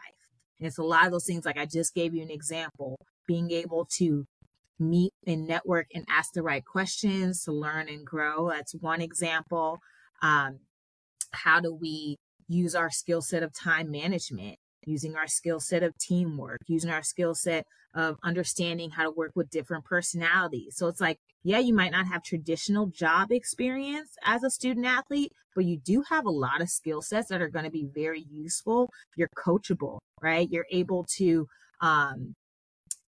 And 0.59 0.67
it's 0.67 0.77
a 0.77 0.83
lot 0.83 1.05
of 1.05 1.11
those 1.11 1.25
things, 1.25 1.45
like 1.45 1.57
I 1.57 1.65
just 1.65 1.93
gave 1.93 2.13
you 2.13 2.21
an 2.21 2.31
example, 2.31 2.97
being 3.27 3.51
able 3.51 3.85
to 3.97 4.25
meet 4.79 5.13
and 5.25 5.47
network 5.47 5.87
and 5.93 6.05
ask 6.09 6.33
the 6.33 6.43
right 6.43 6.63
questions 6.63 7.43
to 7.43 7.51
learn 7.51 7.89
and 7.89 8.05
grow. 8.05 8.49
That's 8.49 8.73
one 8.73 9.01
example. 9.01 9.79
Um, 10.21 10.59
how 11.31 11.59
do 11.59 11.73
we 11.73 12.17
use 12.47 12.75
our 12.75 12.89
skill 12.89 13.21
set 13.21 13.43
of 13.43 13.53
time 13.53 13.91
management, 13.91 14.57
using 14.85 15.15
our 15.15 15.27
skill 15.27 15.59
set 15.59 15.83
of 15.83 15.97
teamwork, 15.97 16.59
using 16.67 16.89
our 16.89 17.03
skill 17.03 17.35
set 17.35 17.65
of 17.93 18.17
understanding 18.23 18.91
how 18.91 19.03
to 19.03 19.11
work 19.11 19.31
with 19.35 19.49
different 19.49 19.85
personalities. 19.85 20.75
So 20.77 20.87
it's 20.87 21.01
like 21.01 21.19
yeah, 21.45 21.59
you 21.59 21.75
might 21.75 21.91
not 21.91 22.07
have 22.07 22.23
traditional 22.23 22.87
job 22.87 23.31
experience 23.31 24.17
as 24.23 24.43
a 24.43 24.49
student 24.49 24.87
athlete, 24.87 25.31
but 25.53 25.63
you 25.63 25.77
do 25.77 26.03
have 26.09 26.25
a 26.25 26.31
lot 26.31 26.59
of 26.59 26.69
skill 26.69 27.03
sets 27.03 27.29
that 27.29 27.39
are 27.39 27.49
going 27.49 27.65
to 27.65 27.71
be 27.71 27.87
very 27.93 28.25
useful. 28.31 28.89
You're 29.15 29.29
coachable, 29.37 29.99
right? 30.23 30.49
You're 30.49 30.65
able 30.71 31.05
to 31.17 31.47
um, 31.81 32.33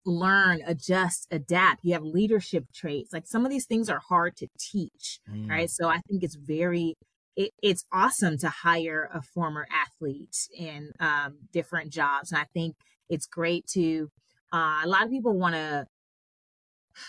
learn, 0.05 0.61
adjust, 0.65 1.27
adapt. 1.29 1.81
You 1.83 1.91
have 1.91 2.03
leadership 2.03 2.63
traits. 2.73 3.11
Like 3.11 3.27
some 3.27 3.43
of 3.43 3.51
these 3.51 3.65
things 3.65 3.89
are 3.89 3.99
hard 3.99 4.37
to 4.37 4.47
teach, 4.57 5.19
mm. 5.29 5.49
right? 5.49 5.69
So 5.69 5.89
I 5.89 5.99
think 6.07 6.23
it's 6.23 6.35
very 6.35 6.95
it, 7.35 7.51
it's 7.61 7.85
awesome 7.91 8.37
to 8.39 8.49
hire 8.49 9.09
a 9.13 9.21
former 9.21 9.67
athlete 9.71 10.49
in 10.57 10.91
um, 10.99 11.37
different 11.51 11.91
jobs. 11.91 12.31
And 12.31 12.39
I 12.39 12.45
think 12.53 12.75
it's 13.09 13.25
great 13.25 13.67
to, 13.73 14.09
uh, 14.53 14.81
a 14.83 14.87
lot 14.87 15.03
of 15.03 15.11
people 15.11 15.37
want 15.37 15.55
to 15.55 15.87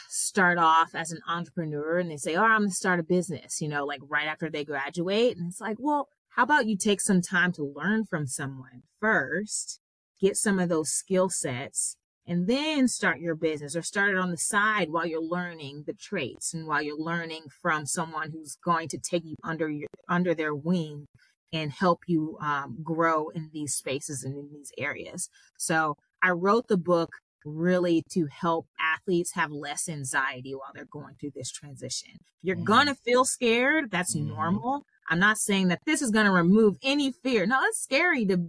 start 0.08 0.58
off 0.58 0.94
as 0.94 1.10
an 1.10 1.20
entrepreneur 1.28 1.98
and 1.98 2.10
they 2.10 2.16
say, 2.16 2.36
Oh, 2.36 2.44
I'm 2.44 2.60
going 2.60 2.70
to 2.70 2.74
start 2.74 3.00
a 3.00 3.04
business, 3.04 3.60
you 3.60 3.68
know, 3.68 3.84
like 3.84 4.00
right 4.08 4.26
after 4.26 4.48
they 4.48 4.64
graduate. 4.64 5.36
And 5.36 5.48
it's 5.48 5.60
like, 5.60 5.76
well, 5.78 6.08
how 6.30 6.44
about 6.44 6.66
you 6.66 6.76
take 6.76 7.00
some 7.00 7.20
time 7.20 7.52
to 7.52 7.64
learn 7.64 8.04
from 8.04 8.26
someone 8.26 8.82
first, 9.00 9.80
get 10.20 10.36
some 10.36 10.58
of 10.58 10.68
those 10.68 10.90
skill 10.90 11.28
sets, 11.28 11.96
and 12.26 12.46
then 12.46 12.88
start 12.88 13.20
your 13.20 13.34
business 13.34 13.74
or 13.74 13.82
start 13.82 14.10
it 14.10 14.18
on 14.18 14.30
the 14.30 14.36
side 14.36 14.90
while 14.90 15.06
you're 15.06 15.22
learning 15.22 15.84
the 15.86 15.92
traits 15.92 16.54
and 16.54 16.66
while 16.66 16.82
you're 16.82 16.98
learning 16.98 17.42
from 17.60 17.86
someone 17.86 18.30
who's 18.30 18.56
going 18.64 18.88
to 18.88 18.98
take 18.98 19.24
you 19.24 19.36
under 19.42 19.68
your 19.68 19.88
under 20.08 20.34
their 20.34 20.54
wing 20.54 21.06
and 21.52 21.70
help 21.72 22.00
you 22.06 22.38
um, 22.40 22.78
grow 22.82 23.28
in 23.28 23.50
these 23.52 23.74
spaces 23.74 24.24
and 24.24 24.36
in 24.36 24.48
these 24.52 24.72
areas. 24.78 25.28
So 25.58 25.96
I 26.22 26.30
wrote 26.30 26.68
the 26.68 26.78
book 26.78 27.10
really 27.44 28.02
to 28.10 28.26
help 28.26 28.66
athletes 28.80 29.32
have 29.34 29.50
less 29.50 29.88
anxiety 29.88 30.54
while 30.54 30.70
they're 30.74 30.84
going 30.84 31.14
through 31.20 31.32
this 31.34 31.50
transition. 31.50 32.18
You're 32.42 32.56
mm-hmm. 32.56 32.64
to 32.86 32.94
feel 32.94 33.24
scared. 33.24 33.90
That's 33.90 34.14
mm-hmm. 34.16 34.28
normal. 34.28 34.84
I'm 35.10 35.18
not 35.18 35.38
saying 35.38 35.68
that 35.68 35.80
this 35.84 36.00
is 36.00 36.10
to 36.26 36.32
remove 36.32 36.76
any 36.82 37.12
fear. 37.12 37.44
No, 37.44 37.60
it's 37.64 37.82
scary 37.82 38.24
to, 38.26 38.48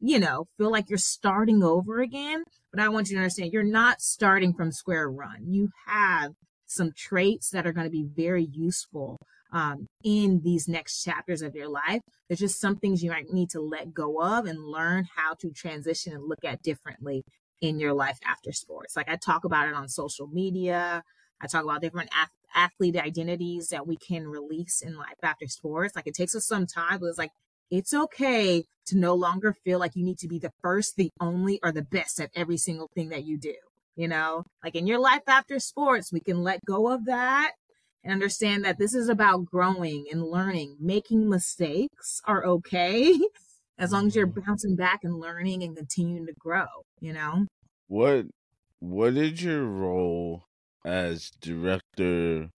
you 0.00 0.18
know, 0.18 0.46
feel 0.56 0.70
like 0.70 0.88
you're 0.88 0.98
starting 0.98 1.62
over 1.62 2.00
again. 2.00 2.44
But 2.72 2.80
I 2.80 2.88
want 2.88 3.08
you 3.08 3.16
to 3.16 3.22
understand 3.22 3.52
you're 3.52 3.62
not 3.62 4.00
starting 4.00 4.54
from 4.54 4.72
square 4.72 5.10
one. 5.10 5.46
You 5.48 5.70
have 5.86 6.32
some 6.66 6.92
traits 6.96 7.50
that 7.50 7.66
are 7.66 7.72
going 7.72 7.86
to 7.86 7.90
be 7.90 8.06
very 8.14 8.48
useful 8.52 9.18
um, 9.52 9.88
in 10.04 10.40
these 10.44 10.68
next 10.68 11.02
chapters 11.02 11.42
of 11.42 11.54
your 11.54 11.68
life. 11.68 12.00
There's 12.28 12.40
just 12.40 12.60
some 12.60 12.76
things 12.76 13.02
you 13.02 13.10
might 13.10 13.32
need 13.32 13.50
to 13.50 13.60
let 13.60 13.92
go 13.92 14.22
of 14.22 14.46
and 14.46 14.64
learn 14.64 15.06
how 15.16 15.34
to 15.40 15.50
transition 15.50 16.12
and 16.12 16.28
look 16.28 16.44
at 16.44 16.62
differently 16.62 17.24
in 17.60 17.80
your 17.80 17.92
life 17.92 18.18
after 18.24 18.52
sports. 18.52 18.96
Like 18.96 19.08
I 19.08 19.16
talk 19.16 19.44
about 19.44 19.68
it 19.68 19.74
on 19.74 19.88
social 19.88 20.28
media. 20.28 21.02
I 21.40 21.46
talk 21.46 21.64
about 21.64 21.80
different 21.80 22.10
ath- 22.16 22.30
athlete 22.54 22.96
identities 22.96 23.68
that 23.68 23.86
we 23.86 23.96
can 23.96 24.28
release 24.28 24.82
in 24.82 24.96
life 24.96 25.18
after 25.22 25.46
sports. 25.46 25.96
Like 25.96 26.06
it 26.06 26.14
takes 26.14 26.34
us 26.34 26.46
some 26.46 26.66
time, 26.66 27.00
but 27.00 27.06
it's 27.06 27.18
like 27.18 27.32
it's 27.70 27.94
okay 27.94 28.64
to 28.90 28.98
no 28.98 29.14
longer 29.14 29.52
feel 29.64 29.78
like 29.78 29.96
you 29.96 30.04
need 30.04 30.18
to 30.18 30.28
be 30.28 30.38
the 30.38 30.52
first, 30.62 30.96
the 30.96 31.10
only, 31.20 31.58
or 31.62 31.72
the 31.72 31.82
best 31.82 32.20
at 32.20 32.30
every 32.34 32.56
single 32.56 32.90
thing 32.94 33.08
that 33.08 33.24
you 33.24 33.38
do. 33.38 33.54
You 33.96 34.08
know, 34.08 34.44
like 34.62 34.76
in 34.76 34.86
your 34.86 35.00
life 35.00 35.22
after 35.26 35.58
sports, 35.58 36.12
we 36.12 36.20
can 36.20 36.42
let 36.42 36.64
go 36.64 36.90
of 36.90 37.06
that 37.06 37.52
and 38.04 38.12
understand 38.12 38.64
that 38.64 38.78
this 38.78 38.94
is 38.94 39.08
about 39.08 39.44
growing 39.44 40.06
and 40.10 40.24
learning. 40.24 40.76
Making 40.80 41.28
mistakes 41.28 42.22
are 42.24 42.44
okay. 42.44 43.18
as 43.80 43.92
long 43.92 44.06
as 44.06 44.14
you're 44.14 44.26
mm-hmm. 44.26 44.40
bouncing 44.46 44.76
back 44.76 45.00
and 45.02 45.18
learning 45.18 45.62
and 45.62 45.76
continuing 45.76 46.26
to 46.26 46.34
grow, 46.38 46.66
you 47.00 47.12
know? 47.12 47.46
What 47.88 48.26
what 48.78 49.16
is 49.16 49.42
your 49.42 49.64
role 49.64 50.44
as 50.84 51.30
director 51.40 52.50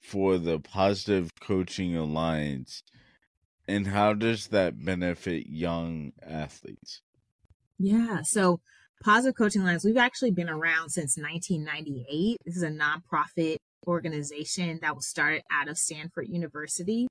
for 0.00 0.38
the 0.38 0.58
Positive 0.58 1.30
Coaching 1.40 1.96
Alliance 1.96 2.82
and 3.70 3.86
how 3.86 4.14
does 4.14 4.48
that 4.48 4.84
benefit 4.84 5.46
young 5.46 6.12
athletes? 6.22 7.02
Yeah, 7.78 8.22
so 8.22 8.60
Positive 9.02 9.36
Coaching 9.36 9.62
Alliance, 9.62 9.84
we've 9.84 9.96
actually 9.96 10.32
been 10.32 10.50
around 10.50 10.90
since 10.90 11.16
1998. 11.16 12.38
This 12.44 12.56
is 12.56 12.62
a 12.62 12.70
nonprofit 12.70 13.56
organization 13.86 14.78
that 14.82 14.94
was 14.94 15.08
started 15.08 15.42
out 15.50 15.68
of 15.68 15.78
Stanford 15.78 16.28
University 16.28 17.08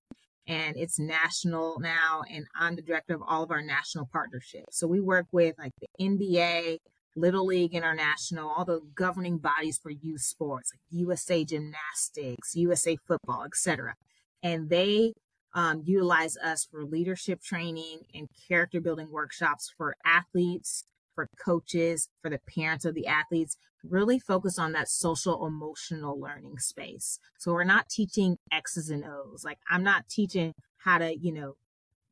and 0.49 0.75
it's 0.77 0.99
national 0.99 1.79
now 1.79 2.23
and 2.29 2.45
i'm 2.55 2.75
the 2.75 2.81
director 2.81 3.13
of 3.13 3.21
all 3.27 3.43
of 3.43 3.51
our 3.51 3.61
national 3.61 4.09
partnerships 4.11 4.77
so 4.77 4.87
we 4.87 4.99
work 4.99 5.27
with 5.31 5.55
like 5.57 5.71
the 5.79 5.87
nba 6.01 6.77
little 7.15 7.45
league 7.45 7.73
international 7.73 8.49
all 8.49 8.65
the 8.65 8.81
governing 8.95 9.37
bodies 9.37 9.79
for 9.81 9.91
youth 9.91 10.21
sports 10.21 10.71
like 10.73 10.81
usa 10.89 11.45
gymnastics 11.45 12.55
usa 12.55 12.97
football 13.07 13.43
etc 13.45 13.93
and 14.41 14.69
they 14.69 15.13
um, 15.59 15.81
utilize 15.83 16.37
us 16.37 16.65
for 16.71 16.85
leadership 16.85 17.41
training 17.41 17.99
and 18.13 18.29
character 18.47 18.79
building 18.79 19.11
workshops 19.11 19.69
for 19.77 19.93
athletes 20.05 20.85
for 21.13 21.27
coaches 21.43 22.07
for 22.21 22.29
the 22.29 22.39
parents 22.55 22.85
of 22.85 22.95
the 22.95 23.05
athletes 23.05 23.57
really 23.83 24.19
focus 24.19 24.57
on 24.57 24.71
that 24.71 24.87
social 24.87 25.45
emotional 25.45 26.17
learning 26.17 26.59
space. 26.59 27.19
So 27.37 27.51
we're 27.51 27.65
not 27.65 27.89
teaching 27.89 28.37
X's 28.53 28.89
and 28.89 29.03
O's. 29.03 29.43
Like 29.43 29.57
I'm 29.69 29.83
not 29.83 30.07
teaching 30.09 30.53
how 30.77 30.99
to, 30.99 31.13
you 31.17 31.33
know, 31.33 31.55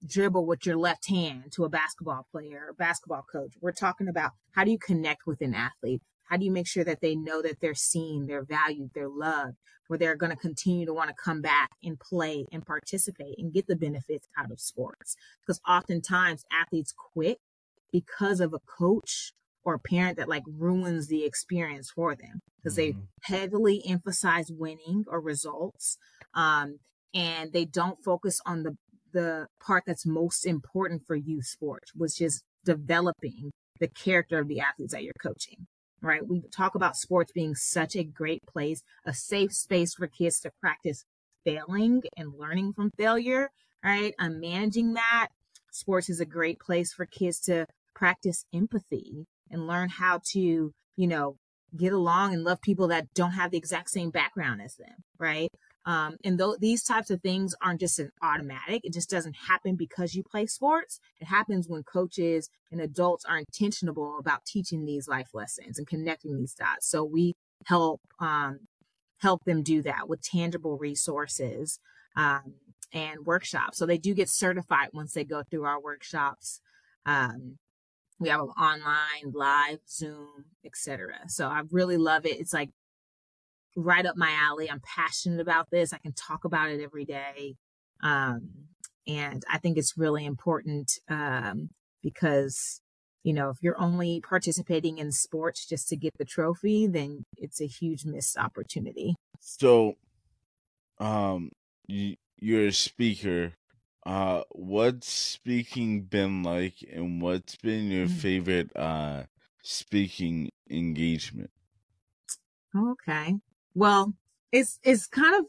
dribble 0.06 0.46
with 0.46 0.66
your 0.66 0.76
left 0.76 1.08
hand 1.08 1.54
to 1.54 1.64
a 1.64 1.70
basketball 1.70 2.28
player 2.30 2.66
or 2.68 2.74
basketball 2.74 3.24
coach. 3.32 3.54
We're 3.62 3.72
talking 3.72 4.10
about 4.10 4.32
how 4.52 4.66
do 4.66 4.72
you 4.72 4.78
connect 4.78 5.26
with 5.26 5.40
an 5.40 5.56
athlete? 5.56 6.02
How 6.30 6.38
do 6.38 6.46
you 6.46 6.52
make 6.52 6.68
sure 6.68 6.84
that 6.84 7.02
they 7.02 7.16
know 7.16 7.42
that 7.42 7.60
they're 7.62 7.74
seen, 7.74 8.28
they're 8.28 8.44
valued, 8.44 8.92
they're 8.94 9.10
loved, 9.10 9.58
where 9.88 9.98
they're 9.98 10.16
going 10.16 10.32
to 10.32 10.38
continue 10.38 10.86
to 10.86 10.94
want 10.94 11.10
to 11.10 11.16
come 11.16 11.42
back 11.42 11.72
and 11.84 12.00
play 12.00 12.46
and 12.52 12.66
participate 12.66 13.38
and 13.38 13.54
get 13.54 13.68
the 13.68 13.76
benefits 13.76 14.28
out 14.38 14.52
of 14.52 14.60
sports? 14.60 15.16
Because 15.42 15.62
oftentimes 15.68 16.44
athletes 16.52 16.94
quit 17.14 17.40
because 17.92 18.40
of 18.40 18.54
a 18.54 18.60
coach 18.60 19.34
or 19.64 19.76
a 19.76 19.80
parent 19.80 20.18
that 20.18 20.30
like 20.30 20.44
ruins 20.48 21.08
the 21.08 21.26
experience 21.26 21.92
for 21.92 22.16
them 22.16 22.42
because 22.58 22.78
mm-hmm. 22.78 23.00
they 23.00 23.36
heavily 23.36 23.82
emphasize 23.86 24.52
winning 24.52 25.04
or 25.08 25.20
results 25.20 25.98
um, 26.34 26.80
and 27.14 27.52
they 27.54 27.66
don't 27.66 28.04
focus 28.04 28.40
on 28.46 28.64
the 28.64 28.78
the 29.14 29.48
part 29.60 29.84
that's 29.88 30.06
most 30.06 30.46
important 30.46 31.02
for 31.06 31.16
youth 31.16 31.46
sports, 31.46 31.92
which 31.96 32.22
is 32.22 32.44
developing 32.64 33.52
the 33.80 33.88
character 33.88 34.40
of 34.40 34.48
the 34.48 34.60
athletes 34.60 34.94
that 34.94 35.04
you're 35.04 35.14
coaching. 35.22 35.68
Right? 36.02 36.28
We 36.28 36.42
talk 36.52 36.76
about 36.76 36.96
sports 36.96 37.32
being 37.32 37.56
such 37.56 37.96
a 37.96 38.04
great 38.04 38.46
place, 38.46 38.84
a 39.06 39.14
safe 39.14 39.54
space 39.54 39.96
for 39.96 40.08
kids 40.08 40.40
to 40.42 40.52
practice 40.62 41.06
failing 41.44 42.04
and 42.16 42.34
learning 42.38 42.74
from 42.74 42.92
failure. 42.92 43.50
Right? 43.84 44.14
I'm 44.20 44.40
managing 44.40 44.94
that. 44.94 45.30
Sports 45.72 46.10
is 46.10 46.20
a 46.20 46.26
great 46.26 46.60
place 46.60 46.94
for 46.94 47.06
kids 47.06 47.40
to 47.42 47.66
practice 47.96 48.46
empathy 48.54 49.26
and 49.50 49.68
learn 49.68 49.90
how 49.90 50.22
to, 50.34 50.74
you 50.96 51.08
know, 51.08 51.38
get 51.76 51.94
along 51.94 52.34
and 52.34 52.44
love 52.44 52.62
people 52.62 52.88
that 52.88 53.14
don't 53.14 53.32
have 53.32 53.52
the 53.52 53.58
exact 53.58 53.90
same 53.90 54.10
background 54.10 54.62
as 54.62 54.76
them, 54.76 55.04
right? 55.20 55.50
Um, 55.88 56.18
and 56.26 56.40
these 56.60 56.84
types 56.84 57.10
of 57.10 57.22
things 57.22 57.56
aren't 57.62 57.80
just 57.80 57.98
an 57.98 58.12
automatic, 58.22 58.82
it 58.84 58.92
just 58.92 59.10
doesn't 59.10 59.38
happen 59.48 59.78
because 59.78 60.14
you 60.14 60.22
play 60.22 60.46
sports. 60.46 61.00
It 61.22 61.26
happens 61.26 61.70
when 61.70 61.84
coaches 61.84 62.50
and 62.74 62.82
adults 62.82 63.24
are 63.24 63.38
intentional 63.38 64.18
about 64.20 64.46
teaching 64.46 64.86
these 64.86 65.08
life 65.08 65.30
lessons 65.34 65.78
and 65.78 65.88
connecting 65.88 66.36
these 66.36 66.54
dots. 66.54 66.90
So 66.90 67.06
we 67.06 67.36
help 67.66 68.02
um, 68.20 68.60
help 69.20 69.46
them 69.46 69.64
do 69.64 69.82
that 69.84 70.10
with 70.10 70.22
tangible 70.22 70.78
resources 70.78 71.80
um, 72.18 72.56
and 72.94 73.26
workshops. 73.26 73.78
So 73.78 73.86
they 73.86 73.98
do 73.98 74.14
get 74.14 74.28
certified 74.28 74.90
once 74.94 75.14
they 75.14 75.24
go 75.24 75.42
through 75.50 75.64
our 75.64 75.82
workshops. 75.82 76.60
Um, 77.06 77.58
we 78.20 78.28
have 78.28 78.42
online, 78.42 79.32
live, 79.32 79.80
Zoom, 79.90 80.46
etc. 80.66 81.30
So 81.30 81.48
I 81.48 81.62
really 81.72 81.98
love 81.98 82.26
it. 82.26 82.40
It's 82.42 82.54
like 82.54 82.72
right 83.78 84.06
up 84.06 84.18
my 84.18 84.32
alley. 84.32 84.70
I'm 84.72 84.82
passionate 84.82 85.42
about 85.42 85.70
this. 85.72 85.94
I 85.94 86.00
can 86.00 86.14
talk 86.14 86.46
about 86.46 86.72
it 86.72 86.82
every 86.82 87.06
day. 87.06 87.56
Um, 88.02 88.70
and 89.08 89.44
I 89.50 89.60
think 89.60 89.78
it's 89.78 89.98
really 89.98 90.26
important 90.26 91.00
um, 91.10 91.70
because, 92.04 92.82
you 93.24 93.34
know, 93.34 93.50
if 93.50 93.58
you're 93.62 93.80
only 93.80 94.22
participating 94.22 94.98
in 94.98 95.12
sports 95.14 95.66
just 95.66 95.90
to 95.90 95.98
get 95.98 96.14
the 96.18 96.26
trophy, 96.26 96.88
then 96.88 97.24
it's 97.38 97.62
a 97.62 97.68
huge 97.68 98.06
missed 98.06 98.38
opportunity. 98.38 99.16
So, 99.40 99.98
um, 101.00 101.52
you, 101.88 102.16
you're 102.38 102.68
a 102.68 102.72
speaker 102.74 103.54
uh, 104.06 104.44
what's 104.52 105.10
speaking 105.10 106.04
been 106.04 106.42
like, 106.42 106.76
and 106.90 107.22
what's 107.22 107.58
been 107.58 107.92
your 107.92 108.08
Mm. 108.08 108.22
favorite 108.22 108.72
uh 108.76 109.26
speaking 109.64 110.50
engagement? 110.70 111.52
Okay. 112.76 113.40
Well, 113.78 114.16
it's 114.52 114.80
it's 114.82 115.06
kind 115.06 115.36
of 115.36 115.46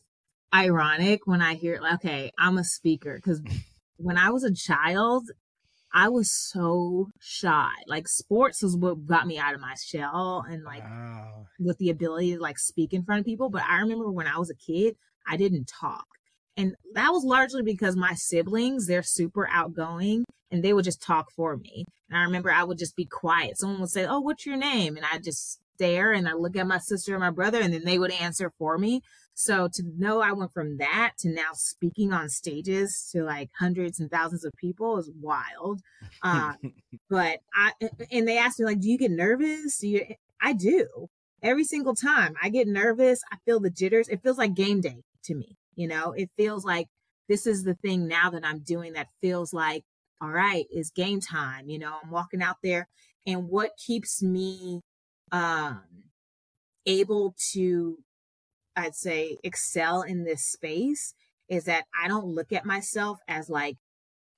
ironic 0.54 1.26
when 1.26 1.40
I 1.40 1.54
hear 1.54 1.80
okay, 1.94 2.30
I'm 2.38 2.58
a 2.58 2.64
speaker 2.64 3.16
because 3.16 3.40
when 3.96 4.18
I 4.18 4.28
was 4.28 4.44
a 4.44 4.52
child, 4.52 5.30
I 5.94 6.10
was 6.10 6.30
so 6.30 7.08
shy. 7.18 7.70
Like 7.86 8.06
sports 8.06 8.62
was 8.62 8.76
what 8.76 9.06
got 9.06 9.26
me 9.26 9.38
out 9.38 9.54
of 9.54 9.62
my 9.62 9.74
shell 9.82 10.44
and 10.46 10.62
like 10.62 10.84
wow. 10.84 11.46
with 11.58 11.78
the 11.78 11.88
ability 11.88 12.34
to 12.34 12.38
like 12.38 12.58
speak 12.58 12.92
in 12.92 13.02
front 13.02 13.20
of 13.20 13.24
people. 13.24 13.48
But 13.48 13.62
I 13.62 13.78
remember 13.78 14.10
when 14.10 14.26
I 14.26 14.36
was 14.36 14.50
a 14.50 14.54
kid, 14.54 14.96
I 15.26 15.38
didn't 15.38 15.64
talk. 15.64 16.04
And 16.54 16.74
that 16.92 17.12
was 17.12 17.24
largely 17.24 17.62
because 17.62 17.96
my 17.96 18.12
siblings, 18.12 18.86
they're 18.86 19.02
super 19.02 19.48
outgoing 19.50 20.26
and 20.50 20.62
they 20.62 20.74
would 20.74 20.84
just 20.84 21.00
talk 21.00 21.30
for 21.30 21.56
me. 21.56 21.86
And 22.10 22.18
I 22.18 22.24
remember 22.24 22.50
I 22.50 22.64
would 22.64 22.78
just 22.78 22.94
be 22.94 23.06
quiet. 23.06 23.56
Someone 23.56 23.80
would 23.80 23.88
say, 23.88 24.04
Oh, 24.04 24.20
what's 24.20 24.44
your 24.44 24.58
name? 24.58 24.98
And 24.98 25.06
I 25.10 25.18
just 25.18 25.60
stare 25.78 26.12
and 26.12 26.28
I 26.28 26.32
look 26.32 26.56
at 26.56 26.66
my 26.66 26.78
sister 26.78 27.14
and 27.14 27.20
my 27.20 27.30
brother 27.30 27.60
and 27.60 27.72
then 27.72 27.84
they 27.84 27.98
would 27.98 28.10
answer 28.10 28.52
for 28.58 28.78
me. 28.78 29.02
So 29.34 29.68
to 29.72 29.82
know 29.96 30.20
I 30.20 30.32
went 30.32 30.52
from 30.52 30.78
that 30.78 31.12
to 31.20 31.28
now 31.28 31.52
speaking 31.52 32.12
on 32.12 32.28
stages 32.28 33.08
to 33.12 33.22
like 33.22 33.50
hundreds 33.56 34.00
and 34.00 34.10
thousands 34.10 34.44
of 34.44 34.52
people 34.58 34.98
is 34.98 35.10
wild. 35.20 35.80
Uh, 36.22 36.54
but 37.10 37.38
I, 37.54 37.72
and 38.10 38.26
they 38.26 38.38
asked 38.38 38.58
me 38.58 38.66
like, 38.66 38.80
do 38.80 38.90
you 38.90 38.98
get 38.98 39.12
nervous? 39.12 39.78
Do 39.78 39.88
you, 39.88 40.06
I 40.42 40.54
do 40.54 41.08
every 41.40 41.62
single 41.62 41.94
time 41.94 42.34
I 42.42 42.48
get 42.48 42.66
nervous. 42.66 43.20
I 43.30 43.36
feel 43.44 43.60
the 43.60 43.70
jitters. 43.70 44.08
It 44.08 44.22
feels 44.24 44.38
like 44.38 44.54
game 44.54 44.80
day 44.80 45.02
to 45.24 45.34
me. 45.36 45.56
You 45.76 45.86
know, 45.86 46.12
it 46.12 46.30
feels 46.36 46.64
like 46.64 46.88
this 47.28 47.46
is 47.46 47.62
the 47.62 47.74
thing 47.74 48.08
now 48.08 48.30
that 48.30 48.44
I'm 48.44 48.58
doing 48.60 48.94
that 48.94 49.06
feels 49.20 49.52
like, 49.52 49.84
all 50.20 50.30
right, 50.30 50.66
it's 50.70 50.90
game 50.90 51.20
time. 51.20 51.68
You 51.68 51.78
know, 51.78 51.94
I'm 52.02 52.10
walking 52.10 52.42
out 52.42 52.56
there. 52.64 52.88
And 53.24 53.48
what 53.48 53.72
keeps 53.86 54.20
me 54.20 54.80
um, 55.32 55.82
able 56.86 57.34
to, 57.52 57.98
I'd 58.76 58.94
say, 58.94 59.38
excel 59.44 60.02
in 60.02 60.24
this 60.24 60.44
space 60.44 61.14
is 61.48 61.64
that 61.64 61.84
I 62.02 62.08
don't 62.08 62.26
look 62.26 62.52
at 62.52 62.66
myself 62.66 63.18
as 63.26 63.48
like 63.48 63.76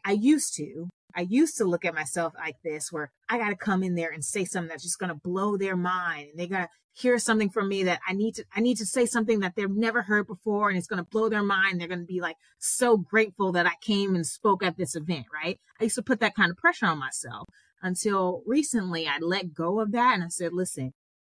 I 0.04 0.12
used 0.12 0.54
to. 0.56 0.88
I 1.14 1.22
used 1.22 1.56
to 1.56 1.64
look 1.64 1.84
at 1.84 1.94
myself 1.94 2.34
like 2.38 2.56
this, 2.62 2.92
where 2.92 3.10
I 3.28 3.38
got 3.38 3.48
to 3.48 3.56
come 3.56 3.82
in 3.82 3.96
there 3.96 4.10
and 4.10 4.24
say 4.24 4.44
something 4.44 4.68
that's 4.68 4.84
just 4.84 4.98
going 4.98 5.08
to 5.08 5.20
blow 5.22 5.56
their 5.56 5.76
mind, 5.76 6.28
and 6.30 6.38
they 6.38 6.46
got 6.46 6.62
to 6.62 6.68
hear 6.92 7.18
something 7.18 7.50
from 7.50 7.68
me 7.68 7.82
that 7.84 8.00
I 8.08 8.12
need 8.12 8.36
to. 8.36 8.44
I 8.54 8.60
need 8.60 8.76
to 8.76 8.86
say 8.86 9.06
something 9.06 9.40
that 9.40 9.54
they've 9.56 9.68
never 9.68 10.02
heard 10.02 10.26
before, 10.26 10.68
and 10.68 10.78
it's 10.78 10.86
going 10.86 11.02
to 11.02 11.10
blow 11.10 11.28
their 11.28 11.42
mind. 11.42 11.80
They're 11.80 11.88
going 11.88 12.00
to 12.00 12.06
be 12.06 12.20
like 12.20 12.36
so 12.58 12.96
grateful 12.96 13.52
that 13.52 13.66
I 13.66 13.72
came 13.80 14.14
and 14.14 14.24
spoke 14.24 14.62
at 14.62 14.76
this 14.76 14.94
event, 14.94 15.26
right? 15.32 15.58
I 15.80 15.84
used 15.84 15.96
to 15.96 16.02
put 16.02 16.20
that 16.20 16.36
kind 16.36 16.50
of 16.50 16.56
pressure 16.56 16.86
on 16.86 16.98
myself 16.98 17.48
until 17.82 18.42
recently. 18.46 19.06
I 19.06 19.18
let 19.20 19.54
go 19.54 19.80
of 19.80 19.92
that, 19.92 20.14
and 20.14 20.24
I 20.24 20.28
said, 20.28 20.52
"Listen, 20.52 20.92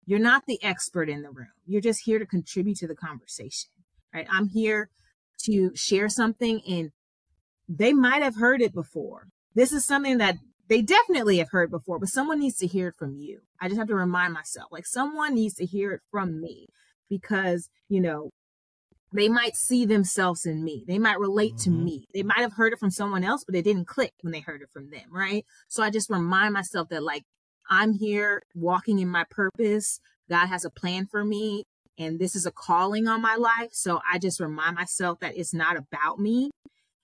you're 0.05 0.19
not 0.19 0.45
the 0.45 0.63
expert 0.63 1.09
in 1.09 1.21
the 1.21 1.31
room. 1.31 1.53
You're 1.65 1.81
just 1.81 2.01
here 2.05 2.19
to 2.19 2.25
contribute 2.25 2.77
to 2.77 2.87
the 2.87 2.95
conversation, 2.95 3.69
right? 4.13 4.27
I'm 4.29 4.49
here 4.49 4.89
to 5.43 5.75
share 5.75 6.09
something, 6.09 6.61
and 6.67 6.91
they 7.69 7.93
might 7.93 8.23
have 8.23 8.35
heard 8.35 8.61
it 8.61 8.73
before." 8.73 9.27
this 9.55 9.73
is 9.73 9.85
something 9.85 10.17
that 10.19 10.37
they 10.67 10.81
definitely 10.81 11.37
have 11.37 11.49
heard 11.51 11.69
before, 11.69 11.99
but 11.99 12.09
someone 12.09 12.39
needs 12.39 12.57
to 12.57 12.67
hear 12.67 12.89
it 12.89 12.95
from 12.95 13.15
you. 13.15 13.41
I 13.59 13.67
just 13.67 13.77
have 13.77 13.89
to 13.89 13.95
remind 13.95 14.33
myself, 14.33 14.69
like 14.71 14.85
someone 14.85 15.35
needs 15.35 15.55
to 15.55 15.65
hear 15.65 15.91
it 15.91 16.01
from 16.09 16.39
me 16.39 16.67
because, 17.09 17.69
you 17.89 17.99
know, 17.99 18.29
they 19.13 19.27
might 19.29 19.55
see 19.55 19.85
themselves 19.85 20.45
in 20.45 20.63
me. 20.63 20.83
They 20.87 20.99
might 20.99 21.19
relate 21.19 21.57
to 21.59 21.69
Mhm. 21.69 21.83
me. 21.83 22.05
They 22.13 22.23
might 22.23 22.39
have 22.39 22.53
heard 22.53 22.73
it 22.73 22.79
from 22.79 22.91
someone 22.91 23.23
else, 23.23 23.43
but 23.43 23.55
it 23.55 23.63
didn't 23.63 23.85
click 23.85 24.13
when 24.21 24.31
they 24.31 24.39
heard 24.39 24.61
it 24.61 24.69
from 24.71 24.89
them, 24.89 25.09
right? 25.11 25.45
So 25.67 25.83
I 25.83 25.89
just 25.89 26.09
remind 26.09 26.53
myself 26.53 26.89
that 26.89 27.03
like 27.03 27.23
I'm 27.69 27.93
here 27.93 28.43
walking 28.55 28.99
in 28.99 29.07
my 29.09 29.25
purpose. 29.29 29.99
God 30.29 30.47
has 30.47 30.65
a 30.65 30.69
plan 30.69 31.07
for 31.07 31.23
me 31.23 31.63
and 31.97 32.19
this 32.19 32.35
is 32.35 32.45
a 32.45 32.51
calling 32.51 33.07
on 33.07 33.21
my 33.21 33.35
life. 33.35 33.73
So 33.73 34.01
I 34.09 34.17
just 34.17 34.39
remind 34.39 34.75
myself 34.75 35.19
that 35.19 35.37
it's 35.37 35.53
not 35.53 35.77
about 35.77 36.19
me. 36.19 36.51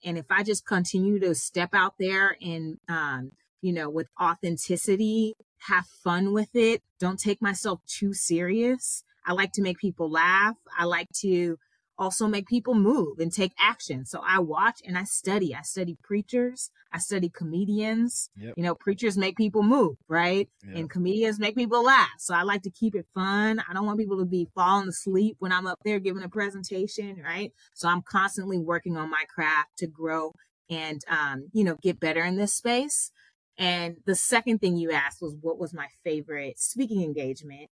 And 0.03 0.17
if 0.17 0.25
I 0.29 0.43
just 0.43 0.65
continue 0.65 1.19
to 1.19 1.35
step 1.35 1.69
out 1.73 1.95
there 1.99 2.37
and, 2.41 2.77
um, 2.87 3.31
you 3.61 3.73
know, 3.73 3.89
with 3.89 4.07
authenticity, 4.21 5.33
have 5.67 5.85
fun 5.87 6.33
with 6.33 6.55
it, 6.55 6.81
don't 6.99 7.19
take 7.19 7.41
myself 7.41 7.81
too 7.87 8.13
serious. 8.13 9.03
I 9.25 9.33
like 9.33 9.51
to 9.53 9.61
make 9.61 9.77
people 9.77 10.09
laugh. 10.09 10.55
I 10.77 10.85
like 10.85 11.07
to 11.21 11.57
also 11.97 12.27
make 12.27 12.47
people 12.47 12.75
move 12.75 13.19
and 13.19 13.31
take 13.31 13.53
action. 13.59 14.05
So 14.05 14.21
I 14.25 14.39
watch 14.39 14.81
and 14.85 14.97
I 14.97 15.03
study. 15.03 15.55
I 15.55 15.61
study 15.61 15.97
preachers. 16.03 16.69
I 16.93 16.99
study 16.99 17.29
comedians. 17.29 18.29
Yep. 18.37 18.53
You 18.57 18.63
know, 18.63 18.75
preachers 18.75 19.17
make 19.17 19.35
people 19.35 19.63
move, 19.63 19.97
right? 20.07 20.49
Yeah. 20.67 20.79
And 20.79 20.89
comedians 20.89 21.39
make 21.39 21.55
people 21.55 21.83
laugh. 21.83 22.09
So 22.19 22.33
I 22.33 22.43
like 22.43 22.63
to 22.63 22.69
keep 22.69 22.95
it 22.95 23.07
fun. 23.13 23.61
I 23.67 23.73
don't 23.73 23.85
want 23.85 23.99
people 23.99 24.19
to 24.19 24.25
be 24.25 24.47
falling 24.53 24.87
asleep 24.87 25.37
when 25.39 25.51
I'm 25.51 25.67
up 25.67 25.79
there 25.83 25.99
giving 25.99 26.23
a 26.23 26.29
presentation, 26.29 27.21
right? 27.23 27.51
So 27.73 27.87
I'm 27.87 28.01
constantly 28.01 28.59
working 28.59 28.97
on 28.97 29.09
my 29.09 29.23
craft 29.33 29.77
to 29.79 29.87
grow 29.87 30.33
and, 30.69 31.01
um, 31.09 31.47
you 31.53 31.63
know, 31.63 31.77
get 31.81 31.99
better 31.99 32.23
in 32.23 32.35
this 32.35 32.53
space. 32.53 33.11
And 33.57 33.97
the 34.05 34.15
second 34.15 34.59
thing 34.59 34.77
you 34.77 34.91
asked 34.91 35.21
was 35.21 35.35
what 35.41 35.57
was 35.57 35.73
my 35.73 35.87
favorite 36.03 36.59
speaking 36.59 37.01
engagement? 37.01 37.69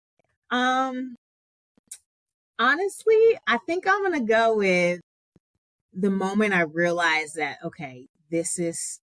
Um, 0.51 1.15
honestly, 2.59 3.37
I 3.47 3.57
think 3.57 3.87
I'm 3.87 4.03
going 4.03 4.19
to 4.19 4.31
go 4.31 4.57
with 4.57 4.99
the 5.93 6.11
moment 6.11 6.53
I 6.53 6.61
realized 6.61 7.35
that, 7.35 7.57
okay, 7.63 8.07
this 8.29 8.59
is 8.59 8.99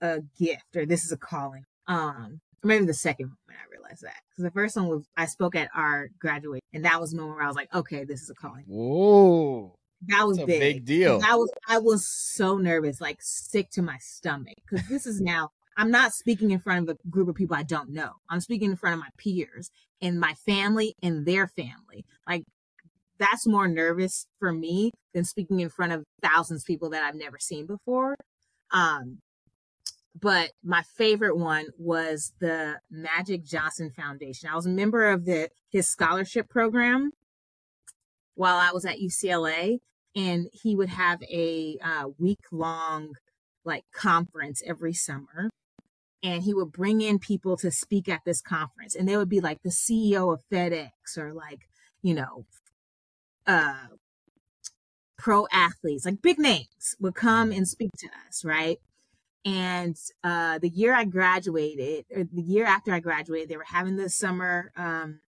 a 0.00 0.20
gift 0.38 0.76
or 0.76 0.84
this 0.84 1.04
is 1.04 1.12
a 1.12 1.16
calling. 1.16 1.64
Um, 1.86 2.40
or 2.62 2.68
maybe 2.68 2.84
the 2.84 2.94
second 2.94 3.26
moment 3.26 3.62
I 3.64 3.70
realized 3.70 4.02
that. 4.02 4.16
Because 4.30 4.44
the 4.44 4.50
first 4.50 4.76
one 4.76 4.88
was 4.88 5.06
I 5.16 5.26
spoke 5.26 5.54
at 5.54 5.70
our 5.74 6.08
graduate, 6.18 6.62
and 6.72 6.84
that 6.84 7.00
was 7.00 7.12
the 7.12 7.18
moment 7.18 7.36
where 7.36 7.44
I 7.44 7.48
was 7.48 7.56
like, 7.56 7.74
okay, 7.74 8.04
this 8.04 8.22
is 8.22 8.30
a 8.30 8.34
calling. 8.34 8.64
Whoa. 8.66 9.74
That 10.08 10.26
was 10.26 10.38
big. 10.38 10.60
big 10.60 10.84
deal. 10.84 11.20
I 11.24 11.34
was 11.36 11.50
I 11.68 11.78
was 11.78 12.06
so 12.06 12.58
nervous, 12.58 13.00
like 13.00 13.18
sick 13.20 13.70
to 13.70 13.82
my 13.82 13.96
stomach, 14.00 14.56
because 14.68 14.86
this 14.88 15.06
is 15.06 15.20
now 15.20 15.50
I'm 15.76 15.90
not 15.90 16.12
speaking 16.12 16.50
in 16.50 16.58
front 16.58 16.88
of 16.88 16.96
a 16.96 17.08
group 17.08 17.28
of 17.28 17.34
people 17.34 17.56
I 17.56 17.62
don't 17.62 17.90
know. 17.90 18.12
I'm 18.28 18.40
speaking 18.40 18.70
in 18.70 18.76
front 18.76 18.94
of 18.94 19.00
my 19.00 19.08
peers 19.16 19.70
and 20.02 20.20
my 20.20 20.34
family 20.34 20.94
and 21.02 21.24
their 21.24 21.48
family. 21.48 22.04
Like 22.28 22.44
that's 23.18 23.46
more 23.46 23.68
nervous 23.68 24.26
for 24.38 24.52
me 24.52 24.90
than 25.12 25.24
speaking 25.24 25.60
in 25.60 25.68
front 25.68 25.92
of 25.92 26.04
thousands 26.22 26.62
of 26.62 26.66
people 26.66 26.90
that 26.90 27.04
I've 27.04 27.14
never 27.14 27.38
seen 27.38 27.66
before. 27.66 28.16
Um, 28.72 29.18
but 30.20 30.50
my 30.62 30.82
favorite 30.96 31.36
one 31.36 31.66
was 31.78 32.32
the 32.40 32.80
Magic 32.90 33.44
Johnson 33.44 33.90
Foundation. 33.90 34.48
I 34.48 34.54
was 34.54 34.66
a 34.66 34.70
member 34.70 35.10
of 35.10 35.24
the 35.24 35.48
his 35.70 35.88
scholarship 35.88 36.48
program 36.48 37.10
while 38.36 38.56
I 38.56 38.70
was 38.72 38.84
at 38.84 38.98
UCLA, 38.98 39.78
and 40.14 40.46
he 40.52 40.76
would 40.76 40.88
have 40.88 41.20
a 41.22 41.78
uh, 41.82 42.08
week 42.18 42.40
long 42.52 43.14
like 43.64 43.84
conference 43.92 44.62
every 44.66 44.92
summer 44.92 45.50
and 46.22 46.42
he 46.42 46.54
would 46.54 46.72
bring 46.72 47.00
in 47.00 47.18
people 47.18 47.56
to 47.56 47.70
speak 47.70 48.08
at 48.08 48.20
this 48.24 48.40
conference 48.40 48.94
and 48.94 49.08
they 49.08 49.16
would 49.16 49.28
be 49.28 49.40
like 49.40 49.62
the 49.62 49.70
ceo 49.70 50.32
of 50.32 50.40
fedex 50.52 50.90
or 51.16 51.32
like 51.32 51.68
you 52.02 52.14
know 52.14 52.44
uh 53.46 53.86
pro 55.16 55.46
athletes 55.52 56.04
like 56.04 56.20
big 56.22 56.38
names 56.38 56.96
would 57.00 57.14
come 57.14 57.50
and 57.52 57.68
speak 57.68 57.90
to 57.96 58.08
us 58.26 58.44
right 58.44 58.78
and 59.44 59.96
uh 60.22 60.58
the 60.58 60.68
year 60.68 60.94
i 60.94 61.04
graduated 61.04 62.04
or 62.14 62.24
the 62.24 62.42
year 62.42 62.64
after 62.64 62.92
i 62.92 63.00
graduated 63.00 63.48
they 63.48 63.56
were 63.56 63.64
having 63.64 63.96
the 63.96 64.08
summer 64.08 64.72
um 64.76 65.20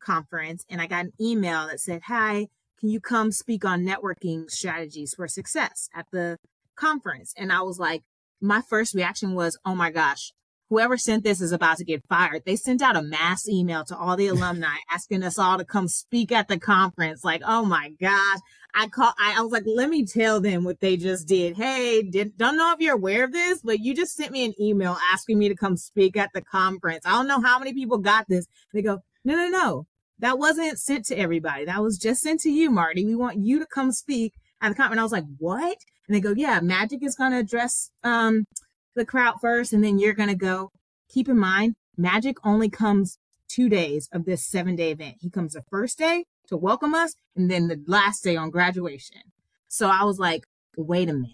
conference 0.00 0.64
and 0.68 0.80
i 0.80 0.86
got 0.86 1.04
an 1.04 1.12
email 1.20 1.66
that 1.66 1.80
said 1.80 2.02
hi 2.06 2.48
can 2.84 2.90
you 2.90 3.00
come 3.00 3.32
speak 3.32 3.64
on 3.64 3.82
networking 3.82 4.50
strategies 4.50 5.14
for 5.14 5.26
success 5.26 5.88
at 5.94 6.06
the 6.12 6.38
conference? 6.76 7.32
And 7.36 7.52
I 7.52 7.62
was 7.62 7.78
like, 7.78 8.02
my 8.40 8.60
first 8.60 8.94
reaction 8.94 9.34
was, 9.34 9.58
oh 9.64 9.74
my 9.74 9.90
gosh, 9.90 10.32
whoever 10.74 10.96
sent 10.96 11.22
this 11.22 11.40
is 11.40 11.52
about 11.52 11.76
to 11.76 11.84
get 11.84 12.02
fired. 12.08 12.42
They 12.44 12.56
sent 12.56 12.82
out 12.82 12.96
a 12.96 13.02
mass 13.02 13.48
email 13.48 13.84
to 13.84 13.96
all 13.96 14.16
the 14.16 14.26
alumni 14.34 14.74
asking 14.90 15.22
us 15.22 15.38
all 15.38 15.56
to 15.56 15.64
come 15.64 15.86
speak 15.86 16.32
at 16.32 16.48
the 16.48 16.58
conference. 16.58 17.22
Like, 17.22 17.42
oh 17.46 17.64
my 17.64 17.90
gosh. 18.00 18.38
I 18.74 18.88
call, 18.88 19.12
I, 19.20 19.36
I 19.38 19.40
was 19.42 19.52
like, 19.52 19.62
let 19.66 19.88
me 19.88 20.04
tell 20.04 20.40
them 20.40 20.64
what 20.64 20.80
they 20.80 20.96
just 20.96 21.28
did. 21.28 21.56
Hey, 21.56 22.02
did, 22.02 22.36
don't 22.36 22.56
know 22.56 22.72
if 22.72 22.80
you're 22.80 22.96
aware 22.96 23.22
of 23.22 23.30
this, 23.30 23.60
but 23.62 23.78
you 23.78 23.94
just 23.94 24.16
sent 24.16 24.32
me 24.32 24.44
an 24.44 24.52
email 24.60 24.96
asking 25.12 25.38
me 25.38 25.48
to 25.48 25.54
come 25.54 25.76
speak 25.76 26.16
at 26.16 26.30
the 26.34 26.42
conference. 26.42 27.06
I 27.06 27.10
don't 27.10 27.28
know 27.28 27.40
how 27.40 27.60
many 27.60 27.72
people 27.72 27.98
got 27.98 28.26
this. 28.28 28.48
They 28.72 28.82
go, 28.82 28.98
no, 29.24 29.36
no, 29.36 29.48
no. 29.48 29.86
That 30.18 30.40
wasn't 30.40 30.80
sent 30.80 31.04
to 31.06 31.16
everybody. 31.16 31.66
That 31.66 31.82
was 31.84 31.98
just 31.98 32.20
sent 32.20 32.40
to 32.40 32.50
you, 32.50 32.68
Marti. 32.68 33.04
We 33.04 33.14
want 33.14 33.38
you 33.38 33.60
to 33.60 33.66
come 33.66 33.92
speak 33.92 34.32
at 34.60 34.70
the 34.70 34.74
conference. 34.74 34.90
And 34.90 35.00
I 35.00 35.04
was 35.04 35.12
like, 35.12 35.24
what? 35.38 35.76
And 36.08 36.16
they 36.16 36.20
go, 36.20 36.34
yeah, 36.36 36.58
Magic 36.60 37.04
is 37.04 37.14
going 37.14 37.30
to 37.30 37.38
address 37.38 37.92
um, 38.02 38.44
the 38.94 39.04
crowd 39.04 39.36
first, 39.40 39.72
and 39.72 39.82
then 39.82 39.98
you're 39.98 40.14
going 40.14 40.28
to 40.28 40.34
go. 40.34 40.70
Keep 41.08 41.28
in 41.28 41.38
mind, 41.38 41.74
Magic 41.96 42.36
only 42.44 42.68
comes 42.68 43.18
two 43.48 43.68
days 43.68 44.08
of 44.12 44.24
this 44.24 44.46
seven 44.46 44.76
day 44.76 44.90
event. 44.90 45.16
He 45.20 45.30
comes 45.30 45.52
the 45.52 45.62
first 45.70 45.98
day 45.98 46.24
to 46.48 46.56
welcome 46.56 46.94
us, 46.94 47.14
and 47.36 47.50
then 47.50 47.68
the 47.68 47.82
last 47.86 48.22
day 48.24 48.36
on 48.36 48.50
graduation. 48.50 49.22
So 49.68 49.88
I 49.88 50.04
was 50.04 50.18
like, 50.18 50.44
wait 50.76 51.08
a 51.08 51.14
minute. 51.14 51.30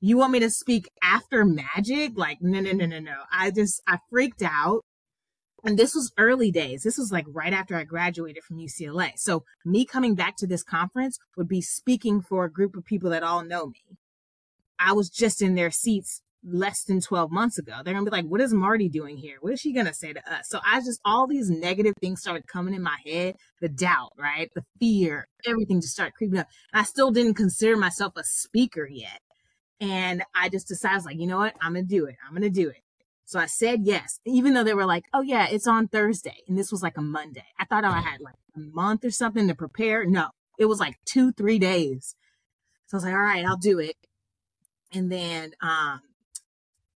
You 0.00 0.18
want 0.18 0.32
me 0.32 0.40
to 0.40 0.50
speak 0.50 0.88
after 1.02 1.44
Magic? 1.44 2.12
Like, 2.16 2.38
no, 2.40 2.60
no, 2.60 2.72
no, 2.72 2.86
no, 2.86 3.00
no. 3.00 3.22
I 3.32 3.50
just, 3.50 3.82
I 3.88 3.98
freaked 4.10 4.42
out 4.42 4.82
and 5.66 5.76
this 5.76 5.96
was 5.96 6.12
early 6.16 6.52
days. 6.52 6.84
This 6.84 6.96
was 6.96 7.10
like 7.10 7.24
right 7.28 7.52
after 7.52 7.74
I 7.74 7.82
graduated 7.82 8.44
from 8.44 8.58
UCLA. 8.58 9.12
So 9.16 9.42
me 9.64 9.84
coming 9.84 10.14
back 10.14 10.36
to 10.36 10.46
this 10.46 10.62
conference 10.62 11.18
would 11.36 11.48
be 11.48 11.60
speaking 11.60 12.20
for 12.20 12.44
a 12.44 12.52
group 12.52 12.76
of 12.76 12.84
people 12.84 13.10
that 13.10 13.24
all 13.24 13.42
know 13.42 13.66
me. 13.66 13.98
I 14.78 14.92
was 14.92 15.10
just 15.10 15.42
in 15.42 15.56
their 15.56 15.72
seats 15.72 16.22
less 16.44 16.84
than 16.84 17.00
12 17.00 17.30
months 17.30 17.58
ago. 17.58 17.80
They're 17.84 17.94
gonna 17.94 18.04
be 18.04 18.10
like, 18.10 18.26
what 18.26 18.40
is 18.40 18.54
Marti 18.54 18.88
doing 18.88 19.16
here? 19.16 19.38
What 19.40 19.52
is 19.52 19.60
she 19.60 19.72
gonna 19.72 19.94
say 19.94 20.12
to 20.12 20.32
us? 20.32 20.48
So 20.48 20.60
I 20.64 20.80
just, 20.80 21.00
all 21.04 21.26
these 21.26 21.50
negative 21.50 21.94
things 22.00 22.20
started 22.20 22.46
coming 22.46 22.74
in 22.74 22.82
my 22.82 22.96
head 23.04 23.36
the 23.60 23.68
doubt, 23.68 24.12
right? 24.18 24.50
The 24.54 24.64
fear, 24.78 25.26
everything 25.46 25.80
just 25.80 25.94
started 25.94 26.14
creeping 26.14 26.38
up. 26.38 26.48
And 26.72 26.80
I 26.80 26.84
still 26.84 27.10
didn't 27.10 27.34
consider 27.34 27.76
myself 27.76 28.12
a 28.16 28.24
speaker 28.24 28.88
yet. 28.90 29.20
And 29.80 30.22
I 30.34 30.48
just 30.48 30.68
decided, 30.68 31.04
like, 31.04 31.18
you 31.18 31.26
know 31.26 31.38
what? 31.38 31.54
I'm 31.60 31.74
gonna 31.74 31.84
do 31.84 32.06
it. 32.06 32.16
I'm 32.26 32.34
gonna 32.34 32.50
do 32.50 32.68
it. 32.68 32.82
So 33.26 33.40
I 33.40 33.46
said 33.46 33.80
yes, 33.82 34.20
even 34.24 34.54
though 34.54 34.62
they 34.62 34.74
were 34.74 34.86
like, 34.86 35.04
oh 35.12 35.20
yeah, 35.20 35.48
it's 35.50 35.66
on 35.66 35.88
Thursday. 35.88 36.36
And 36.48 36.56
this 36.56 36.70
was 36.70 36.82
like 36.82 36.96
a 36.96 37.02
Monday. 37.02 37.44
I 37.58 37.64
thought 37.64 37.84
I 37.84 38.00
had 38.00 38.20
like 38.20 38.36
a 38.54 38.60
month 38.60 39.04
or 39.04 39.10
something 39.10 39.48
to 39.48 39.54
prepare. 39.54 40.06
No, 40.06 40.28
it 40.58 40.66
was 40.66 40.78
like 40.78 40.94
two, 41.04 41.32
three 41.32 41.58
days. 41.58 42.14
So 42.86 42.94
I 42.94 42.98
was 42.98 43.04
like, 43.04 43.14
all 43.14 43.20
right, 43.20 43.44
I'll 43.44 43.56
do 43.56 43.80
it. 43.80 43.96
And 44.92 45.10
then 45.10 45.50
um, 45.60 46.00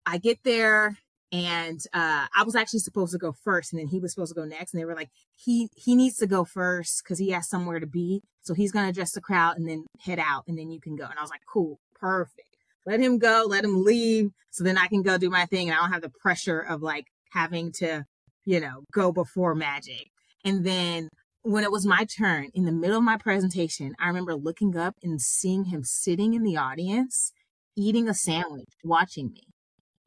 I 0.09 0.19
get 0.19 0.39
there 0.45 0.99
and 1.31 1.81
uh, 1.93 2.27
I 2.35 2.43
was 2.45 2.57
actually 2.57 2.79
supposed 2.81 3.13
to 3.13 3.19
go 3.19 3.33
first, 3.33 3.73
and 3.73 3.79
then 3.79 3.89
he 3.89 4.01
was 4.01 4.15
supposed 4.15 4.35
to 4.35 4.41
go 4.41 4.47
next. 4.47 4.73
And 4.73 4.81
they 4.81 4.87
were 4.87 4.95
like, 4.95 5.11
he 5.37 5.69
he 5.77 5.95
needs 5.95 6.17
to 6.17 6.27
go 6.27 6.45
first 6.45 7.03
because 7.03 7.19
he 7.19 7.31
has 7.31 7.49
somewhere 7.49 7.81
to 7.81 7.87
be, 7.87 8.23
so 8.43 8.55
he's 8.55 8.73
gonna 8.73 8.89
address 8.89 9.13
the 9.13 9.21
crowd 9.21 9.59
and 9.59 9.69
then 9.69 9.85
head 10.01 10.19
out, 10.19 10.45
and 10.49 10.59
then 10.59 10.71
you 10.71 10.81
can 10.81 10.97
go. 10.97 11.05
And 11.05 11.19
I 11.19 11.23
was 11.23 11.31
like, 11.31 11.43
cool, 11.53 11.79
perfect 11.95 12.49
let 12.89 13.01
him 13.01 13.19
go, 13.19 13.45
let 13.47 13.65
him 13.65 13.85
leave 13.85 14.31
so 14.51 14.65
then 14.65 14.79
I 14.79 14.87
can 14.87 15.03
go 15.03 15.19
do 15.19 15.29
my 15.29 15.45
thing 15.45 15.69
and 15.69 15.77
I 15.77 15.83
don't 15.83 15.93
have 15.93 16.03
the 16.03 16.09
pressure 16.23 16.61
of 16.61 16.81
like 16.83 17.05
having 17.33 17.71
to, 17.73 18.05
you 18.47 18.61
know, 18.61 18.85
go 18.93 19.13
before 19.13 19.55
magic. 19.55 20.09
And 20.43 20.65
then 20.65 21.11
when 21.43 21.65
it 21.65 21.71
was 21.71 21.85
my 21.85 22.07
turn 22.07 22.49
in 22.55 22.65
the 22.65 22.73
middle 22.73 22.97
of 22.97 23.05
my 23.05 23.19
presentation, 23.19 23.95
I 24.01 24.09
remember 24.09 24.35
looking 24.35 24.75
up 24.75 24.95
and 25.03 25.21
seeing 25.21 25.67
him 25.67 25.85
sitting 25.85 26.33
in 26.33 26.43
the 26.43 26.57
audience, 26.57 27.33
eating 27.77 28.09
a 28.09 28.15
sandwich, 28.15 28.69
watching 28.83 29.33
me. 29.33 29.48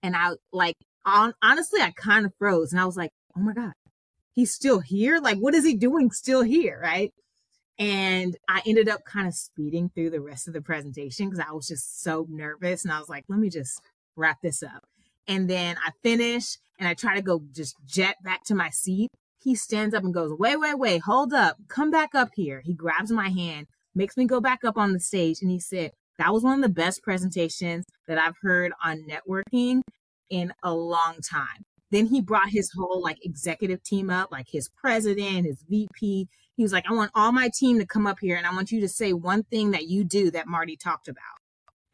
And 0.04 0.16
I 0.16 0.32
like, 0.52 0.76
on, 1.06 1.34
honestly, 1.42 1.82
I 1.82 1.92
kind 1.92 2.26
of 2.26 2.34
froze 2.38 2.72
and 2.72 2.80
I 2.80 2.86
was 2.86 2.98
like, 2.98 3.12
oh 3.36 3.42
my 3.42 3.54
God, 3.54 3.74
he's 4.34 4.54
still 4.54 4.80
here? 4.80 5.20
Like, 5.20 5.38
what 5.38 5.54
is 5.54 5.66
he 5.66 5.76
doing 5.76 6.12
still 6.12 6.42
here? 6.42 6.80
Right. 6.82 7.12
And 7.80 8.38
I 8.48 8.62
ended 8.66 8.90
up 8.90 9.02
kind 9.06 9.28
of 9.28 9.34
speeding 9.34 9.90
through 9.90 10.12
the 10.12 10.22
rest 10.22 10.48
of 10.48 10.54
the 10.54 10.62
presentation 10.62 11.30
because 11.30 11.44
I 11.48 11.52
was 11.52 11.68
just 11.68 12.04
so 12.04 12.28
nervous. 12.30 12.84
And 12.84 12.94
I 12.94 13.00
was 13.00 13.10
like, 13.10 13.24
let 13.28 13.40
me 13.40 13.50
just 13.50 13.82
wrap 14.16 14.38
this 14.42 14.62
up. 14.62 14.84
And 15.28 15.50
then 15.50 15.78
I 15.78 15.92
finish 16.04 16.58
and 16.78 16.88
I 16.88 16.94
try 16.94 17.16
to 17.16 17.22
go 17.22 17.42
just 17.52 17.76
jet 17.86 18.18
back 18.24 18.44
to 18.46 18.56
my 18.56 18.70
seat. 18.70 19.10
He 19.40 19.56
stands 19.56 19.96
up 19.96 20.04
and 20.04 20.14
goes, 20.14 20.32
wait, 20.38 20.60
wait, 20.60 20.78
wait, 20.78 21.02
hold 21.02 21.34
up, 21.34 21.58
come 21.68 21.90
back 21.90 22.14
up 22.14 22.30
here. 22.36 22.62
He 22.64 22.74
grabs 22.74 23.12
my 23.12 23.30
hand, 23.30 23.66
makes 23.96 24.16
me 24.16 24.26
go 24.26 24.40
back 24.40 24.64
up 24.64 24.78
on 24.78 24.94
the 24.94 25.00
stage. 25.00 25.38
And 25.42 25.50
he 25.50 25.60
said, 25.60 25.92
that 26.22 26.32
was 26.32 26.44
one 26.44 26.56
of 26.56 26.62
the 26.62 26.70
best 26.70 27.02
presentations 27.02 27.86
that 28.08 28.20
I've 28.20 28.36
heard 28.44 28.74
on 28.84 29.06
networking 29.10 29.82
in 30.30 30.54
a 30.64 30.72
long 30.72 31.16
time. 31.28 31.66
Then 31.90 32.06
he 32.06 32.22
brought 32.22 32.50
his 32.50 32.72
whole 32.78 33.02
like 33.02 33.18
executive 33.26 33.82
team 33.84 34.12
up, 34.12 34.32
like 34.32 34.46
his 34.50 34.70
president, 34.70 35.48
his 35.48 35.66
VP, 35.68 36.28
he 36.56 36.64
was 36.64 36.74
like, 36.74 36.86
I 36.88 36.94
want 36.94 37.10
all 37.16 37.32
my 37.32 37.50
team 37.52 37.80
to 37.80 37.88
come 37.88 38.06
up 38.06 38.20
here 38.22 38.36
and 38.36 38.46
I 38.46 38.54
want 38.54 38.72
you 38.72 38.82
to 38.82 38.88
say 38.88 39.14
one 39.14 39.42
thing 39.42 39.72
that 39.72 39.88
you 39.88 40.04
do 40.04 40.30
that 40.30 40.48
Marti 40.48 40.78
talked 40.78 41.08
about. 41.08 41.24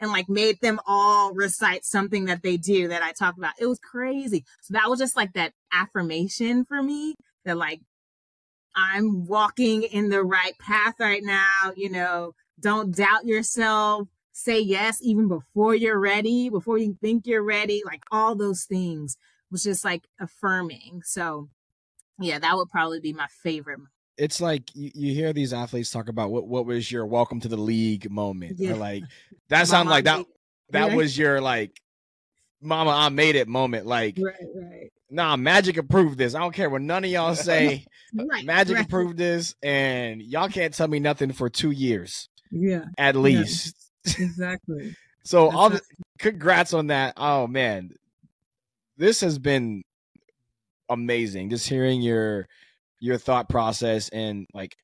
And 0.01 0.11
like 0.11 0.27
made 0.27 0.59
them 0.59 0.81
all 0.85 1.33
recite 1.33 1.85
something 1.85 2.25
that 2.25 2.43
they 2.43 2.57
do 2.57 2.89
that 2.89 3.01
I 3.01 3.13
talked 3.13 3.37
about. 3.37 3.53
It 3.59 3.65
was 3.65 3.79
crazy. 3.79 4.43
So 4.61 4.73
that 4.73 4.89
was 4.89 4.99
just 4.99 5.15
like 5.15 5.31
that 5.33 5.53
affirmation 5.71 6.65
for 6.65 6.83
me 6.83 7.15
that 7.45 7.57
like 7.57 7.79
I'm 8.75 9.25
walking 9.25 9.83
in 9.83 10.09
the 10.09 10.21
right 10.21 10.53
path 10.59 10.95
right 10.99 11.23
now. 11.23 11.71
You 11.77 11.89
know, 11.89 12.33
don't 12.59 12.95
doubt 12.95 13.25
yourself. 13.25 14.09
Say 14.39 14.59
yes 14.59 14.99
even 15.01 15.27
before 15.27 15.73
you're 15.73 15.99
ready, 15.99 16.49
before 16.49 16.77
you 16.77 16.95
think 17.01 17.25
you're 17.25 17.41
ready. 17.43 17.81
Like 17.83 18.03
all 18.11 18.35
those 18.35 18.65
things 18.65 19.17
was 19.49 19.63
just 19.63 19.83
like 19.83 20.03
affirming. 20.19 21.01
So 21.03 21.49
yeah, 22.19 22.37
that 22.37 22.55
would 22.55 22.69
probably 22.69 22.99
be 22.99 23.13
my 23.13 23.27
favorite 23.43 23.79
it's 24.17 24.41
like 24.41 24.75
you, 24.75 24.91
you 24.93 25.13
hear 25.13 25.31
these 25.31 25.53
athletes 25.53 25.91
talk 25.91 26.09
about 26.09 26.31
what 26.31 26.47
what 26.47 26.65
was 26.65 26.91
your 26.91 27.05
welcome 27.05 27.39
to 27.39 27.47
the 27.47 27.57
league 27.57 28.09
moment 28.09 28.57
yeah. 28.57 28.71
or 28.71 28.75
like 28.75 29.03
that 29.49 29.67
sounded 29.67 29.91
like 29.91 30.05
that 30.05 30.25
that 30.71 30.93
was 30.93 31.17
your 31.17 31.39
like 31.39 31.79
mama 32.61 32.89
i 32.89 33.09
made 33.09 33.35
it 33.35 33.47
moment 33.47 33.85
like 33.85 34.17
right, 34.19 34.33
right. 34.55 34.91
nah 35.09 35.35
magic 35.35 35.77
approved 35.77 36.17
this 36.17 36.33
i 36.33 36.39
don't 36.39 36.53
care 36.53 36.69
what 36.69 36.81
none 36.81 37.03
of 37.03 37.09
y'all 37.11 37.35
say 37.35 37.85
uh, 38.19 38.25
right, 38.25 38.45
magic 38.45 38.79
approved 38.79 39.17
this 39.17 39.55
and 39.61 40.21
y'all 40.21 40.49
can't 40.49 40.73
tell 40.73 40.87
me 40.87 40.99
nothing 40.99 41.31
for 41.31 41.49
two 41.49 41.71
years 41.71 42.29
yeah 42.51 42.85
at 42.97 43.15
least 43.15 43.67
yeah. 43.67 43.86
Exactly 44.15 44.95
so 45.23 45.45
That's 45.45 45.55
all 45.55 45.69
the, 45.69 45.81
congrats 46.19 46.73
on 46.73 46.87
that 46.87 47.13
oh 47.17 47.47
man 47.47 47.91
this 48.97 49.21
has 49.21 49.37
been 49.37 49.83
amazing 50.89 51.49
just 51.49 51.67
hearing 51.67 52.01
your 52.01 52.47
your 52.99 53.17
thought 53.17 53.49
process 53.49 54.09
and 54.09 54.47
like 54.53 54.75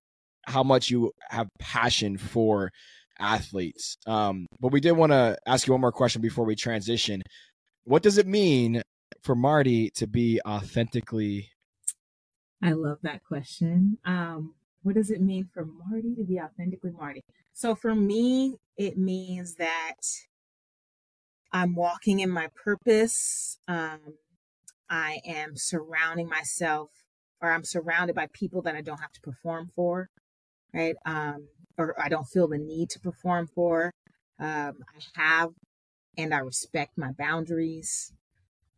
how 0.46 0.64
much 0.64 0.90
you 0.90 1.12
have 1.30 1.48
passion 1.60 2.18
for 2.18 2.72
athletes. 3.20 3.98
Um, 4.06 4.48
but 4.60 4.72
we 4.72 4.80
did 4.80 4.92
want 4.94 5.12
to 5.12 5.38
ask 5.46 5.68
you 5.68 5.74
one 5.74 5.82
more 5.82 5.92
question 5.92 6.22
before 6.22 6.46
we 6.46 6.56
transition. 6.56 7.22
What 7.86 8.04
does 8.04 8.18
it 8.18 8.28
mean 8.28 8.82
for 9.22 9.36
Marti 9.36 9.90
to 9.92 10.08
be 10.08 10.40
authentically? 10.46 11.50
I 12.62 12.72
love 12.72 13.00
that 13.04 13.24
question. 13.24 13.98
Um, 14.06 14.54
what 14.84 14.96
does 14.96 15.10
it 15.10 15.22
mean 15.22 15.50
for 15.54 15.66
Marti 15.66 16.16
to 16.16 16.24
be 16.24 16.40
authentically 16.40 16.92
Marti? 16.92 17.22
So 17.54 17.76
for 17.76 17.96
me, 17.96 18.58
it 18.78 18.98
means 18.98 19.56
that 19.56 19.96
I'm 21.52 21.76
walking 21.76 22.20
in 22.20 22.30
my 22.30 22.50
purpose. 22.64 23.58
Um, 23.68 24.18
I 24.90 25.20
am 25.26 25.56
surrounding 25.56 26.28
myself 26.28 26.90
or 27.42 27.52
I'm 27.52 27.64
surrounded 27.64 28.16
by 28.16 28.28
people 28.34 28.62
that 28.64 28.76
I 28.76 28.82
don't 28.82 29.00
have 29.00 29.12
to 29.12 29.22
perform 29.22 29.70
for, 29.76 30.10
right? 30.74 30.96
Um, 31.06 31.48
or 31.78 32.00
I 32.02 32.10
don't 32.10 32.28
feel 32.28 32.48
the 32.48 32.58
need 32.58 32.90
to 32.92 33.00
perform 33.00 33.48
for. 33.48 33.92
Um, 34.40 34.74
I 35.18 35.22
have 35.22 35.50
and 36.18 36.34
I 36.34 36.40
respect 36.40 36.98
my 36.98 37.12
boundaries. 37.18 38.12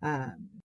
Um, 0.01 0.61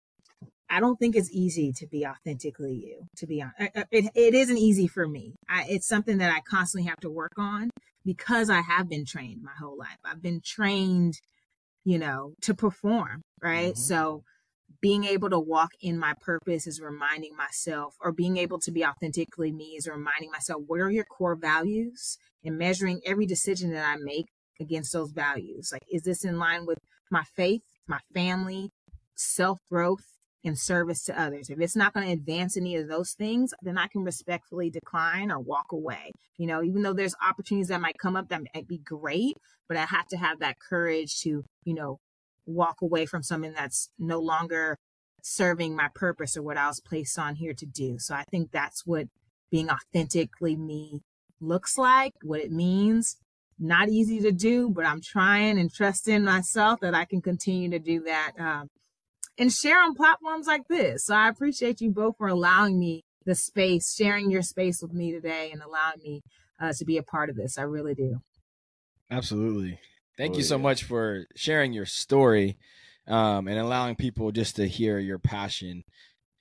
I 0.69 0.79
don't 0.79 0.97
think 0.97 1.15
it's 1.15 1.31
easy 1.31 1.71
to 1.73 1.87
be 1.87 2.05
authentically 2.05 2.73
you. 2.73 3.07
To 3.17 3.27
be 3.27 3.41
honest, 3.41 3.71
it, 3.91 4.11
it 4.15 4.33
isn't 4.33 4.57
easy 4.57 4.87
for 4.87 5.07
me. 5.07 5.35
I, 5.49 5.65
it's 5.69 5.87
something 5.87 6.17
that 6.19 6.31
I 6.33 6.41
constantly 6.41 6.87
have 6.89 6.99
to 7.01 7.09
work 7.09 7.33
on 7.37 7.69
because 8.05 8.49
I 8.49 8.61
have 8.61 8.89
been 8.89 9.05
trained 9.05 9.43
my 9.43 9.53
whole 9.59 9.77
life. 9.77 9.97
I've 10.05 10.21
been 10.21 10.41
trained, 10.43 11.15
you 11.85 11.99
know, 11.99 12.33
to 12.41 12.53
perform, 12.53 13.21
right? 13.41 13.73
Mhm. 13.73 13.77
So 13.77 14.23
being 14.81 15.05
able 15.05 15.29
to 15.29 15.39
walk 15.39 15.71
in 15.81 15.97
my 15.97 16.13
purpose 16.21 16.67
is 16.67 16.81
reminding 16.81 17.35
myself, 17.35 17.95
or 18.01 18.11
being 18.11 18.37
able 18.37 18.59
to 18.59 18.71
be 18.71 18.85
authentically 18.85 19.51
me 19.51 19.75
is 19.77 19.87
reminding 19.87 20.31
myself 20.31 20.63
what 20.67 20.79
are 20.81 20.91
your 20.91 21.05
core 21.05 21.35
values 21.35 22.17
and 22.43 22.57
measuring 22.57 23.01
every 23.05 23.25
decision 23.25 23.71
that 23.71 23.85
I 23.85 23.97
make 23.97 24.27
against 24.59 24.93
those 24.93 25.11
values. 25.11 25.69
Like, 25.71 25.83
is 25.91 26.03
this 26.03 26.23
in 26.25 26.37
line 26.39 26.65
with 26.65 26.79
my 27.11 27.23
faith, 27.35 27.61
my 27.87 27.99
family, 28.13 28.71
self 29.15 29.59
growth, 29.69 30.16
and 30.43 30.57
service 30.57 31.03
to 31.05 31.19
others? 31.19 31.49
If 31.49 31.59
it's 31.59 31.75
not 31.75 31.93
going 31.93 32.05
to 32.05 32.13
advance 32.13 32.57
any 32.57 32.75
of 32.75 32.87
those 32.87 33.11
things, 33.11 33.53
then 33.61 33.77
I 33.77 33.87
can 33.87 34.03
respectfully 34.03 34.69
decline 34.69 35.31
or 35.31 35.39
walk 35.39 35.71
away. 35.71 36.11
You 36.37 36.47
know, 36.47 36.63
even 36.63 36.83
though 36.83 36.93
there's 36.93 37.15
opportunities 37.27 37.69
that 37.69 37.81
might 37.81 37.97
come 37.97 38.15
up 38.15 38.29
that 38.29 38.43
might 38.53 38.67
be 38.67 38.77
great, 38.77 39.37
but 39.67 39.77
I 39.77 39.85
have 39.85 40.07
to 40.07 40.17
have 40.17 40.39
that 40.39 40.59
courage 40.59 41.19
to, 41.21 41.43
you 41.63 41.73
know, 41.73 41.99
walk 42.45 42.81
away 42.81 43.05
from 43.05 43.23
something 43.23 43.53
that's 43.53 43.89
no 43.99 44.19
longer 44.19 44.77
serving 45.21 45.75
my 45.75 45.89
purpose 45.93 46.37
or 46.37 46.41
what 46.41 46.57
I 46.57 46.67
was 46.67 46.79
placed 46.79 47.19
on 47.19 47.35
here 47.35 47.53
to 47.53 47.65
do. 47.65 47.99
So 47.99 48.15
I 48.15 48.23
think 48.31 48.51
that's 48.51 48.85
what 48.85 49.07
being 49.51 49.69
authentically 49.69 50.55
me 50.55 51.01
looks 51.39 51.77
like, 51.77 52.13
what 52.23 52.39
it 52.39 52.51
means. 52.51 53.17
Not 53.59 53.89
easy 53.89 54.19
to 54.21 54.31
do, 54.31 54.69
but 54.69 54.85
I'm 54.85 55.01
trying 55.01 55.59
and 55.59 55.73
trusting 55.73 56.23
myself 56.23 56.79
that 56.81 56.93
I 56.93 57.05
can 57.05 57.21
continue 57.21 57.69
to 57.71 57.79
do 57.79 58.03
that 58.03 58.33
um, 58.39 58.69
and 59.37 59.51
share 59.51 59.81
on 59.81 59.93
platforms 59.95 60.47
like 60.47 60.67
this. 60.67 61.05
So 61.05 61.15
I 61.15 61.29
appreciate 61.29 61.81
you 61.81 61.91
both 61.91 62.17
for 62.17 62.27
allowing 62.27 62.79
me 62.79 63.03
the 63.25 63.35
space, 63.35 63.93
sharing 63.95 64.31
your 64.31 64.41
space 64.41 64.81
with 64.81 64.93
me 64.93 65.11
today, 65.11 65.51
and 65.51 65.61
allowing 65.61 66.01
me 66.03 66.23
uh, 66.59 66.73
to 66.73 66.85
be 66.85 66.97
a 66.97 67.03
part 67.03 67.29
of 67.29 67.35
this. 67.35 67.57
I 67.57 67.63
really 67.63 67.93
do. 67.93 68.21
Absolutely. 69.11 69.79
Thank 70.17 70.33
Oh, 70.33 70.37
you 70.37 70.43
so 70.43 70.55
yeah. 70.55 70.61
much 70.63 70.83
for 70.83 71.25
sharing 71.35 71.73
your 71.73 71.85
story 71.85 72.57
um, 73.07 73.47
and 73.47 73.59
allowing 73.59 73.95
people 73.95 74.31
just 74.31 74.55
to 74.57 74.67
hear 74.67 74.99
your 74.99 75.19
passion. 75.19 75.83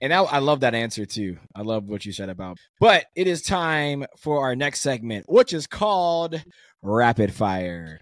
And 0.00 0.12
I, 0.12 0.22
I 0.22 0.38
love 0.38 0.60
that 0.60 0.74
answer 0.74 1.06
too. 1.06 1.38
I 1.54 1.62
love 1.62 1.84
what 1.84 2.04
you 2.04 2.12
said 2.12 2.28
about. 2.28 2.58
But 2.80 3.06
it 3.14 3.26
is 3.26 3.42
time 3.42 4.04
for 4.18 4.40
our 4.42 4.54
next 4.56 4.80
segment, 4.80 5.26
which 5.28 5.52
is 5.52 5.66
called 5.66 6.42
Rapid 6.82 7.32
Fire. 7.32 8.00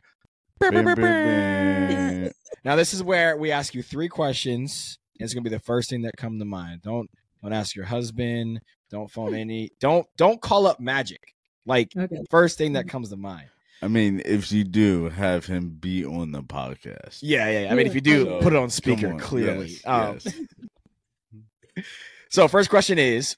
Now 2.65 2.77
this 2.77 2.95
is 2.95 3.03
where 3.03 3.37
we 3.37 3.51
ask 3.51 3.75
you 3.75 3.83
three 3.83 4.09
questions. 4.09 4.99
It's 5.17 5.35
gonna 5.35 5.43
be 5.45 5.51
the 5.51 5.59
first 5.59 5.91
thing 5.91 6.03
that 6.03 6.17
come 6.17 6.39
to 6.39 6.45
mind. 6.45 6.83
Don't 6.83 7.11
don't 7.43 7.53
ask 7.53 7.77
your 7.77 7.85
husband. 7.85 8.61
Don't 8.91 9.11
phone 9.11 9.35
any. 9.35 9.71
Don't 9.81 10.07
don't 10.17 10.41
call 10.41 10.67
up 10.67 10.81
Magic. 10.81 11.35
Like 11.67 11.93
Okay. 11.97 12.17
first 12.31 12.59
thing 12.59 12.75
that 12.75 12.89
comes 12.89 13.11
to 13.11 13.17
mind. 13.17 13.49
I 13.83 13.89
mean, 13.89 14.23
if 14.25 14.51
you 14.51 14.65
do, 14.65 15.11
have 15.11 15.45
him 15.47 15.71
be 15.79 16.05
on 16.07 16.33
the 16.33 16.43
podcast. 16.43 17.19
Yeah, 17.21 17.51
yeah. 17.51 17.65
yeah. 17.65 17.73
I 17.73 17.75
mean, 17.75 17.87
if 17.87 17.95
you 17.95 18.01
do, 18.01 18.25
So, 18.25 18.41
put 18.41 18.53
it 18.55 18.57
on 18.57 18.71
speaker 18.71 19.13
on. 19.13 19.19
clearly. 19.19 19.69
Yes, 19.69 19.85
um, 19.85 20.19
yes. 20.25 21.85
So, 22.31 22.49
first 22.49 22.69
question 22.71 22.99
is, 22.99 23.37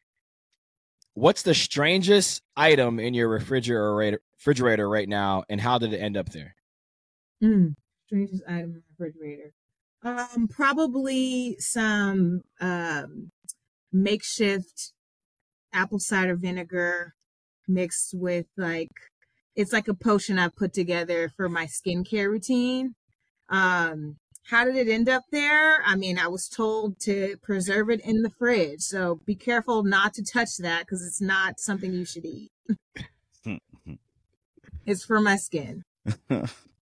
what's 1.15 1.43
the 1.43 1.55
strangest 1.55 2.43
item 2.57 2.99
in 3.01 3.13
your 3.15 3.29
refrigerator 3.29 4.21
refrigerator 4.39 4.89
right 4.89 5.09
now, 5.09 5.45
and 5.49 5.61
how 5.61 5.79
did 5.79 5.93
it 5.93 5.99
end 5.99 6.17
up 6.17 6.29
there? 6.31 6.55
Mm, 7.43 7.75
strangest 8.07 8.43
item 8.47 8.65
in 8.65 8.73
the 8.75 8.83
refrigerator. 8.99 9.53
Um, 10.03 10.49
probably 10.49 11.57
some 11.59 12.43
um 12.61 13.31
makeshift 13.93 14.93
apple 15.73 15.99
cider 15.99 16.37
vinegar 16.37 17.15
mixed 17.69 18.15
with 18.15 18.47
like 18.57 18.91
it's 19.55 19.73
like 19.73 19.89
a 19.89 19.95
potion 19.95 20.39
I 20.39 20.49
put 20.49 20.73
together 20.73 21.31
for 21.37 21.49
my 21.49 21.67
skincare 21.67 22.29
routine. 22.29 22.95
Um, 23.49 24.17
how 24.45 24.65
did 24.65 24.77
it 24.77 24.89
end 24.89 25.09
up 25.09 25.23
there? 25.33 25.83
I 25.85 25.97
mean, 25.97 26.19
I 26.19 26.29
was 26.29 26.47
told 26.47 27.01
to 27.01 27.37
preserve 27.43 27.91
it 27.91 28.01
in 28.05 28.23
the 28.23 28.31
fridge, 28.31 28.83
so 28.83 29.21
be 29.25 29.35
careful 29.35 29.83
not 29.83 30.15
to 30.15 30.25
touch 30.25 30.59
that 30.59 30.81
because 30.81 31.05
it's 31.05 31.23
not 31.23 31.59
something 31.59 31.93
you 31.93 32.05
should 32.05 32.25
eat. 32.25 32.51
It's 34.87 35.05
for 35.05 35.21
my 35.21 35.37
skin. 35.37 35.83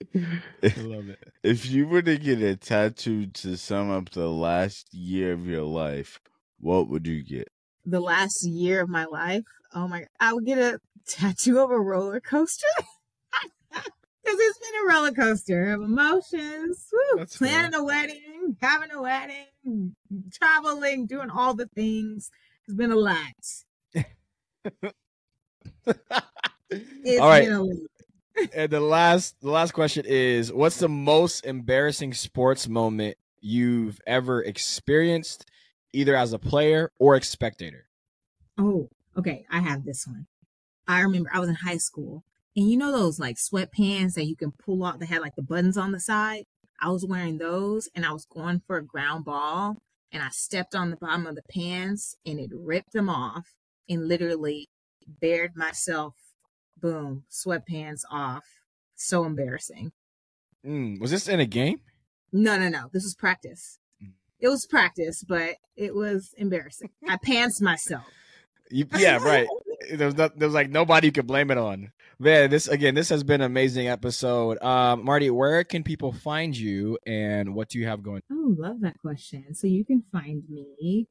love 0.14 1.08
it. 1.08 1.32
if 1.42 1.66
you 1.66 1.86
were 1.86 2.02
to 2.02 2.18
get 2.18 2.42
a 2.42 2.56
tattoo 2.56 3.26
to 3.26 3.56
sum 3.56 3.90
up 3.90 4.10
the 4.10 4.28
last 4.28 4.92
year 4.92 5.32
of 5.32 5.46
your 5.46 5.64
life, 5.64 6.20
what 6.58 6.88
would 6.88 7.06
you 7.06 7.22
get? 7.22 7.48
the 7.86 8.00
last 8.00 8.44
year 8.44 8.82
of 8.82 8.88
my 8.88 9.04
life. 9.04 9.44
Oh 9.72 9.88
my! 9.88 10.06
I 10.20 10.32
would 10.32 10.44
get 10.44 10.58
a 10.58 10.80
tattoo 11.06 11.60
of 11.60 11.70
a 11.70 11.80
roller 11.80 12.20
coaster 12.20 12.66
because 13.70 13.84
it's 14.24 14.58
been 14.58 14.82
a 14.84 14.92
roller 14.92 15.12
coaster 15.12 15.72
of 15.72 15.82
emotions. 15.82 16.88
Woo, 16.92 17.18
That's 17.18 17.38
planning 17.38 17.74
a 17.74 17.84
wedding, 17.84 18.56
having 18.60 18.90
a 18.90 19.00
wedding, 19.00 19.94
traveling, 20.32 21.06
doing 21.06 21.30
all 21.30 21.54
the 21.54 21.68
things. 21.68 22.30
It's 22.66 22.76
been 22.76 22.92
a 22.92 22.96
lot. 22.96 23.22
It's 26.68 27.20
All 27.20 27.28
right. 27.28 27.48
And 28.52 28.70
the 28.70 28.80
last 28.80 29.40
the 29.40 29.50
last 29.50 29.72
question 29.72 30.04
is, 30.06 30.52
what's 30.52 30.78
the 30.78 30.88
most 30.88 31.44
embarrassing 31.46 32.14
sports 32.14 32.68
moment 32.68 33.16
you've 33.40 34.00
ever 34.06 34.42
experienced, 34.42 35.46
either 35.92 36.14
as 36.16 36.32
a 36.32 36.38
player 36.38 36.92
or 36.98 37.16
a 37.16 37.22
spectator? 37.22 37.88
Oh, 38.58 38.88
okay. 39.16 39.46
I 39.50 39.60
have 39.60 39.84
this 39.84 40.06
one. 40.06 40.26
I 40.86 41.00
remember 41.00 41.30
I 41.32 41.40
was 41.40 41.48
in 41.48 41.56
high 41.56 41.78
school, 41.78 42.24
and 42.54 42.70
you 42.70 42.76
know 42.76 42.92
those 42.92 43.18
like 43.18 43.36
sweatpants 43.36 44.14
that 44.14 44.26
you 44.26 44.36
can 44.36 44.52
pull 44.52 44.84
off 44.84 44.98
that 44.98 45.06
had 45.06 45.22
like 45.22 45.36
the 45.36 45.42
buttons 45.42 45.76
on 45.76 45.92
the 45.92 46.00
side. 46.00 46.44
I 46.80 46.90
was 46.90 47.06
wearing 47.06 47.38
those, 47.38 47.88
and 47.94 48.04
I 48.04 48.12
was 48.12 48.26
going 48.26 48.60
for 48.66 48.76
a 48.76 48.84
ground 48.84 49.24
ball, 49.24 49.78
and 50.12 50.22
I 50.22 50.28
stepped 50.30 50.74
on 50.74 50.90
the 50.90 50.96
bottom 50.96 51.26
of 51.26 51.34
the 51.36 51.42
pants, 51.50 52.16
and 52.26 52.38
it 52.38 52.50
ripped 52.52 52.92
them 52.92 53.08
off, 53.08 53.54
and 53.88 54.08
literally 54.08 54.68
bared 55.06 55.56
myself. 55.56 56.14
Boom, 56.80 57.24
sweatpants 57.30 58.02
off. 58.10 58.44
So 58.96 59.24
embarrassing. 59.24 59.92
Mm, 60.64 61.00
was 61.00 61.10
this 61.10 61.28
in 61.28 61.40
a 61.40 61.46
game? 61.46 61.80
No, 62.32 62.58
no, 62.58 62.68
no. 62.68 62.90
This 62.92 63.04
was 63.04 63.14
practice. 63.14 63.78
Mm. 64.02 64.12
It 64.40 64.48
was 64.48 64.66
practice, 64.66 65.22
but 65.22 65.56
it 65.76 65.94
was 65.94 66.34
embarrassing. 66.36 66.90
I 67.08 67.16
pants 67.16 67.60
myself. 67.60 68.04
You, 68.70 68.86
yeah, 68.96 69.18
right. 69.18 69.46
there 69.92 70.06
was 70.06 70.16
not, 70.16 70.38
there 70.38 70.48
was 70.48 70.54
like 70.54 70.70
nobody 70.70 71.08
you 71.08 71.12
could 71.12 71.26
blame 71.26 71.50
it 71.50 71.58
on. 71.58 71.92
Man, 72.18 72.50
this 72.50 72.66
again, 72.66 72.94
this 72.94 73.10
has 73.10 73.22
been 73.22 73.40
an 73.40 73.46
amazing 73.46 73.88
episode. 73.88 74.60
Um, 74.62 75.04
Marti, 75.04 75.30
where 75.30 75.62
can 75.64 75.84
people 75.84 76.12
find 76.12 76.56
you, 76.56 76.98
and 77.06 77.54
what 77.54 77.68
do 77.68 77.78
you 77.78 77.86
have 77.86 78.02
going? 78.02 78.22
Oh, 78.32 78.54
love 78.58 78.80
that 78.80 78.98
question. 78.98 79.54
So 79.54 79.66
you 79.66 79.84
can 79.84 80.02
find 80.10 80.42
me 80.48 81.06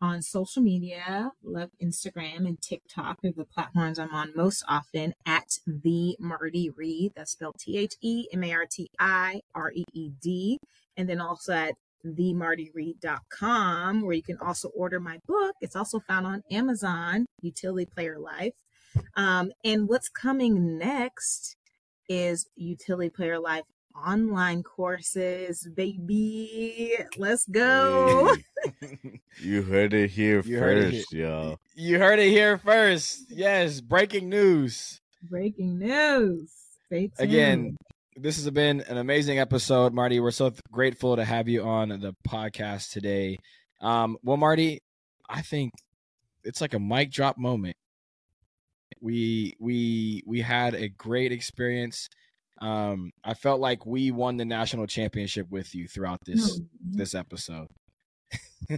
on 0.00 0.22
social 0.22 0.62
media, 0.62 1.32
love 1.42 1.70
Instagram 1.82 2.46
and 2.46 2.60
TikTok 2.60 3.18
are 3.24 3.32
the 3.32 3.44
platforms 3.44 3.98
I'm 3.98 4.14
on 4.14 4.32
most 4.34 4.64
often 4.68 5.14
at 5.26 5.58
the 5.66 6.16
Marti 6.18 6.70
Reed. 6.70 7.12
That's 7.14 7.32
spelled 7.32 7.56
T 7.58 7.76
H 7.76 7.94
E 8.00 8.26
M 8.32 8.42
A 8.44 8.52
R 8.52 8.66
T 8.70 8.88
I 8.98 9.40
R 9.54 9.72
E 9.74 9.84
E 9.92 10.10
D. 10.22 10.58
And 10.96 11.08
then 11.08 11.20
also 11.20 11.52
at 11.52 11.74
themartireed.com, 12.04 14.02
where 14.02 14.14
you 14.14 14.22
can 14.22 14.38
also 14.38 14.68
order 14.68 15.00
my 15.00 15.18
book. 15.26 15.54
It's 15.60 15.76
also 15.76 16.00
found 16.00 16.26
on 16.26 16.42
Amazon, 16.50 17.26
Utility 17.42 17.86
Player 17.94 18.18
Life. 18.18 18.54
Um, 19.16 19.52
and 19.64 19.88
what's 19.88 20.08
coming 20.08 20.78
next 20.78 21.56
is 22.08 22.48
Utility 22.56 23.10
Player 23.10 23.38
Life 23.38 23.64
online 23.94 24.62
courses, 24.62 25.68
baby. 25.74 26.94
Let's 27.16 27.46
go. 27.46 28.34
You 29.42 29.62
heard 29.62 29.94
it 29.94 30.10
here 30.10 30.40
You 30.40 30.58
heard 30.58 30.76
it 30.76 30.92
first, 30.92 31.12
y'all. 31.12 31.58
You 31.74 31.98
heard 31.98 32.18
it 32.18 32.28
here 32.28 32.58
first. 32.58 33.24
Yes, 33.30 33.80
breaking 33.80 34.28
news. 34.28 35.00
Breaking 35.22 35.78
news. 35.78 36.50
Stay 36.86 37.06
tuned. 37.06 37.14
Again, 37.18 37.76
this 38.16 38.36
has 38.36 38.50
been 38.50 38.82
an 38.82 38.98
amazing 38.98 39.38
episode, 39.38 39.94
Marti. 39.94 40.20
We're 40.20 40.30
so 40.30 40.50
th- 40.50 40.60
grateful 40.70 41.16
to 41.16 41.24
have 41.24 41.48
you 41.48 41.62
on 41.62 41.88
the 41.88 42.14
podcast 42.28 42.92
today. 42.92 43.38
Um, 43.80 44.18
well, 44.22 44.36
Marti, 44.36 44.80
I 45.28 45.40
think 45.40 45.72
it's 46.44 46.60
like 46.60 46.74
a 46.74 46.80
mic 46.80 47.10
drop 47.10 47.38
moment. 47.38 47.76
We 49.00 49.54
we 49.58 50.22
we 50.26 50.40
had 50.40 50.74
a 50.74 50.88
great 50.88 51.32
experience. 51.32 52.08
Um, 52.60 53.12
I 53.24 53.34
felt 53.34 53.60
like 53.60 53.86
we 53.86 54.10
won 54.10 54.36
the 54.36 54.44
national 54.44 54.86
championship 54.86 55.46
with 55.50 55.74
you 55.74 55.88
throughout 55.88 56.18
this 56.26 56.60
Oh, 56.60 56.64
this 56.82 57.14
episode. 57.14 57.68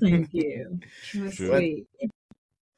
thank 0.01 0.29
you. 0.33 0.79
That's 1.15 1.37
sweet. 1.37 1.87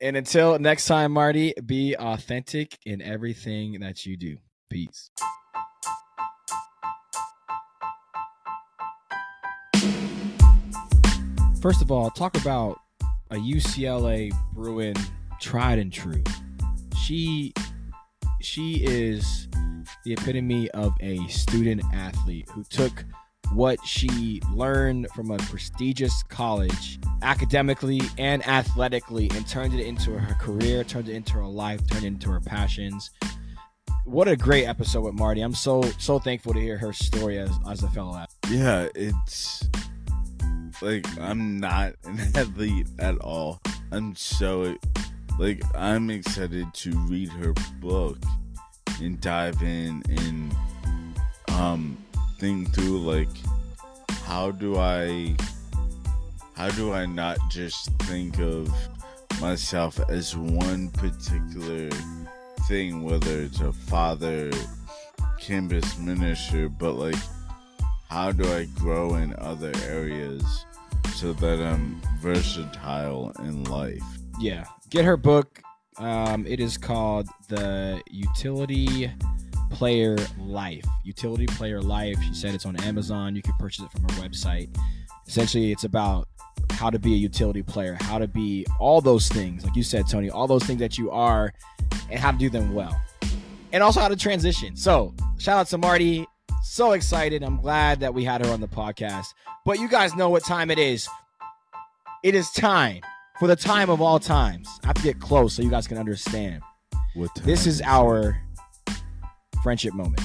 And 0.00 0.16
until 0.16 0.59
next 0.59 0.86
time, 0.86 1.12
Marti, 1.12 1.55
be 1.64 1.94
authentic 1.94 2.78
in 2.84 3.00
everything 3.02 3.80
that 3.80 4.05
you 4.07 4.16
do. 4.16 4.38
Peace. 4.70 5.11
First 11.61 11.80
of 11.80 11.90
all, 11.90 12.11
talk 12.11 12.36
about 12.36 12.78
a 13.30 13.36
UCLA 13.36 14.32
Bruin 14.52 14.94
tried 15.40 15.78
and 15.78 15.92
true. 15.92 16.22
She 17.02 17.55
she 18.40 18.84
is 18.84 19.48
the 20.05 20.12
epitome 20.12 20.70
of 20.70 20.95
a 21.01 21.26
student 21.28 21.82
athlete 21.93 22.49
who 22.51 22.64
took 22.64 23.05
what 23.53 23.78
she 23.87 24.41
learned 24.53 25.09
from 25.11 25.30
a 25.30 25.37
prestigious 25.39 26.22
college 26.24 26.99
academically 27.22 28.01
and 28.18 28.47
athletically 28.47 29.30
and 29.35 29.47
turned 29.47 29.74
it 29.74 29.85
into 29.85 30.18
her 30.18 30.35
career, 30.35 30.82
turned 30.85 31.09
it 31.09 31.14
into 31.14 31.35
her 31.35 31.47
life, 31.47 31.87
turned 31.87 32.05
it 32.05 32.09
into 32.09 32.30
her 32.30 32.41
passions. 32.41 33.11
What 34.05 34.28
a 34.28 34.37
great 34.37 34.66
episode 34.66 35.03
with 35.03 35.14
Marti. 35.14 35.41
I'm 35.41 35.55
so 35.55 35.82
so 35.99 36.18
thankful 36.18 36.53
to 36.53 36.61
hear 36.61 36.76
her 36.76 36.93
story 36.93 37.39
as 37.39 37.51
as 37.68 37.82
a 37.82 37.89
fellow 37.89 38.16
athlete. 38.16 38.59
Yeah, 38.59 38.89
it's 38.95 39.68
like 40.82 41.07
I'm 41.18 41.59
not 41.59 41.95
an 42.05 42.18
athlete 42.35 42.89
at 42.99 43.18
all. 43.18 43.61
I'm 43.93 44.14
so 44.16 44.76
like 45.39 45.62
I'm 45.74 46.11
excited 46.11 46.72
to 46.74 46.91
read 47.07 47.30
her 47.30 47.55
book 47.80 48.18
and 49.01 49.20
dive 49.20 49.62
in 49.62 50.03
and 50.09 50.57
um 51.49 51.97
think 52.38 52.72
through 52.74 52.99
like 53.01 53.28
how 54.24 54.51
do 54.51 54.76
I 54.76 55.36
how 56.57 56.68
do 56.70 56.92
I 56.92 57.07
not 57.07 57.38
just 57.51 57.92
think 58.03 58.38
of 58.38 58.72
myself 59.40 59.99
as 60.09 60.36
one 60.36 60.88
particular 60.90 61.90
thing, 62.68 63.03
whether 63.03 63.40
it's 63.40 63.61
a 63.61 63.72
father, 63.72 64.51
campus 65.40 65.99
minister, 65.99 66.68
but 66.68 66.92
like 66.92 67.16
how 68.09 68.30
do 68.32 68.45
I 68.55 68.66
grow 68.76 69.16
in 69.16 69.34
other 69.38 69.72
areas 69.88 70.64
so 71.16 71.32
that 71.34 71.61
I'm 71.61 72.01
versatile 72.20 73.32
in 73.40 73.64
life? 73.64 74.03
Yeah, 74.38 74.64
get 74.90 75.05
her 75.05 75.16
book. 75.16 75.63
Um, 75.99 76.47
it 76.47 76.61
is 76.61 76.76
called 76.76 77.28
the 77.49 78.03
Utility 78.11 79.11
Player 79.70 80.16
Life. 80.38 80.84
Utility 81.05 81.47
Player 81.47 81.80
Life. 81.80 82.20
She 82.22 82.34
said 82.34 82.55
it's 82.55 82.66
on 82.66 82.76
Amazon. 82.82 83.36
You 83.36 83.42
can 83.42 83.55
purchase 83.59 83.84
it 83.84 83.90
from 83.92 84.03
her 84.03 84.22
website. 84.22 84.68
Essentially, 85.26 85.72
it's 85.72 85.84
about 85.84 86.28
how 86.70 86.90
to 86.90 86.99
be 86.99 87.14
a 87.14 87.16
utility 87.16 87.62
player, 87.62 87.97
how 88.01 88.18
to 88.18 88.28
be 88.28 88.66
all 88.78 89.01
those 89.01 89.28
things, 89.28 89.64
like 89.64 89.76
you 89.76 89.82
said, 89.82 90.09
Tony, 90.09 90.30
all 90.30 90.47
those 90.47 90.64
things 90.64 90.80
that 90.80 90.99
you 90.99 91.11
are, 91.11 91.53
and 92.11 92.18
how 92.18 92.30
to 92.30 92.38
do 92.38 92.51
them 92.51 92.74
well, 92.74 93.01
and 93.72 93.82
also 93.82 94.01
how 94.01 94.09
to 94.09 94.16
transition. 94.16 94.76
So, 94.76 95.14
shout 95.38 95.59
out 95.59 95.66
to 95.68 95.78
Marti. 95.78 96.26
So 96.62 96.92
excited. 96.92 97.42
I'm 97.42 97.61
glad 97.61 98.01
that 98.01 98.12
we 98.12 98.24
had 98.24 98.45
her 98.45 98.53
on 98.53 98.61
the 98.61 98.68
podcast. 98.68 99.26
But 99.64 99.78
you 99.78 99.88
guys 99.88 100.14
know 100.14 100.30
what 100.30 100.45
time 100.45 100.70
it 100.70 100.78
is. 100.78 101.09
It 102.22 102.34
is 102.34 102.51
time 102.51 103.03
for 103.39 103.49
the 103.49 103.57
time 103.57 103.91
of 103.91 104.01
all 104.01 104.18
times. 104.18 104.68
I 104.82 104.89
have 104.89 104.97
to 104.97 105.03
get 105.03 105.20
close 105.20 105.55
so 105.55 105.62
you 105.62 105.70
guys 105.70 105.87
can 105.87 105.99
understand. 105.99 106.62
What 107.14 107.30
This 107.43 107.66
is 107.66 107.80
our 107.82 108.41
friendship 109.62 109.95
moment. 109.95 110.20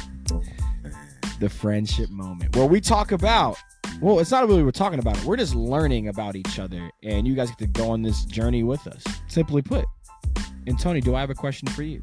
The 1.40 1.50
friendship 1.50 2.10
moment 2.10 2.56
where 2.56 2.66
we 2.66 2.82
talk 2.82 3.12
about, 3.12 3.58
well, 4.02 4.20
it's 4.20 4.32
not 4.32 4.48
really 4.48 4.64
we're 4.64 4.72
talking 4.72 5.00
about 5.00 5.18
it. 5.18 5.24
We're 5.24 5.38
just 5.38 5.56
learning 5.56 6.10
about 6.10 6.36
each 6.36 6.60
other, 6.60 6.90
and 7.04 7.28
you 7.28 7.36
guys 7.36 7.50
get 7.50 7.60
to 7.60 7.68
go 7.68 7.92
on 7.92 8.02
this 8.02 8.26
journey 8.26 8.64
with 8.64 8.86
us. 8.88 9.04
Simply 9.28 9.62
put. 9.62 9.86
And 10.68 10.78
Tony, 10.78 11.00
do 11.00 11.16
I 11.16 11.22
have 11.22 11.30
a 11.30 11.36
question 11.36 11.68
for 11.70 11.84
you? 11.84 12.02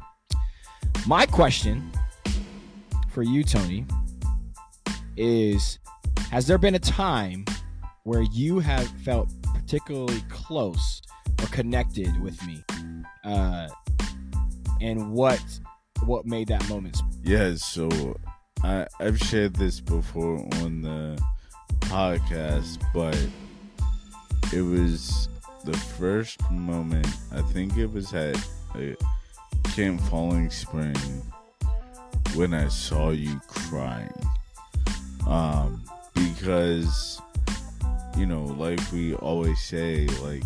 My 1.05 1.25
question 1.25 1.91
for 3.09 3.21
you, 3.23 3.43
Tony, 3.43 3.85
is 5.15 5.79
Has 6.31 6.47
there 6.47 6.57
been 6.57 6.75
a 6.75 6.79
time 6.79 7.45
where 8.03 8.21
you 8.21 8.59
have 8.59 8.87
felt 9.03 9.29
particularly 9.67 10.21
close 10.29 11.01
or 11.41 11.47
connected 11.47 12.21
with 12.21 12.41
me? 12.47 12.63
Uh, 13.25 13.67
and 14.79 15.11
what 15.11 15.43
what 16.05 16.25
made 16.25 16.47
that 16.47 16.67
moment? 16.69 16.97
Yeah, 17.21 17.55
so 17.55 18.17
I 18.63 18.87
I've 19.01 19.19
shared 19.19 19.55
this 19.55 19.81
before 19.81 20.37
on 20.61 20.81
the 20.81 21.21
podcast, 21.81 22.81
but 22.93 23.17
it 24.53 24.61
was 24.61 25.27
the 25.65 25.75
first 25.75 26.39
moment. 26.49 27.07
I 27.33 27.41
think 27.41 27.75
it 27.75 27.91
was 27.91 28.13
at 28.13 28.37
uh, 28.73 28.95
Camp 29.75 29.99
Falling 30.03 30.49
Spring 30.49 30.95
when 32.35 32.53
I 32.53 32.69
saw 32.69 33.09
you 33.09 33.41
crying. 33.47 34.13
Um, 35.27 35.83
because 36.13 37.21
you 38.17 38.25
know, 38.25 38.43
like 38.43 38.79
we 38.91 39.13
always 39.15 39.61
say, 39.61 40.07
like 40.23 40.43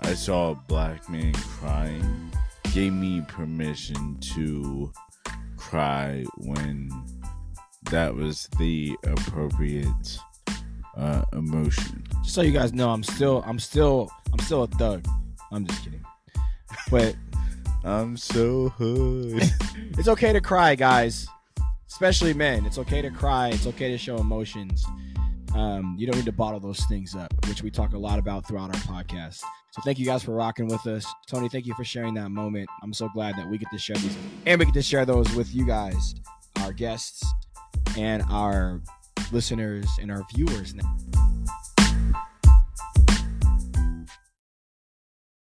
I 0.00 0.14
saw 0.14 0.50
a 0.50 0.54
black 0.54 1.08
man 1.08 1.32
crying, 1.34 2.32
gave 2.74 2.92
me 2.92 3.20
permission 3.28 4.18
to 4.34 4.92
cry 5.56 6.24
when 6.38 6.90
that 7.84 8.12
was 8.14 8.48
the 8.58 8.96
appropriate 9.04 10.18
uh, 10.96 11.22
emotion. 11.32 12.04
Just 12.22 12.34
so 12.34 12.42
you 12.42 12.52
guys 12.52 12.72
know, 12.72 12.90
I'm 12.90 13.04
still 13.04 13.44
I'm 13.46 13.60
still 13.60 14.10
I'm 14.32 14.40
still 14.40 14.64
a 14.64 14.66
thug. 14.66 15.06
I'm 15.52 15.64
just 15.66 15.84
kidding. 15.84 16.04
But 16.90 17.14
I'm 17.84 18.16
so 18.16 18.70
hood. 18.70 19.42
it's 19.98 20.08
okay 20.08 20.32
to 20.32 20.40
cry, 20.40 20.74
guys. 20.74 21.28
Especially 21.86 22.34
men. 22.34 22.66
It's 22.66 22.78
okay 22.78 23.02
to 23.02 23.10
cry. 23.10 23.50
It's 23.50 23.66
okay 23.66 23.90
to 23.90 23.98
show 23.98 24.16
emotions. 24.16 24.84
Um, 25.54 25.96
you 25.98 26.06
don't 26.06 26.16
need 26.16 26.24
to 26.24 26.32
bottle 26.32 26.60
those 26.60 26.84
things 26.86 27.14
up, 27.14 27.32
which 27.46 27.62
we 27.62 27.70
talk 27.70 27.92
a 27.92 27.98
lot 27.98 28.18
about 28.18 28.46
throughout 28.46 28.74
our 28.74 28.80
podcast. 28.82 29.42
So 29.72 29.82
thank 29.84 29.98
you 29.98 30.06
guys 30.06 30.22
for 30.22 30.32
rocking 30.32 30.66
with 30.66 30.86
us. 30.86 31.06
Tony, 31.26 31.48
thank 31.48 31.66
you 31.66 31.74
for 31.74 31.84
sharing 31.84 32.14
that 32.14 32.30
moment. 32.30 32.68
I'm 32.82 32.92
so 32.92 33.08
glad 33.08 33.36
that 33.36 33.48
we 33.48 33.58
get 33.58 33.70
to 33.70 33.78
share 33.78 33.96
these 33.96 34.16
and 34.46 34.58
we 34.58 34.66
get 34.66 34.74
to 34.74 34.82
share 34.82 35.04
those 35.04 35.32
with 35.34 35.54
you 35.54 35.66
guys, 35.66 36.14
our 36.60 36.72
guests, 36.72 37.24
and 37.96 38.22
our 38.30 38.80
listeners 39.30 39.86
and 40.00 40.10
our 40.10 40.22
viewers 40.34 40.74
now. 40.74 40.96